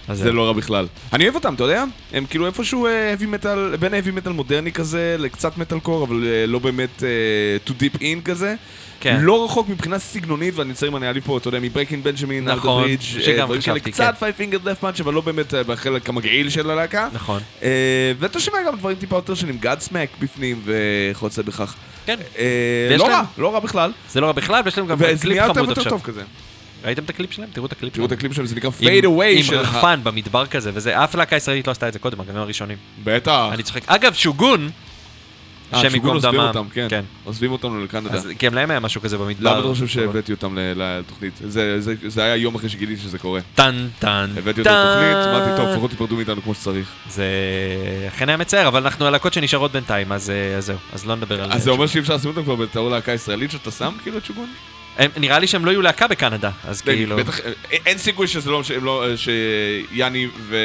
אז 0.08 0.18
זה 0.18 0.32
לא 0.32 0.46
רע 0.46 0.52
בכלל. 0.52 0.86
אני 1.12 1.24
אוהב 1.24 1.34
אותם, 1.34 1.54
אתה 1.54 1.64
יודע? 1.64 1.84
הם 2.12 2.26
כאילו 2.30 2.46
איפשהו 2.46 2.86
heavy 2.86 3.42
metal, 3.42 3.76
בין 3.80 3.92
heavy 3.94 4.26
metal 4.26 4.30
מודרני 4.30 4.72
כזה, 4.72 5.16
לקצת 5.18 5.58
מטאל 5.58 5.78
קור, 5.80 6.04
אבל 6.04 6.24
אה, 6.26 6.46
לא 6.46 6.58
באמת 6.58 7.02
אה, 7.02 7.08
to 7.66 7.82
deep 7.82 7.98
in 8.00 8.22
כזה. 8.24 8.54
כן. 9.00 9.18
לא 9.20 9.44
רחוק 9.44 9.68
מבחינה 9.68 9.98
סגנונית, 9.98 10.54
ואני 10.56 10.74
צריך 10.74 10.92
אם 10.92 10.96
אני 10.96 11.06
אעליב 11.06 11.22
פה, 11.26 11.38
אתה 11.38 11.48
יודע, 11.48 11.58
מברייקינג 11.62 12.04
בנג'מין, 12.04 12.44
נכון, 12.48 12.82
ברידג', 12.82 13.02
שגם 13.02 13.44
דברים 13.46 13.60
כאלה, 13.62 13.80
קצת 13.80 14.14
five 14.20 14.40
fingered 14.40 14.64
left 14.66 14.84
punch, 14.84 15.02
אבל 15.02 15.14
לא 15.14 15.20
באמת 15.20 15.54
אה, 15.54 15.62
בחלק 15.62 16.08
המגעיל 16.08 16.50
של 16.50 16.70
הלהקה. 16.70 17.08
נכון. 17.12 17.40
אה, 17.62 17.68
ואתה 18.18 18.40
שומע 18.40 18.58
גם 18.66 18.76
דברים 18.76 18.96
טיפה 18.96 19.16
יותר 19.16 19.34
שונים, 19.34 19.58
גאד 19.58 19.80
סמק 19.80 20.08
בפנים 20.20 20.62
וכיוצא 20.64 21.42
בכך. 21.42 21.74
כן. 22.06 22.16
אה, 22.38 22.44
ויש 22.90 23.00
לא 23.00 23.08
להם- 23.08 23.16
רע, 23.16 23.22
לא 23.38 23.54
רע 23.54 23.60
בכלל. 23.60 23.92
זה 24.10 24.20
לא 24.20 24.26
רע 24.26 24.32
בכלל, 24.32 24.62
ויש 24.64 24.78
להם 24.78 24.86
גם 24.86 24.96
וזה 24.96 25.06
קליפ 25.06 25.24
נהיה 25.24 25.42
יותר 25.42 25.54
חמוד 25.54 25.66
ויותר 25.68 25.80
עכשיו. 25.80 25.92
טוב 25.92 26.02
כזה. 26.02 26.22
ראיתם 26.84 27.04
את 27.04 27.10
הקליפ 27.10 27.32
שלהם? 27.32 27.48
תראו 27.52 27.66
את 27.66 27.72
הקליפ 27.72 27.94
תראו 27.94 28.04
את 28.04 28.10
שלהם. 28.10 28.18
הקליפ 28.18 28.32
שלהם, 28.32 28.46
זה 28.46 28.56
נקרא 28.56 28.70
עם- 28.80 28.88
fade 28.88 29.04
away 29.04 29.44
של... 29.44 29.54
עם 29.54 29.60
ה- 29.60 29.62
רחפן 29.62 30.00
במדבר 30.02 30.46
כזה, 30.46 30.70
וזה, 30.74 31.04
אף 31.04 31.14
להקה 31.14 31.36
ישראלית 31.36 31.66
לא 31.66 31.72
עשתה 31.72 31.88
את 31.88 31.92
זה 31.92 31.98
קודם, 31.98 32.20
הם 32.20 32.36
הראשונים. 32.36 32.76
בטח. 33.04 33.48
אני 33.52 33.62
צוחק. 33.62 33.82
אגב, 33.86 34.14
שוגון, 34.14 34.70
אה, 35.72 35.78
השם 35.78 35.90
שוגון 35.90 35.94
ייקום 35.94 36.10
עוזבים 36.14 36.34
דמם. 36.40 36.48
אותם, 36.48 36.68
כן. 36.72 36.86
כן. 36.90 37.02
עוזבים 37.24 37.52
אותנו 37.52 37.84
לקנדה. 37.84 38.10
אז 38.10 38.28
גם 38.44 38.54
להם 38.54 38.70
היה 38.70 38.80
משהו 38.80 39.00
כזה 39.00 39.18
במדבר. 39.18 39.50
למה 39.50 39.60
אתה 39.60 39.68
חושב 39.68 39.86
שהבאתי 39.86 40.32
אותם 40.32 40.58
ל- 40.58 40.72
לתוכנית? 40.98 41.32
זה- 41.44 41.80
זה- 41.80 41.94
זה 42.06 42.22
היה 42.24 42.36
יום 42.36 42.54
אחרי 42.54 42.68
שגיליתי 42.68 43.02
שזה 43.02 43.18
קורה. 43.18 43.40
טן 43.54 43.88
טן 43.98 44.30
הבאתי 44.38 44.60
אותם. 44.60 44.70
לתוכנית, 44.70 45.26
אמרתי, 45.36 45.62
טוב, 45.62 45.68
לפחות 45.72 45.90
תיפרדו 45.90 46.16
מאיתנו 46.16 46.42
כמו 46.42 46.54
שצריך. 46.54 46.92
זה 47.10 47.24
אכן 48.08 48.28
היה 48.28 48.36
מצער, 48.36 48.68
אבל 48.68 48.82
אנחנו 48.82 49.06
הלהקות 49.06 49.32
שנשארות 49.34 49.72
בינתיים, 49.72 50.12
אז 50.12 50.30
אה, 50.30 50.56
אז 50.56 50.66
זהו, 50.66 50.76
אז 50.92 51.06
לא 51.06 51.14
נדבר 51.16 51.42
על 51.42 51.52
אז 51.52 51.62
זה 51.62 51.70
אומר 51.70 51.86
שאי 51.86 52.00
אפשר 52.00 52.14
לשים 52.14 52.30
אותם 52.30 52.42
כבר 52.42 52.54
בתור 52.54 52.90
להקה 52.90 53.12
ישראלית 53.12 53.50
שאתה 53.50 53.70
שם 53.70 53.92
כאילו 54.02 54.18
את 54.18 54.24
שוגון? 54.24 54.48
הם- 54.98 55.10
נראה 55.16 55.38
לי 55.38 55.46
שהם 55.46 55.64
לא 55.64 55.70
יהיו 55.70 55.82
להקה 55.82 56.08
בקנדה, 56.08 56.50
אז 56.64 56.80
כאילו... 56.80 57.16
בטח, 57.16 57.40
אה, 57.40 57.52
אין 57.86 57.98
סיכוי 57.98 58.26
שזה 58.26 58.50
לא, 58.50 58.62
שהם 58.62 58.84
לא, 58.84 59.04
אה, 59.08 59.14
שיאני 59.16 60.28
ו... 60.38 60.56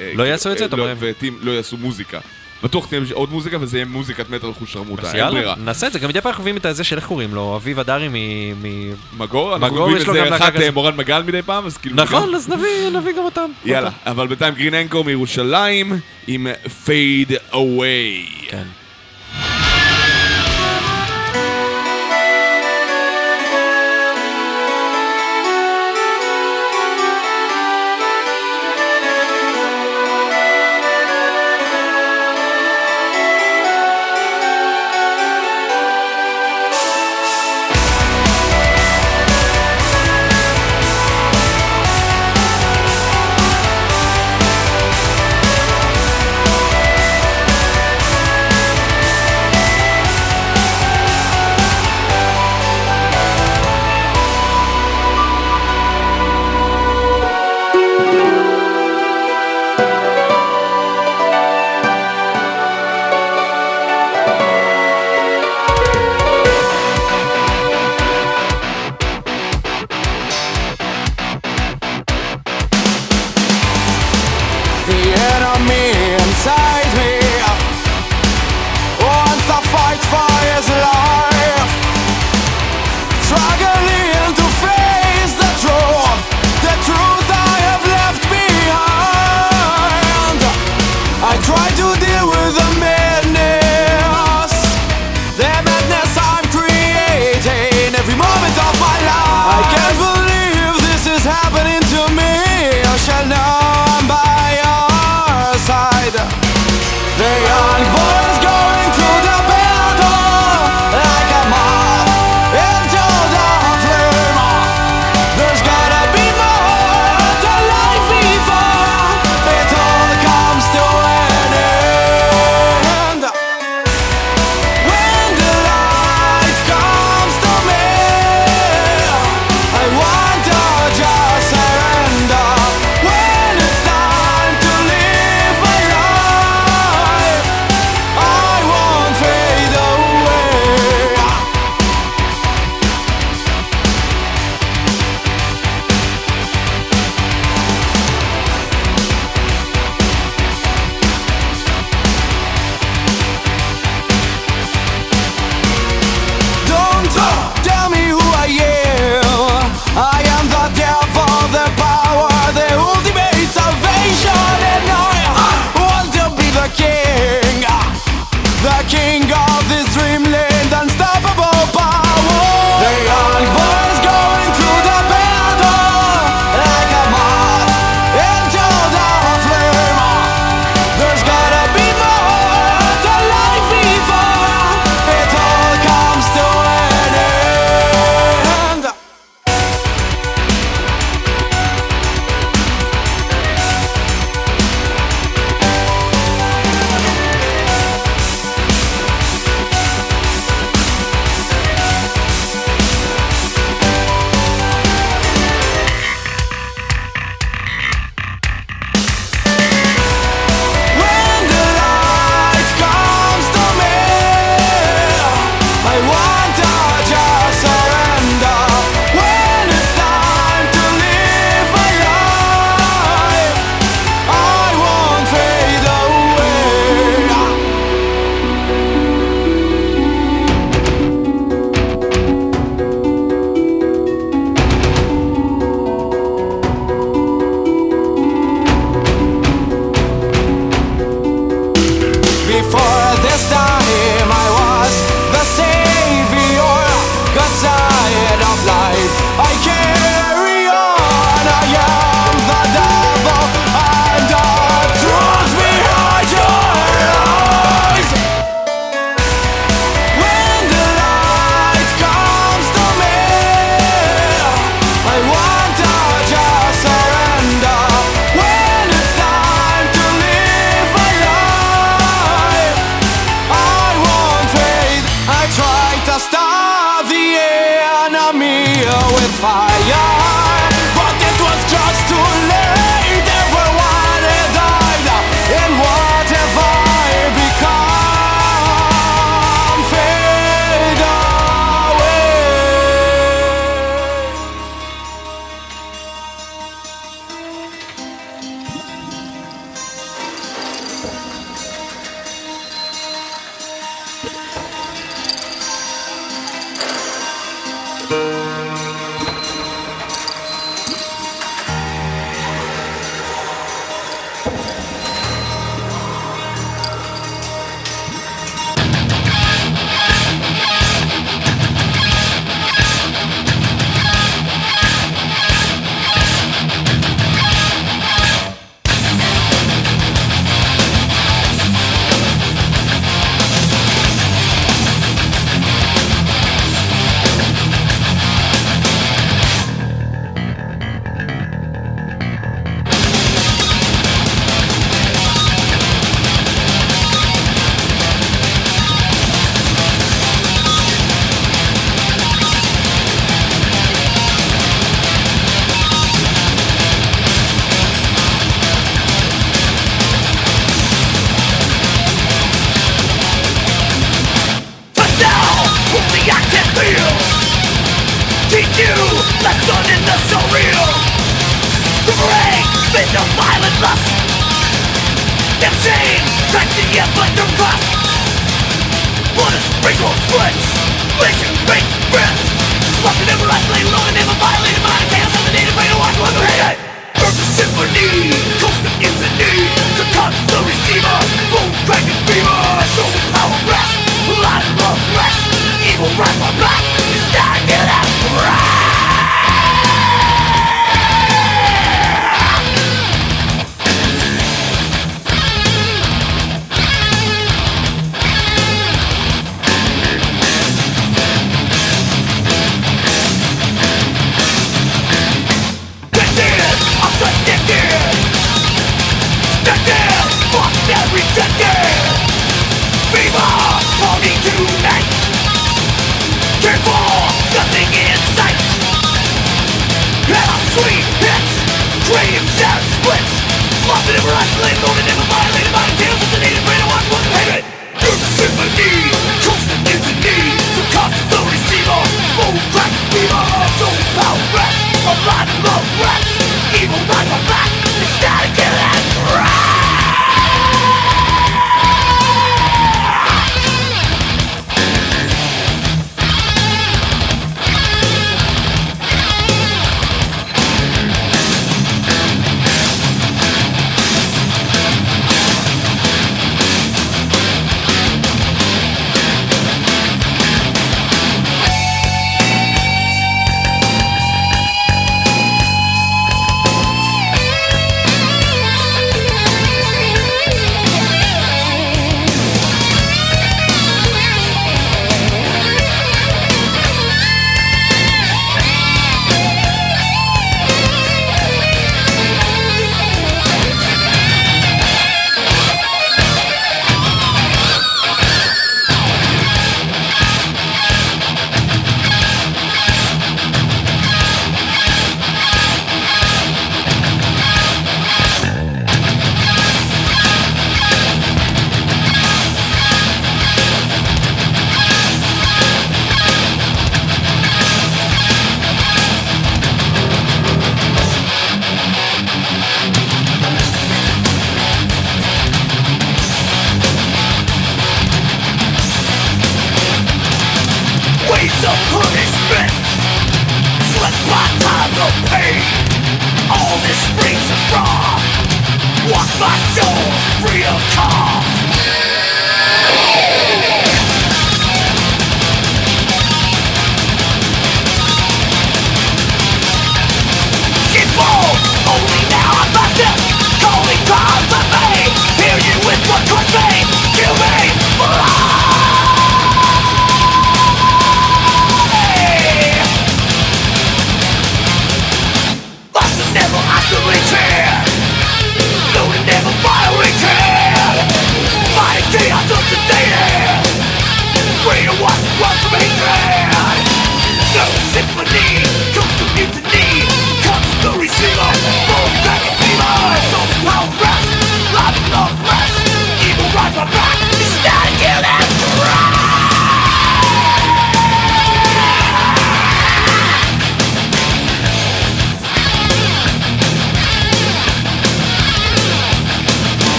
אה, 0.00 0.12
לא 0.14 0.22
יעשו 0.22 0.52
את 0.52 0.58
זה, 0.58 0.64
אתה 0.64 0.76
לא, 0.76 0.82
אומר? 0.82 0.94
וטים 0.98 1.38
לא 1.42 1.50
יעשו 1.52 1.76
מוזיקה. 1.76 2.18
בטוח 2.62 2.86
תהיה 2.86 3.00
עוד 3.12 3.30
מוזיקה 3.32 3.56
וזה 3.60 3.76
יהיה 3.78 3.84
מוזיקת 3.86 4.30
מטאל 4.30 4.52
חוש 4.52 4.72
שרמוטה, 4.72 5.02
אז 5.02 5.14
אין 5.14 5.26
ברירה. 5.30 5.54
נעשה 5.58 5.86
את 5.86 5.92
זה, 5.92 5.98
גם 5.98 6.08
מדי 6.08 6.20
פעם 6.20 6.30
אנחנו 6.30 6.42
מביאים 6.42 6.56
את 6.56 6.66
הזה 6.66 6.84
של 6.84 6.96
איך 6.96 7.06
קוראים 7.06 7.34
לו, 7.34 7.56
אביב 7.56 7.78
אדרי 7.78 8.08
מ... 8.08 8.14
מגור, 9.18 9.58
מגור, 9.58 9.96
יש 9.96 10.06
לו 10.06 10.14
גם 10.14 10.24
זה 10.24 10.30
להקה. 10.30 10.60
אה, 10.62 10.70
מורן 10.70 10.96
מגל 10.96 11.22
מדי 11.22 11.42
פעם, 11.42 11.66
אז 11.66 11.76
כאילו... 11.76 11.96
נכון, 11.96 12.34
אז 12.34 12.48
נביא 12.92 13.12
גם 13.16 13.24
אותם. 13.24 13.50
יאללה, 13.64 13.90
אבל 14.06 14.26
בינתיים 14.26 14.54
גרין 14.54 14.74
אנקור 14.74 15.04
מירושלים 15.04 15.92
עם 16.26 16.46
פייד 16.84 17.32
אווי. 17.52 18.26
כן. 18.48 18.64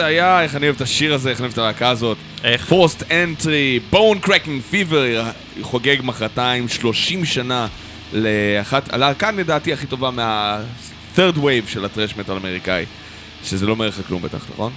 זה 0.00 0.06
היה, 0.06 0.42
איך 0.42 0.56
אני 0.56 0.66
אוהב 0.66 0.76
את 0.76 0.80
השיר 0.80 1.14
הזה, 1.14 1.30
איך 1.30 1.38
אני 1.38 1.44
אוהב 1.44 1.52
את 1.52 1.58
הלהקה 1.58 1.88
הזאת. 1.88 2.16
איך? 2.44 2.64
Forced 2.64 3.02
Entry, 3.10 3.80
Bone 3.90 4.18
Crackin' 4.18 4.62
Fever, 4.62 5.24
חוגג 5.62 5.96
מחרתיים 6.02 6.68
30 6.68 7.24
שנה 7.24 7.66
לאחת, 8.12 8.92
הלהקה 8.92 9.30
לדעתי 9.30 9.72
הכי 9.72 9.86
טובה 9.86 10.10
מה-third 10.10 11.36
wave 11.36 11.68
של 11.68 11.84
הטרש 11.84 12.16
מטאל 12.16 12.34
האמריקאי. 12.34 12.84
שזה 13.44 13.66
לא 13.66 13.72
אומר 13.72 13.88
לך 13.88 14.00
כלום 14.08 14.22
בטח, 14.22 14.46
נכון? 14.52 14.72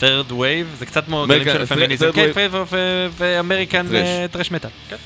third 0.00 0.30
wave, 0.30 0.78
זה 0.78 0.86
קצת 0.86 1.04
כמו 1.04 1.26
גלים 1.28 1.44
של 1.44 1.66
פמיניזם. 1.66 2.12
כן, 2.12 2.30
wave. 2.34 2.74
ו 3.16 3.24
American 3.24 3.86
Thrash. 3.86 4.28
טרש 4.32 4.50
מטאל. 4.50 4.70
כן. 4.88 4.96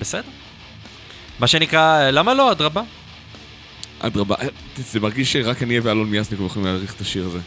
בסדר. 0.00 0.28
מה 1.38 1.46
שנקרא, 1.46 2.10
למה 2.10 2.34
לא, 2.34 2.52
אדרבה? 2.52 2.82
אדרבה, 4.00 4.34
אה, 4.40 4.46
זה 4.76 5.00
מרגיש 5.00 5.32
שרק 5.32 5.62
אני 5.62 5.80
ואלון 5.80 6.10
מיאסניקוב 6.10 6.46
יכולים 6.46 6.66
להעריך 6.66 6.94
את 6.94 7.00
השיר 7.00 7.26
הזה. 7.26 7.38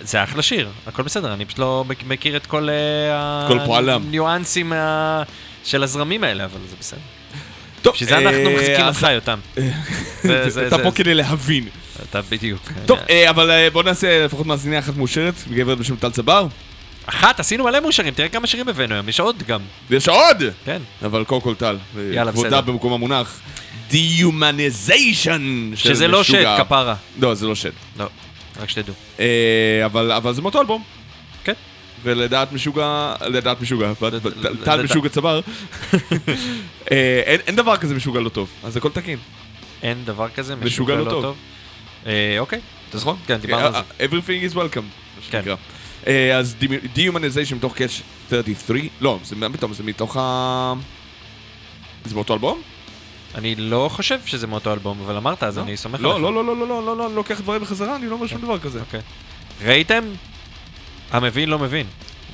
זה 0.00 0.22
אחלה 0.24 0.42
שיר, 0.42 0.68
הכל 0.86 1.02
בסדר, 1.02 1.32
אני 1.32 1.44
פשוט 1.44 1.58
לא 1.58 1.84
מכ- 1.88 2.04
מכיר 2.06 2.36
את 2.36 2.46
כל 2.46 2.68
אה, 2.70 3.44
כל 3.48 3.58
פועלם. 3.66 4.02
הניואנסים 4.08 4.68
מה- 4.68 5.22
של 5.64 5.82
הזרמים 5.82 6.24
האלה, 6.24 6.44
אבל 6.44 6.58
זה 6.70 6.76
בסדר. 6.80 7.00
טוב, 7.82 7.94
בשביל 7.94 8.08
זה 8.08 8.18
אנחנו 8.18 8.38
אה, 8.38 8.54
מחזיקים 8.56 8.86
אותך, 8.86 9.06
יותם. 9.14 9.38
אתה 10.66 10.78
פה 10.82 10.90
כדי 10.94 11.14
להבין. 11.14 11.68
אתה 12.10 12.20
בדיוק. 12.22 12.60
טוב, 12.86 12.98
אה, 13.10 13.30
אבל 13.30 13.50
אה, 13.50 13.70
בוא 13.70 13.82
נעשה 13.82 14.24
לפחות 14.24 14.46
מאזינה 14.46 14.78
אחת 14.78 14.96
מאושרת, 14.96 15.34
גברת 15.52 15.78
בשם 15.78 15.96
טל 15.96 16.10
צבר. 16.10 16.46
אחת, 17.06 17.40
עשינו 17.40 17.64
מלא 17.64 17.80
מאושרים, 17.80 18.14
תראה 18.14 18.28
כמה 18.28 18.46
שירים 18.46 18.68
הבאנו 18.68 18.94
היום, 18.94 19.08
יש 19.08 19.20
עוד 19.20 19.42
גם. 19.46 19.60
ויש 19.90 20.08
עוד! 20.08 20.42
כן. 20.64 20.78
אבל 21.04 21.24
קודם 21.24 21.40
כל 21.40 21.54
טל, 21.54 21.76
יאללה, 22.12 22.32
כבודה 22.32 22.48
בסדר. 22.48 22.60
במקום 22.60 22.92
המונח. 22.92 23.40
Dehumanization 23.90 25.40
של 25.76 25.94
שזה 25.94 26.08
לא 26.08 26.20
משוגע. 26.20 26.56
שד, 26.58 26.64
כפרה. 26.64 26.94
לא, 27.20 27.34
זה 27.34 27.46
לא 27.46 27.54
שד. 27.54 27.70
לא, 27.98 28.06
רק 28.60 28.68
שתדעו. 28.68 28.94
אה, 29.20 29.82
אבל 29.84 30.12
אבל 30.12 30.32
זה 30.34 30.42
מאותו 30.42 30.60
אלבום. 30.60 30.82
כן. 31.44 31.52
ולדעת 32.02 32.52
משוגע, 32.52 33.14
לדעת 33.26 33.60
משוגע, 33.60 33.92
טל 34.64 34.82
משוגע 34.82 35.08
צבר, 35.08 35.40
אה, 36.92 37.22
אין- 37.24 37.56
דבר 37.56 37.76
כזה 37.76 37.94
משוגע 37.94 38.20
לא 38.20 38.28
טוב, 38.28 38.48
אז 38.64 38.76
הכל 38.76 38.90
תקין. 38.90 39.18
אין 39.82 40.04
דבר 40.04 40.28
כזה, 40.28 40.56
משוגע 40.56 40.94
לא 40.94 41.10
טוב. 41.10 41.36
אה, 42.06 42.36
אוקיי. 42.38 42.60
נכון? 42.94 43.16
כן, 43.26 43.36
דיברנו 43.36 43.66
על 43.66 43.72
זה. 43.72 44.04
Everything 44.06 44.52
is 44.52 44.54
welcome, 44.54 44.80
מה 44.80 45.22
כן. 45.30 45.42
שנקרא. 45.42 45.56
אז 46.34 46.56
Dehumanization 46.96 47.54
מתוך 47.54 47.74
קאץ' 47.74 48.00
33, 48.30 48.80
לא, 49.00 49.18
זה 49.24 49.36
מתוך 49.84 50.16
ה... 50.20 50.72
זה 52.04 52.14
מאותו 52.14 52.34
אלבום? 52.34 52.62
אני 53.34 53.54
לא 53.54 53.90
חושב 53.92 54.18
שזה 54.26 54.46
מאותו 54.46 54.72
אלבום, 54.72 55.00
אבל 55.04 55.16
אמרת, 55.16 55.42
אז 55.42 55.58
אני 55.58 55.76
סומך 55.76 56.00
לא, 56.00 56.10
עליך. 56.10 56.22
לא, 56.22 56.34
לא, 56.34 56.44
לא, 56.44 56.56
לא, 56.56 56.68
לא, 56.68 56.86
לא, 56.86 56.96
לא, 56.96 57.06
אני 57.06 57.14
לוקח 57.14 57.40
דברים 57.40 57.62
בחזרה, 57.62 57.96
אני 57.96 58.06
לא 58.06 58.14
אומר 58.14 58.26
שום 58.26 58.40
דבר 58.40 58.58
כזה. 58.58 58.80
אוקיי. 58.80 59.00
ראיתם? 59.64 60.04
המבין 61.10 61.48
לא 61.48 61.58
מבין. 61.58 61.86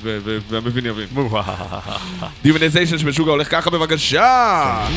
והמבין 0.03 0.85
יבין. 0.85 1.07
של 2.85 3.07
משוגע 3.07 3.31
הולך 3.31 3.51
ככה 3.51 3.69
בבקשה! 3.69 4.87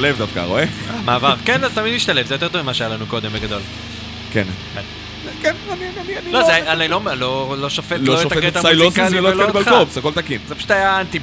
זה 0.00 0.06
השתלב 0.06 0.26
דווקא, 0.26 0.40
רואה? 0.40 0.64
מעבר. 1.04 1.34
כן, 1.44 1.60
זה 1.60 1.74
תמיד 1.74 1.94
משתלב, 1.94 2.26
זה 2.26 2.34
יותר 2.34 2.48
טוב 2.48 2.62
ממה 2.62 2.74
שהיה 2.74 2.90
לנו 2.90 3.06
קודם 3.06 3.32
בגדול. 3.32 3.60
כן. 4.32 4.44
כן. 4.74 4.80
כן, 5.42 5.54
אני 5.72 5.84
אני- 6.00 6.18
אני 6.18 6.32
לא, 6.32 6.42
זה 6.44 6.72
אני 6.72 6.88
לא- 6.88 7.00
לא 7.16 7.54
לא 7.58 7.70
שופט 7.70 7.92
לא 8.00 8.14
לא 8.14 8.18
את 8.18 8.22
שופט 8.22 8.36
את 8.38 8.56
הקטע 8.56 8.68
המוזיקלי 8.70 9.18
ולא 9.18 9.28
את 9.28 9.34
ולא 9.34 9.42
קניבל 9.44 9.58
אותך. 9.58 9.68
קורפס, 9.68 9.96
הכל 9.98 10.12
תקין. 10.12 10.38
זה 10.48 10.54
פשוט 10.54 10.70
היה 10.70 11.00
אנטי 11.00 11.18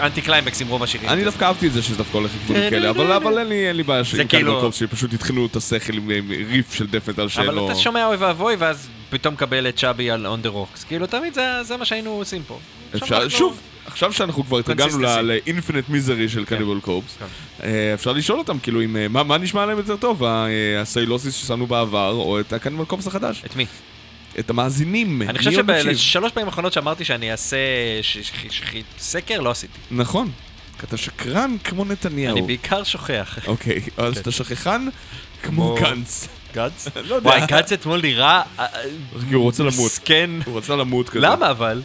אנטי 0.00 0.22
קליימקס 0.22 0.60
עם 0.60 0.68
רוב 0.68 0.82
השירים. 0.82 1.08
אני 1.08 1.24
דווקא 1.24 1.44
אהבתי 1.44 1.66
את 1.66 1.72
זה 1.72 1.82
שזה 1.82 1.96
דווקא 1.96 2.16
הולך 2.16 2.30
לכיוונים 2.44 2.70
כאלה, 2.70 2.90
אבל 2.90 3.12
אבל 3.12 3.38
אין 3.38 3.48
לי 3.76 3.82
בעיה 3.82 4.04
שעם 4.04 4.26
כאילו- 4.28 4.44
קניבל 4.46 4.60
קורפס 4.60 4.78
שפשוט 4.78 5.12
התחילו 5.14 5.46
את 5.46 5.56
השכל 5.56 5.92
עם 5.92 6.10
ריף 6.50 6.74
של 6.74 6.86
דף 6.86 7.08
מטאל 7.08 7.22
אבל 7.22 7.28
שלו. 7.30 7.66
אתה 7.70 7.74
שומע 7.78 8.06
אוי 8.06 8.16
ואבוי, 8.16 8.56
ואז 8.58 8.88
פתאום 9.10 9.34
מקבל 9.34 9.68
את 9.68 9.76
צ'אבי 9.76 10.10
על 10.10 10.26
און 10.26 10.42
דה 10.42 10.48
רוקס. 10.48 10.84
כאילו, 10.84 11.06
תמיד 11.06 11.34
זה- 11.34 11.62
זה 11.62 11.76
מה 11.76 11.84
שהיינו 11.84 12.10
עושים 12.10 12.42
פה. 12.46 12.58
שוב, 13.28 13.60
עכשיו 13.90 14.12
שאנחנו 14.12 14.44
כבר 14.44 14.58
התרגלנו. 14.58 14.98
לאינפינט 15.22 15.88
מיזרי 15.88 16.28
של 16.28 16.44
קניבול 16.44 16.80
קורפס, 16.80 17.16
כן. 17.18 17.26
אה, 17.62 17.94
אפשר 17.94 18.12
לשאול 18.12 18.38
אותם, 18.38 18.58
כאילו, 18.58 18.80
אה, 18.80 19.08
מה 19.08 19.38
נשמע 19.38 19.66
להם 19.66 19.78
יותר 19.78 19.96
טוב, 19.96 20.24
אה, 20.24 20.80
הסיילוסיס 20.80 21.34
ששמנו 21.34 21.66
בעבר, 21.66 22.12
או 22.12 22.40
את 22.40 22.52
הקניבול 22.52 22.86
קורפס 22.86 23.06
החדש? 23.06 23.42
את 23.46 23.56
מי? 23.56 23.66
את 24.38 24.50
המאזינים, 24.50 25.22
אני 25.22 25.38
חושב? 25.38 25.50
שבשלוש 25.50 26.32
פעמים 26.32 26.46
האחרונות 26.46 26.72
שאמרתי 26.72 27.04
שאני 27.04 27.32
אעשה 27.32 27.56
סקר, 28.98 29.40
לא 29.40 29.50
עשיתי. 29.50 29.78
נכון, 29.90 30.30
אתה 30.84 30.96
שקרן 30.96 31.56
כמו 31.64 31.84
נתניהו. 31.84 32.36
אני 32.36 32.46
בעיקר 32.46 32.84
שוכח. 32.84 33.38
אוקיי, 33.46 33.80
אז 33.96 34.18
אתה 34.18 34.30
שכחן 34.30 34.86
כמו 35.42 35.74
גנץ. 35.80 36.28
גץ? 36.54 36.88
לא 37.04 37.14
יודע. 37.14 37.28
וואי, 37.28 37.40
גץ 37.46 37.72
אתמול 37.72 38.00
נראה... 38.00 38.42
אה, 38.58 38.64
אה, 38.64 38.82
כי 39.28 39.34
הוא 39.34 39.42
רוצה 39.42 39.62
למות. 39.62 39.74
מסכן. 39.74 40.30
הוא 40.44 40.58
רצה 40.58 40.76
למות 40.76 41.08
כזה. 41.08 41.20
למה 41.20 41.50
אבל? 41.50 41.82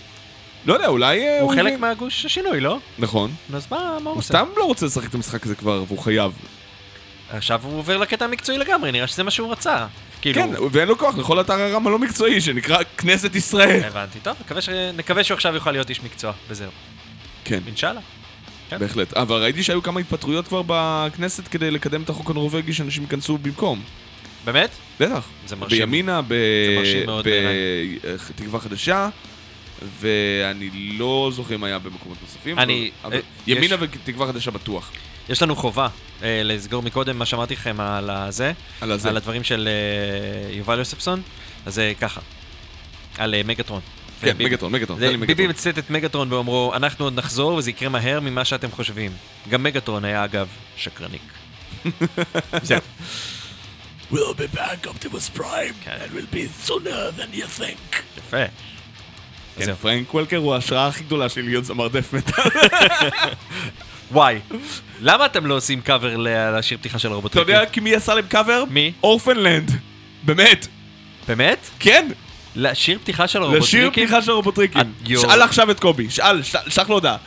לא 0.66 0.74
יודע, 0.74 0.88
אולי 0.88 1.28
אה, 1.28 1.42
הוא 1.42 1.54
חלק. 1.56 1.80
מהגוש 1.80 2.26
השינוי, 2.26 2.60
לא? 2.60 2.80
נכון. 3.00 3.32
אז 3.54 3.68
מה 3.72 3.78
מה 3.80 3.96
הוא 3.98 4.10
הוא 4.10 4.18
עושה? 4.18 4.28
סתם 4.28 4.46
לא 4.58 4.64
רוצה 4.64 4.86
לשחק 4.86 5.10
את 5.10 5.16
המשחק 5.16 5.46
הזה 5.46 5.56
כבר, 5.56 5.84
והוא 5.88 6.00
חייב. 6.00 6.32
עכשיו 7.30 7.62
הוא 7.64 7.78
עובר 7.80 7.98
לקטע 7.98 8.26
המקצועי 8.26 8.58
לגמרי, 8.58 8.92
נראה 8.92 9.08
שזה 9.08 9.24
מה 9.24 9.32
שהוא 9.32 9.52
רצה. 9.52 9.86
כאילו... 10.22 10.42
כן, 10.42 10.50
ואין 10.72 10.88
לו 10.88 10.98
כוח 10.98 11.18
לכל 11.18 11.42
אתר 11.42 11.54
הרם 11.54 11.88
הלא 11.88 12.00
מקצועי 12.00 12.42
שנקרא 12.42 12.78
כנסת 12.98 13.36
ישראל. 13.36 13.84
הבנתי. 13.84 14.20
טוב, 14.20 14.36
נקווה 14.42 14.62
ש- 14.62 14.70
נקווה 14.98 15.24
שהוא 15.24 15.36
עכשיו 15.36 15.56
יוכל 15.56 15.72
להיות 15.72 15.90
איש 15.90 16.04
מקצוע, 16.04 16.32
וזהו. 16.50 16.70
כן, 17.46 17.60
אינשאללה. 17.68 18.00
כן. 18.70 18.80
בהחלט. 18.80 19.14
אבל 19.14 19.42
ראיתי 19.42 19.64
שהיו 19.64 19.84
כמה 19.84 20.00
התפטרויות 20.00 20.48
כבר 20.48 20.62
בכנסת 20.68 21.48
כדי 21.48 21.72
לקדם 21.72 22.02
את 22.02 22.10
החוק 22.10 22.30
הנורבגי 22.30 22.74
שאנשים 22.74 23.04
ייכנסו 23.04 23.38
במקום. 23.38 23.82
באמת? 24.46 24.70
בטח. 25.00 25.24
זה 25.48 25.56
מרשים. 25.56 25.78
בימינה, 25.80 26.22
ב- 26.28 26.34
מרשים 26.78 27.06
מאוד 27.06 27.28
בתקווה 28.30 28.60
חדשה, 28.60 29.10
ואני 30.00 30.70
לא 30.98 31.32
זוכר 31.34 31.58
מה 31.58 31.68
היה 31.68 31.80
במקומות 31.80 32.18
נוספים. 32.22 32.60
אני- 32.60 32.92
אבל- 33.04 33.14
אה, 33.14 33.20
אבל 33.20 33.28
ימינה 33.48 33.76
יש- 33.76 33.82
ותקווה 33.82 34.28
חדשה 34.28 34.52
בטוח. 34.52 34.92
יש 35.30 35.42
לנו 35.42 35.56
חובה 35.56 35.88
אה, 36.24 36.42
לסגור 36.44 36.82
מקודם 36.84 37.20
מה 37.20 37.26
שאמרתי 37.26 37.54
לכם 37.54 37.80
על 37.82 38.10
הזה, 38.10 38.52
על 38.82 38.92
הזה. 38.92 39.10
על 39.10 39.18
הדברים 39.18 39.44
של 39.44 39.68
אה, 40.48 40.54
יובל 40.54 40.80
יוספסון, 40.80 41.22
אז 41.66 41.74
זה 41.76 41.94
ככה, 42.02 42.22
על 43.18 43.34
אה, 43.36 43.42
מגטרון. 43.46 43.82
כן, 44.22 44.28
וביבי- 44.28 44.46
מגטרון, 44.46 44.72
מגטרון. 44.72 45.00
זה- 45.00 45.06
תן 45.06 45.12
לי 45.12 45.18
ביבי 45.18 45.34
מגטרון. 45.34 45.50
מצטט 45.50 45.78
את 45.78 45.90
מגטרון 45.90 46.34
ואומרו, 46.34 46.74
אנחנו 46.76 47.06
עוד 47.06 47.14
נחזור 47.20 47.54
וזה 47.54 47.70
יקרה 47.70 47.90
מהר 47.90 48.20
ממה 48.20 48.46
שאתם 48.46 48.72
חושבים. 48.72 49.12
גם 49.50 49.64
מגטרון 49.64 50.06
היה 50.06 50.24
אגב 50.24 50.48
שקרניק. 50.78 51.22
זהו. 52.64 52.80
We'll 54.12 54.16
be 54.38 54.58
back 54.58 54.88
Optimus 54.88 55.38
Prime, 55.40 55.74
Okay. 55.84 56.02
and 56.04 56.12
will 56.16 56.36
be 56.36 56.68
sooner 56.68 57.12
than 57.20 57.36
you 57.40 57.48
think. 57.62 57.96
יפה. 58.18 58.38
כן. 59.58 59.74
פרנק 59.74 60.14
וולקר 60.14 60.38
הוא 60.38 60.54
ההשראה 60.54 60.88
הכי 60.88 61.04
גדולה 61.04 61.30
שלי 61.30 61.44
להיות 61.44 61.66
זמר 61.66 61.88
דת' 61.88 62.14
מטאל. 62.14 62.44
וואי, 64.12 64.40
למה 65.02 65.26
אתם 65.26 65.46
לא 65.46 65.56
עושים 65.56 65.82
קאבר 65.82 66.16
לשיר 66.58 66.78
פתיחה 66.78 67.00
של 67.00 67.08
אתה 67.08 67.16
רובוטריקים? 67.16 67.56
יודע 67.56 67.66
כי 67.66 67.80
מי 67.80 67.96
עשה 67.96 68.14
להם 68.14 68.26
קאבר? 68.28 68.64
מי? 68.70 68.92
Orphaned 69.04 69.45
Land. 69.45 69.72
באמת. 70.24 70.68
באמת? 71.28 71.70
כן. 71.80 72.08
לשיר 72.56 73.00
פתיחה 73.00 73.28
של 73.28 73.42
הרובוטריקים? 73.42 73.80
לשיר 73.80 73.90
פתיחה 73.90 74.22
של 74.22 74.32
הרובוטריקים. 74.32 74.82
שאל 75.06 75.42
עכשיו 75.42 75.72
את 75.72 75.80
קובי, 75.80 76.10
שאל, 76.10 76.44
שלח 76.44 76.90
לו 76.90 76.96
הודעה. 76.96 77.18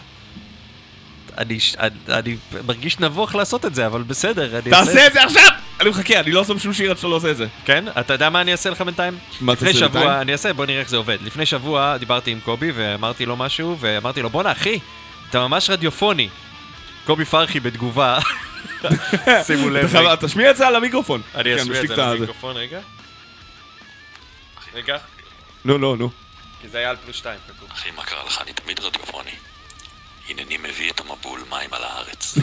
אני, 1.39 1.59
אני, 1.79 1.91
אני 2.09 2.37
מרגיש 2.67 2.99
נבוך 3.01 3.35
לעשות 3.35 3.65
את 3.65 3.75
זה, 3.75 3.87
אבל 3.87 4.03
בסדר. 4.03 4.59
אני 4.59 4.71
תעשה 4.71 5.07
את 5.07 5.13
זה 5.13 5.23
עכשיו! 5.23 5.49
אני 5.81 5.91
מחכה, 5.91 6.21
אני 6.21 6.33
לא 6.33 6.41
עושה 6.41 6.59
שום 6.59 6.73
שיר 6.73 6.91
עד 6.91 6.97
שאתה 6.97 7.09
לא 7.09 7.17
עושה 7.17 7.31
את 7.31 7.37
זה. 7.37 7.47
כן? 7.65 7.85
אתה 8.01 8.13
יודע 8.13 8.31
מה 8.31 8.41
אני 8.41 8.53
אעשה 8.53 8.71
לך 8.71 8.81
בינתיים? 8.83 9.19
מה 9.41 9.53
לפני 9.53 9.69
תעשה 9.73 9.79
שבוע, 9.79 10.01
בינתיים? 10.01 10.21
אני 10.21 10.33
אעשה, 10.33 10.53
בוא 10.53 10.67
נראה 10.67 10.81
איך 10.81 10.89
זה 10.89 10.97
עובד. 10.97 11.19
לפני 11.25 11.47
שבוע 11.47 11.97
דיברתי 11.97 12.31
עם 12.31 12.41
קובי 12.41 12.73
ואמרתי 12.75 13.27
לו 13.27 13.37
משהו, 13.37 13.77
ואמרתי 13.81 14.23
לו, 14.23 14.31
בואנה 14.31 14.53
אחי, 14.53 14.79
אתה 15.31 15.49
ממש 15.49 15.71
רדיופוני. 15.71 16.29
קובי 17.07 17.25
פרחי 17.25 17.61
בתגובה, 17.61 18.19
שימו 19.47 19.71
לב. 19.71 19.97
אתה 19.97 20.27
תשמיע 20.27 20.51
את 20.51 20.57
זה 20.57 20.67
על 20.67 20.77
המיקרופון. 20.77 21.23
אני 21.35 21.45
כן, 21.55 21.59
אשמיע 21.63 21.81
את 21.83 21.89
זה 21.89 22.05
ה- 22.07 22.15
למיקרופון 22.15 22.57
רגע. 22.57 22.79
רגע, 24.75 24.97
נו, 25.65 25.79
נו, 25.79 25.97
נו. 25.97 26.11
כי 26.63 26.69
זה 26.69 26.79
היה 26.79 26.91
על 26.91 26.97
פלוס 27.05 27.17
שתיים, 27.17 27.39
כתוב. 27.49 27.69
אחי, 27.73 27.91
מה 27.97 28.03
קרה 28.03 28.25
לך? 28.27 28.43
אני 28.43 28.53
תמיד 28.53 28.81
רדיופוני. 28.81 29.31
הנני 30.31 30.57
מביא 30.57 30.91
את 30.91 31.01
המבול 31.01 31.41
מים 31.51 31.69
על 31.73 31.83
הארץ. 31.85 32.39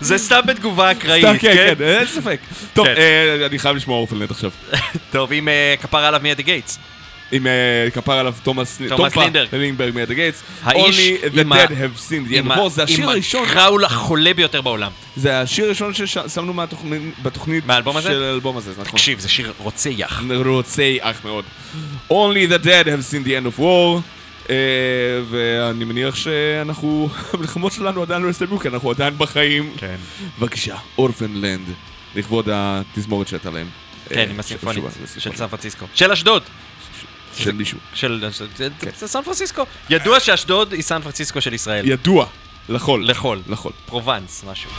זה 0.00 0.18
סתם 0.18 0.40
בתגובה 0.46 0.90
אקראית, 0.90 1.24
כן, 1.24 1.38
כן? 1.38 1.74
כן, 1.78 1.84
אין 1.84 2.06
ספק. 2.06 2.40
טוב, 2.74 2.86
כן. 2.86 2.94
אה, 2.96 3.46
אני 3.46 3.58
חייב 3.58 3.76
לשמוע 3.76 3.96
אורפנלנד 3.96 4.30
עכשיו. 4.30 4.50
טוב, 5.10 5.32
אם 5.32 5.48
אה, 5.48 5.74
כפרה 5.82 6.08
עליו 6.08 6.20
מיד 6.22 6.40
גייטס. 6.40 6.78
עם 7.34 7.46
אה, 7.46 7.90
כפר 7.94 8.12
עליו 8.12 8.34
תומאס 8.42 8.80
לינברג. 9.52 9.94
מיד 9.94 10.10
הגייטס. 10.10 10.42
האיש 10.62 10.98
Only 10.98 11.34
the 11.36 11.40
עם 11.40 11.52
ה- 11.52 11.64
dead 11.64 11.68
have 11.68 12.00
seen 12.08 12.28
the 12.30 12.34
end 12.34 12.36
עם 12.38 12.52
of 12.52 12.56
war. 12.56 12.68
זה 12.68 12.82
השיר 12.82 13.10
הראשון, 13.10 13.44
הקראול 13.48 13.84
החולה 13.84 14.34
ביותר 14.34 14.60
בעולם. 14.60 14.90
זה 15.16 15.40
השיר 15.40 15.64
הראשון 15.64 15.94
ששמנו 15.94 16.54
בתוכנית? 17.22 17.64
של 18.02 18.22
האלבום 18.22 18.56
הזה, 18.56 18.70
נכון. 18.70 18.84
תקשיב, 18.84 19.18
זה 19.18 19.28
שיר 19.28 19.52
רוצח. 19.58 20.22
רוצח 20.46 21.16
מאוד. 21.24 21.44
Only 22.10 22.50
the 22.52 22.64
dead 22.64 22.86
have 22.86 23.12
seen 23.12 23.24
the 23.26 23.30
end 23.30 23.56
of 23.56 23.60
war. 23.60 24.00
אה, 24.50 24.54
ואני 25.30 25.84
מניח 25.84 26.14
שאנחנו, 26.14 27.08
המלחמות 27.32 27.72
שלנו 27.72 28.02
עדיין 28.02 28.22
לא 28.22 28.28
הסתיימו, 28.28 28.58
כי 28.58 28.68
אנחנו 28.68 28.90
עדיין 28.90 29.14
בחיים. 29.18 29.72
כן. 29.76 29.96
בבקשה, 30.38 30.76
אורפנלנד, 30.98 31.66
לכבוד 32.14 32.48
התזמורת 32.52 33.28
שהייתה 33.28 33.50
להם. 33.50 33.66
כן, 34.08 34.18
אה, 34.18 34.24
עם 34.30 34.40
הסימפונית 34.40 34.84
של- 35.18 35.32
סן 35.36 35.46
פרנסיסקו. 35.46 35.86
של 35.94 36.12
אשדוד. 36.12 36.42
של 37.36 37.52
מישהו. 37.52 37.78
של 37.94 38.28
כן. 38.80 38.90
סן 38.94 39.22
פרנסיסקו. 39.22 39.62
ידוע 39.90 40.20
שאשדוד 40.20 40.72
היא 40.72 40.82
סן 40.82 41.00
פרנסיסקו 41.02 41.40
של 41.40 41.54
ישראל. 41.54 41.88
ידוע, 41.88 42.26
לחול. 42.68 43.08
לחול. 43.10 43.40
לחול. 43.48 43.72
פרובנס, 43.86 44.44
משהו. 44.50 44.70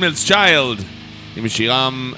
כן, 0.00 0.06
Old 0.06 0.14
Man's 0.14 0.30
Child, 0.30 0.82
עם 1.36 1.48
שירם 1.48 2.12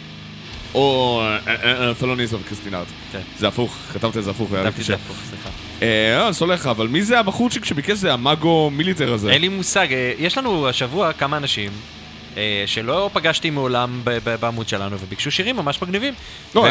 Felonies 0.74 2.32
of 2.32 2.38
the 2.38 2.47
Christian 2.47 2.74
Art. 2.74 2.86
כן. 3.12 3.20
זה 3.38 3.48
הפוך, 3.48 3.76
כתבת 3.92 4.16
את 4.16 4.24
זה 4.24 4.30
הפוך, 4.30 4.50
כתבתי 4.50 4.80
את. 4.80 4.86
זה 4.86 4.94
הפוך, 4.94 5.16
סליחה. 5.30 5.48
אה, 5.82 6.26
אני 6.26 6.34
סולח 6.34 6.66
אבל 6.66 6.88
מי 6.88 7.02
זה 7.02 7.18
הבחורצ'יק 7.18 7.64
שביקש 7.64 7.96
זה 7.96 8.12
המאגו 8.12 8.70
מיליטר 8.70 9.12
הזה? 9.12 9.30
אין 9.30 9.40
לי 9.40 9.48
מושג, 9.48 9.92
אה, 9.92 10.12
יש 10.18 10.38
לנו 10.38 10.68
השבוע 10.68 11.12
כמה 11.12 11.36
אנשים 11.36 11.72
אה, 12.36 12.64
שלא 12.66 13.10
פגשתי 13.12 13.50
מעולם 13.50 14.02
בעמוד 14.40 14.68
שלנו 14.68 14.98
וביקשו 14.98 15.30
שירים 15.30 15.56
ממש 15.56 15.82
מגניבים. 15.82 16.14
לא, 16.54 16.66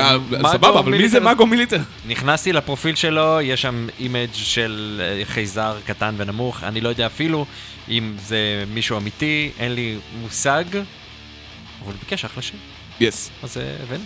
סבבה, 0.52 0.80
אבל 0.80 0.92
מי 0.92 1.10
זה 1.10 1.20
מאגו 1.20 1.46
מיליטר? 1.46 1.80
נכנסתי 2.08 2.54
לפרופיל 2.54 2.96
שלו, 2.96 3.42
יש 3.42 3.62
שם 3.62 3.88
image 4.00 4.34
של 4.34 5.02
אה, 5.04 5.26
חייזר 5.26 5.78
קטן 5.86 6.16
ונמוך, 6.18 6.64
אני 6.64 6.82
לא 6.82 6.90
יודע 6.90 7.06
אפילו 7.06 7.46
אם 7.90 8.14
זה 8.18 8.64
מישהו 8.74 8.98
אמיתי, 8.98 9.52
אין 9.60 9.76
לי 9.76 9.98
מושג, 10.22 10.64
אבל 11.86 11.94
הוא 11.94 12.00
ביקש 12.00 12.26
אחלה 12.26 12.42
שיר, 12.44 12.60
יס. 13.00 13.30
אז 13.44 13.58
אה, 13.58 13.76
הבאנו. 13.84 14.04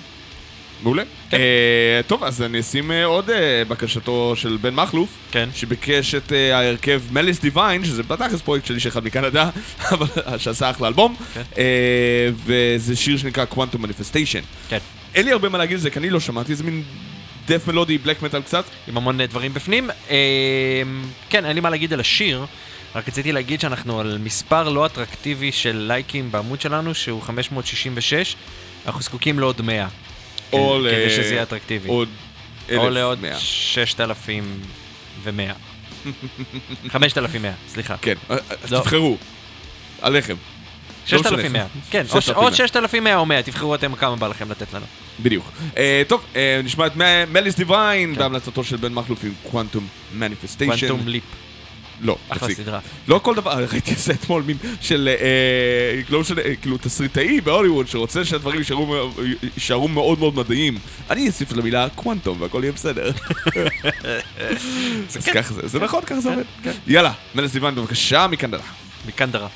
מעולה. 0.84 1.04
כן. 1.30 1.38
אה, 1.38 2.02
טוב, 2.08 2.24
אז 2.24 2.42
אני 2.42 2.60
אשים 2.60 2.92
אה, 2.92 3.06
עוד 3.06 3.30
בקשתו 3.68 4.34
של 4.36 4.58
בן 4.62 4.76
מכלוף. 4.76 5.10
כן. 5.32 5.50
שביקש 5.56 6.16
את 6.16 6.32
ההרכב 6.32 7.02
מליס 7.12 7.40
דיוויין, 7.40 7.86
שזה 7.86 8.04
בתכלס 8.04 8.42
פרויקט 8.42 8.66
שלי 8.66 8.80
שאחד 8.80 9.06
מקנדה, 9.06 9.50
אבל 9.92 10.08
שעשה 10.38 10.70
אחלה 10.70 10.88
אלבום, 10.88 11.16
כן. 11.34 11.42
וזה 12.46 12.96
שיר 12.96 13.18
שנקרא 13.18 13.46
Quantum 13.52 13.78
Manifestation. 13.78 14.70
כן. 14.70 14.78
אין 15.16 15.26
לי 15.26 15.32
הרבה 15.32 15.50
מה 15.50 15.58
להגיד 15.58 15.74
על 15.74 15.82
זה, 15.82 15.90
כי 15.90 16.00
אני 16.00 16.10
לא 16.10 16.20
שמעתי, 16.20 16.56
זה 16.56 16.64
מין 16.64 16.84
דף 17.48 17.68
מלודי, 17.68 17.98
בלק 17.98 18.22
מטאל 18.22 18.42
קצת. 18.42 18.66
עם 18.88 18.98
המון 18.98 19.22
דברים 19.22 19.54
בפנים. 19.54 19.90
כן, 21.30 21.46
אין 21.46 21.56
לי 21.56 21.62
מה 21.62 21.70
להגיד 21.70 21.94
על 21.94 22.00
השיר, 22.00 22.46
רק 22.96 23.08
רציתי 23.10 23.32
להגיד 23.32 23.62
שאנחנו 23.62 24.00
על 24.00 24.18
מספר 24.24 24.70
לא 24.70 24.86
אטרקטיבי 24.86 25.52
של 25.52 25.76
לייקים 25.88 26.32
בעמוד 26.32 26.62
שלנו, 26.62 26.96
שהוא 26.96 27.22
566, 27.22 28.36
אנחנו 28.86 29.02
זקוקים 29.02 29.40
לעוד 29.40 29.62
100. 29.62 29.88
או 30.54 30.78
כדי- 30.80 30.88
ל... 30.88 30.92
כדי 30.92 31.10
שזה 31.10 31.34
יהיה 31.34 31.44
אטרקטיבי. 31.44 31.90
עוד 31.90 32.10
או 32.78 32.90
לעוד 32.90 33.18
1,100. 33.26 33.40
6,100. 33.40 35.54
5,100, 36.90 37.52
סליחה. 37.68 37.96
כן, 38.02 38.14
אה, 38.32 38.36
אז 38.64 38.72
לא. 38.72 38.80
תבחרו. 38.80 39.18
עליכם. 40.02 40.36
לא 41.12 41.20
משנה. 41.20 41.30
6,100. 41.38 41.66
כן, 41.90 42.06
או 42.12 42.22
ש- 42.22 42.26
6,100. 42.26 42.48
או 42.50 42.56
6,100 42.56 43.16
או 43.18 43.26
100, 43.26 43.42
תבחרו 43.42 43.76
אתם 43.76 43.96
כמה 43.96 44.16
בא 44.16 44.28
לכם 44.28 44.52
לתת 44.52 44.74
לנו. 44.74 44.86
בדיוק. 45.20 45.52
אה, 45.78 46.02
טוב, 46.08 46.26
אה, 46.36 46.62
נשמע 46.64 46.88
את 46.88 46.92
מליס 47.32 47.56
דיוויין 47.56 48.14
כן. 48.14 48.20
בהמלצתו 48.20 48.64
של 48.64 48.76
בן 48.76 48.94
מכלוף 48.94 49.24
עם 49.24 49.34
קוונטום 49.52 49.88
מניפסטיישן. 50.14 50.88
קוונטום 50.88 51.08
ליפ. 51.08 51.24
לא, 52.02 52.18
אחלה. 52.30 52.56
סדרה. 52.56 52.80
לא 53.08 53.20
כל 53.24 53.36
דבר, 53.36 53.52
ראיתי 53.72 53.94
את 53.94 53.98
זה 53.98 54.14
אתמול, 54.14 54.44
מין 54.44 54.58
של, 54.82 55.10
אה, 55.22 56.02
לא 56.10 56.20
משנה, 56.20 56.42
אה, 56.42 56.56
כאילו 56.56 56.78
תסריטאי 56.78 57.42
בהוליווד 57.42 57.88
שרוצה 57.88 58.26
שהדברים 58.26 58.60
יישארו 59.56 59.88
מאוד 59.88 60.20
מאוד 60.20 60.36
מדעיים. 60.36 60.78
אני 61.10 61.28
אוסיף 61.28 61.52
למילה 61.52 61.88
קוונטום 61.96 62.42
והכל 62.42 62.60
יהיה 62.64 62.72
בסדר. 62.72 63.12
אז 65.16 65.28
ככה 65.34 65.54
זה, 65.54 65.68
זה 65.68 65.80
נכון, 65.80 66.02
ככה 66.06 66.20
זה 66.22 66.30
עובד. 66.30 66.44
יאללה, 66.88 67.14
מלס 67.36 67.52
דיוון 67.52 67.76
בבקשה 67.76 68.28
מכאן 68.28 68.52
דלה. 68.52 68.64
מכאן 69.08 69.32
דרה. 69.32 69.48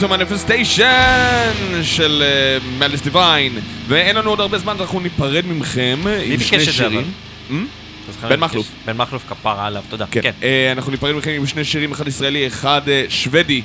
קוונטום 0.00 0.18
מניפסטיישן 0.18 1.82
של 1.82 2.22
מליס 2.78 3.00
דיוויין. 3.00 3.58
ואין 3.88 4.16
לנו 4.16 4.30
עוד 4.30 4.40
הרבה 4.40 4.58
זמן, 4.58 4.76
אנחנו 4.80 5.00
ניפרד 5.00 5.44
מכם 5.46 6.00
עם 6.24 6.36
ביקש 6.36 6.48
שני 6.48 6.58
את 6.58 6.64
זה, 6.64 6.72
שירים. 6.72 7.12
אבל? 7.50 7.58
Hmm? 8.20 8.28
בן 8.28 8.40
מכלוף. 8.40 8.66
בן 8.84 8.96
מכלוף 8.96 9.24
כפרה 9.28 9.66
עליו, 9.66 9.82
תודה. 9.88 10.06
כן. 10.10 10.20
כן. 10.22 10.30
אה, 10.42 10.72
אנחנו 10.72 10.90
ניפרד 10.90 11.14
מכם 11.14 11.30
עם 11.30 11.46
שני 11.46 11.64
שירים, 11.64 11.92
אחד 11.92 12.08
ישראלי, 12.08 12.46
אחד 12.46 12.80
אה, 12.88 13.04
שוודי, 13.08 13.62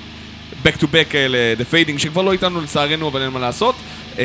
back 0.63 0.77
to 0.77 0.83
back 0.83 1.09
כאלה, 1.09 1.37
The 1.57 1.73
Fading, 1.73 1.99
שכבר 1.99 2.21
לא 2.21 2.31
איתנו 2.31 2.61
לצערנו, 2.61 3.07
אבל 3.07 3.21
אין 3.21 3.29
מה 3.29 3.39
לעשות. 3.39 3.75
אה, 4.19 4.23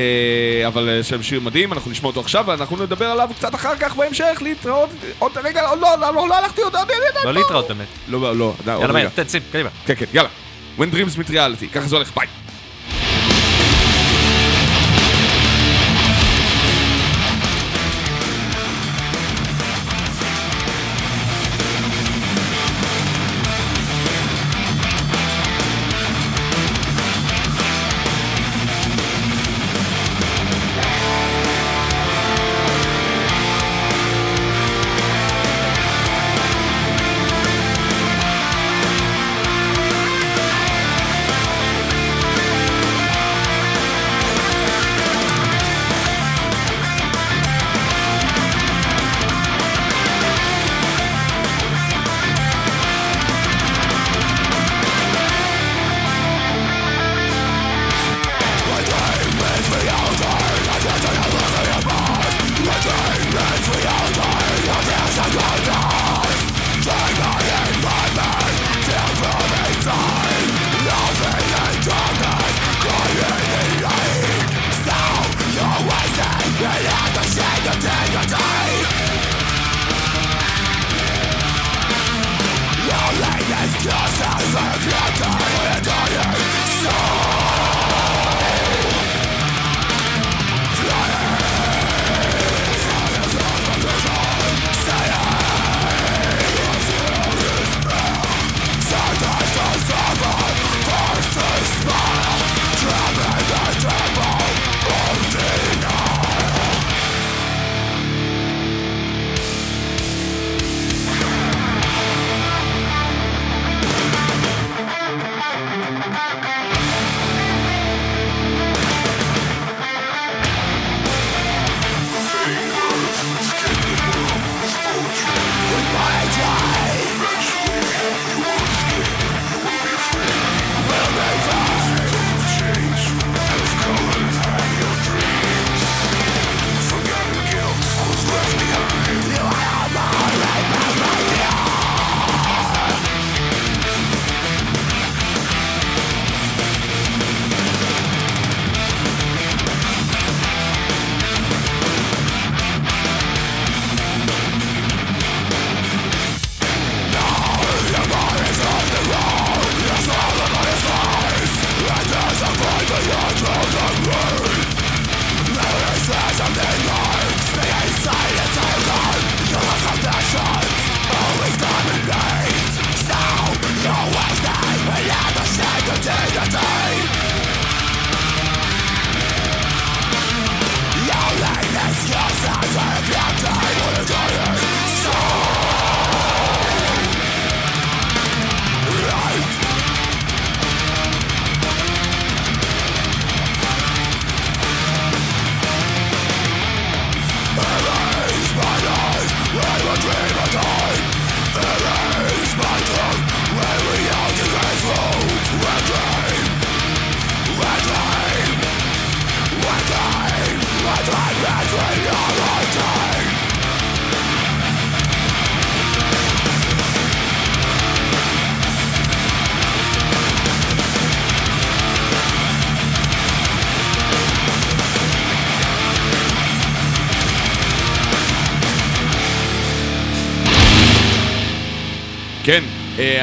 אבל 0.67 0.89
אה, 0.89 1.03
שם 1.03 1.23
שיר 1.23 1.41
מדהים, 1.41 1.73
אנחנו 1.73 1.91
נשמע 1.91 2.07
אותו 2.07 2.21
עכשיו, 2.21 2.45
ואנחנו 2.47 2.77
נדבר 2.77 3.07
עליו 3.07 3.31
קצת 3.37 3.55
אחר 3.55 3.77
כך 3.77 3.97
בהמשך, 3.97 4.39
להתראות. 4.41 4.91
עוד 5.19 5.33
רגע, 5.45 5.69
עוד 5.69 5.81
לא, 5.81 5.89
לא, 6.01 6.15
לא, 6.15 6.29
לא 6.29 6.39
הלכתי 6.39 6.63
עוד, 6.63 6.75
לא 7.25 7.33
להתראות 7.33 7.69
באמת. 7.69 7.87
לא, 8.09 8.21
לא, 8.21 8.55
לא, 8.67 8.73
יאללה, 8.83 9.11
תצאים, 9.11 9.43
קדימה. 9.53 9.69
כן, 9.87 9.95
כן, 9.95 10.07
יאללה. 10.13 10.50
When 10.79 10.91
Dreams 10.95 11.17
Meet 11.19 11.31
Reality, 11.31 11.67
ככה 11.73 11.87
זה 11.89 11.97
הולך, 11.97 12.15
ביי. 12.17 12.40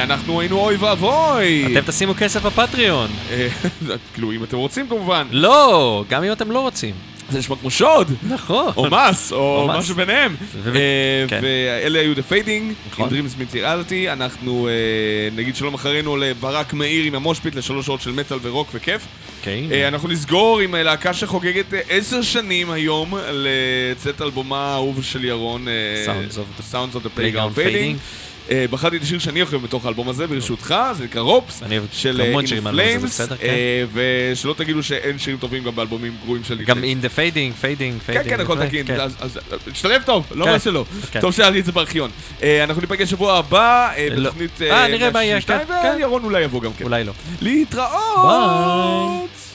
אנחנו 0.02 0.40
היינו 0.40 0.58
אוי 0.58 0.76
ואבוי. 0.76 1.64
אתם 1.78 1.90
תשימו 1.90 2.14
כסף 2.18 2.42
בפטריון. 2.42 3.10
אה, 3.30 3.48
כאילו, 4.14 4.32
אם 4.32 4.44
אתם 4.44 4.56
רוצים 4.56 4.88
כמובן. 4.88 5.26
לא, 5.30 6.04
גם 6.08 6.24
אם 6.24 6.32
אתם 6.32 6.50
לא 6.50 6.60
רוצים. 6.60 6.94
זה 7.30 7.38
נשמע 7.38 7.56
כמו 7.56 7.70
שוד. 7.70 8.12
נכון. 8.28 8.72
או 8.76 8.86
מס, 8.90 9.32
או. 9.32 9.68
משהו 9.68 9.94
ביניהם. 9.94 10.36
אה, 10.66 10.72
כן. 11.28 11.40
ואלה 11.42 11.98
היו 12.00 12.12
The 12.12 12.32
Fading, 12.32 12.90
נכון. 12.92 13.08
עם 13.14 13.26
Dreams 13.26 13.54
Materiality. 13.54 14.12
אנחנו 14.12 14.68
אה, 14.68 14.72
נגיד 15.36 15.56
שלום 15.56 15.74
אחרינו 15.74 16.16
לברק 16.16 16.72
מאיר 16.72 17.04
עם 17.04 17.14
המושפיט 17.14 17.54
לשלוש 17.54 17.86
שעות 17.86 18.00
של 18.00 18.12
מטאל 18.12 18.38
ורוק 18.42 18.68
וכיף. 18.74 19.06
כן. 19.42 19.58
אה, 19.72 19.88
אנחנו 19.88 20.08
נסגור 20.08 20.60
עם 20.60 20.74
להקה 20.74 21.14
שחוגגת 21.14 21.64
עשר 21.90 22.22
שנים 22.22 22.70
היום 22.70 23.14
לצאת 23.32 24.22
אלבומה 24.22 24.58
האהוב 24.72 25.02
של 25.02 25.24
ירון. 25.24 25.66
Sounds 26.06 26.34
of 26.34 26.60
the- 26.60 26.74
Sounds 26.74 26.96
of 26.96 27.06
the 27.06 27.18
Playground 27.18 27.58
Playground 27.58 27.58
Fading. 27.58 28.27
אה, 28.50 28.64
בחרתי 28.70 28.96
את 28.96 29.02
השיר 29.02 29.18
שאני 29.18 29.42
אוהב 29.42 29.54
בתוך 29.56 29.84
האלבום 29.86 30.08
הזה, 30.08 30.26
ברשותך, 30.26 30.74
זה 30.92 31.04
נקרא 31.04 31.20
רופס, 31.20 31.62
של 31.92 32.20
הזה, 32.20 32.32
Flames, 32.98 33.04
בסדר, 33.04 33.36
כן. 33.36 33.46
אה, 33.48 33.84
ושלא 34.32 34.54
תגידו 34.56 34.82
שאין 34.82 35.18
שירים 35.18 35.38
טובים 35.38 35.64
גם 35.64 35.74
באלבומים 35.74 36.12
גרועים 36.24 36.44
של 36.44 36.62
גם 36.64 36.78
the 36.78 36.82
in 36.82 37.04
the 37.04 37.18
fading, 37.18 37.64
fading, 37.64 38.06
כן. 38.06 38.22
כן, 38.24 38.40
הכל 38.40 38.66
תקין, 38.66 38.86
כן. 38.86 39.00
אז- 39.00 39.38
תשתלב 39.72 40.02
טוב, 40.02 40.26
לא 40.34 40.46
מה 40.46 40.58
שלא. 40.58 40.84
כן. 41.10 41.20
טוב 41.20 41.32
שהיה 41.32 41.50
לי 41.50 41.60
את 41.60 41.64
זה 41.64 41.72
בארכיון. 41.72 42.10
אה, 42.42 42.64
אנחנו 42.64 42.80
ניפגש 42.80 43.10
שבוע 43.10 43.38
הבא, 43.38 43.90
אה, 43.96 44.08
לא. 44.10 44.30
בתוכנית 44.30 44.62
אה, 44.62 44.88
נראה 44.88 45.10
מה 45.10 45.24
יהיה, 45.24 45.34
162, 45.34 45.66
כן, 45.66 45.74
כן. 45.82 45.94
וירון 45.98 46.24
אולי 46.24 46.42
יבוא 46.42 46.62
גם 46.62 46.72
כן. 46.72 46.84
אולי 46.84 47.04
לא. 47.04 47.12
להתראות! 47.40 49.47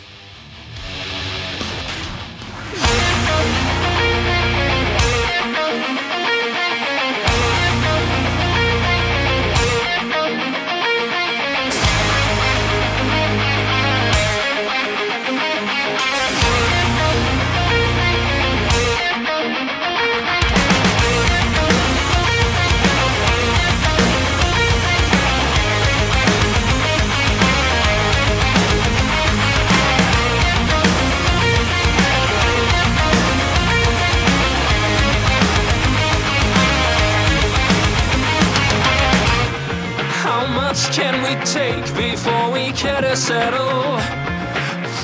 Before 42.23 42.51
we 42.51 42.71
get 42.71 43.03
a 43.03 43.17
settle? 43.17 43.99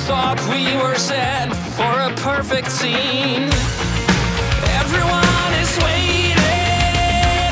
Thought 0.07 0.39
we 0.47 0.63
were 0.81 0.95
set 0.95 1.53
for 1.75 1.93
a 2.07 2.11
perfect 2.15 2.71
scene. 2.71 3.51
Everyone 4.79 5.51
is 5.59 5.71
waiting 5.83 7.51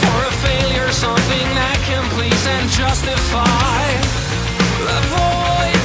for 0.00 0.16
a 0.30 0.32
failure, 0.46 0.90
something 0.90 1.48
that 1.60 1.78
can 1.84 2.04
please 2.16 2.46
and 2.46 2.66
justify 2.70 3.84
the 4.88 5.00
void 5.12 5.75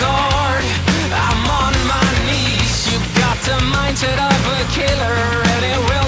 guard? 0.00 0.64
I'm 1.12 1.42
on 1.62 1.74
my 1.86 2.08
knees. 2.26 2.90
You've 2.90 3.10
got 3.14 3.36
the 3.48 3.58
mindset 3.74 4.18
of 4.18 4.40
a 4.56 4.60
killer, 4.72 5.18
and 5.52 5.62
it 5.64 5.80
will 5.88 6.03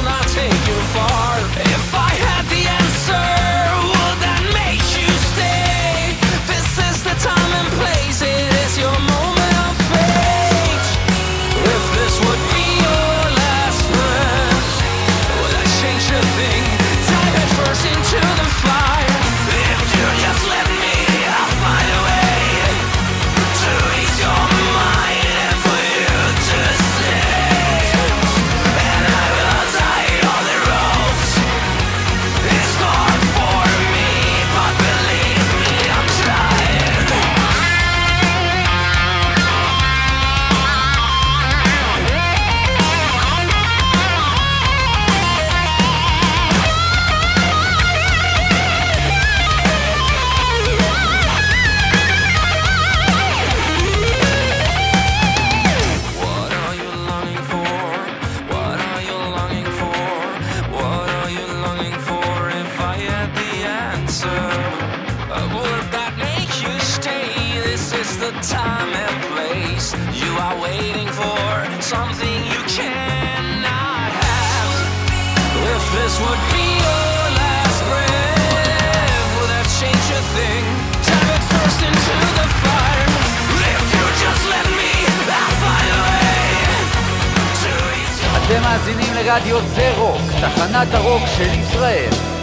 מאזינים 88.86 89.14
לרדיו 89.14 89.60
זה 89.60 89.94
רוק, 89.96 90.20
תחנת 90.40 90.94
הרוק 90.94 91.22
של 91.36 91.60
ישראל. 91.60 92.35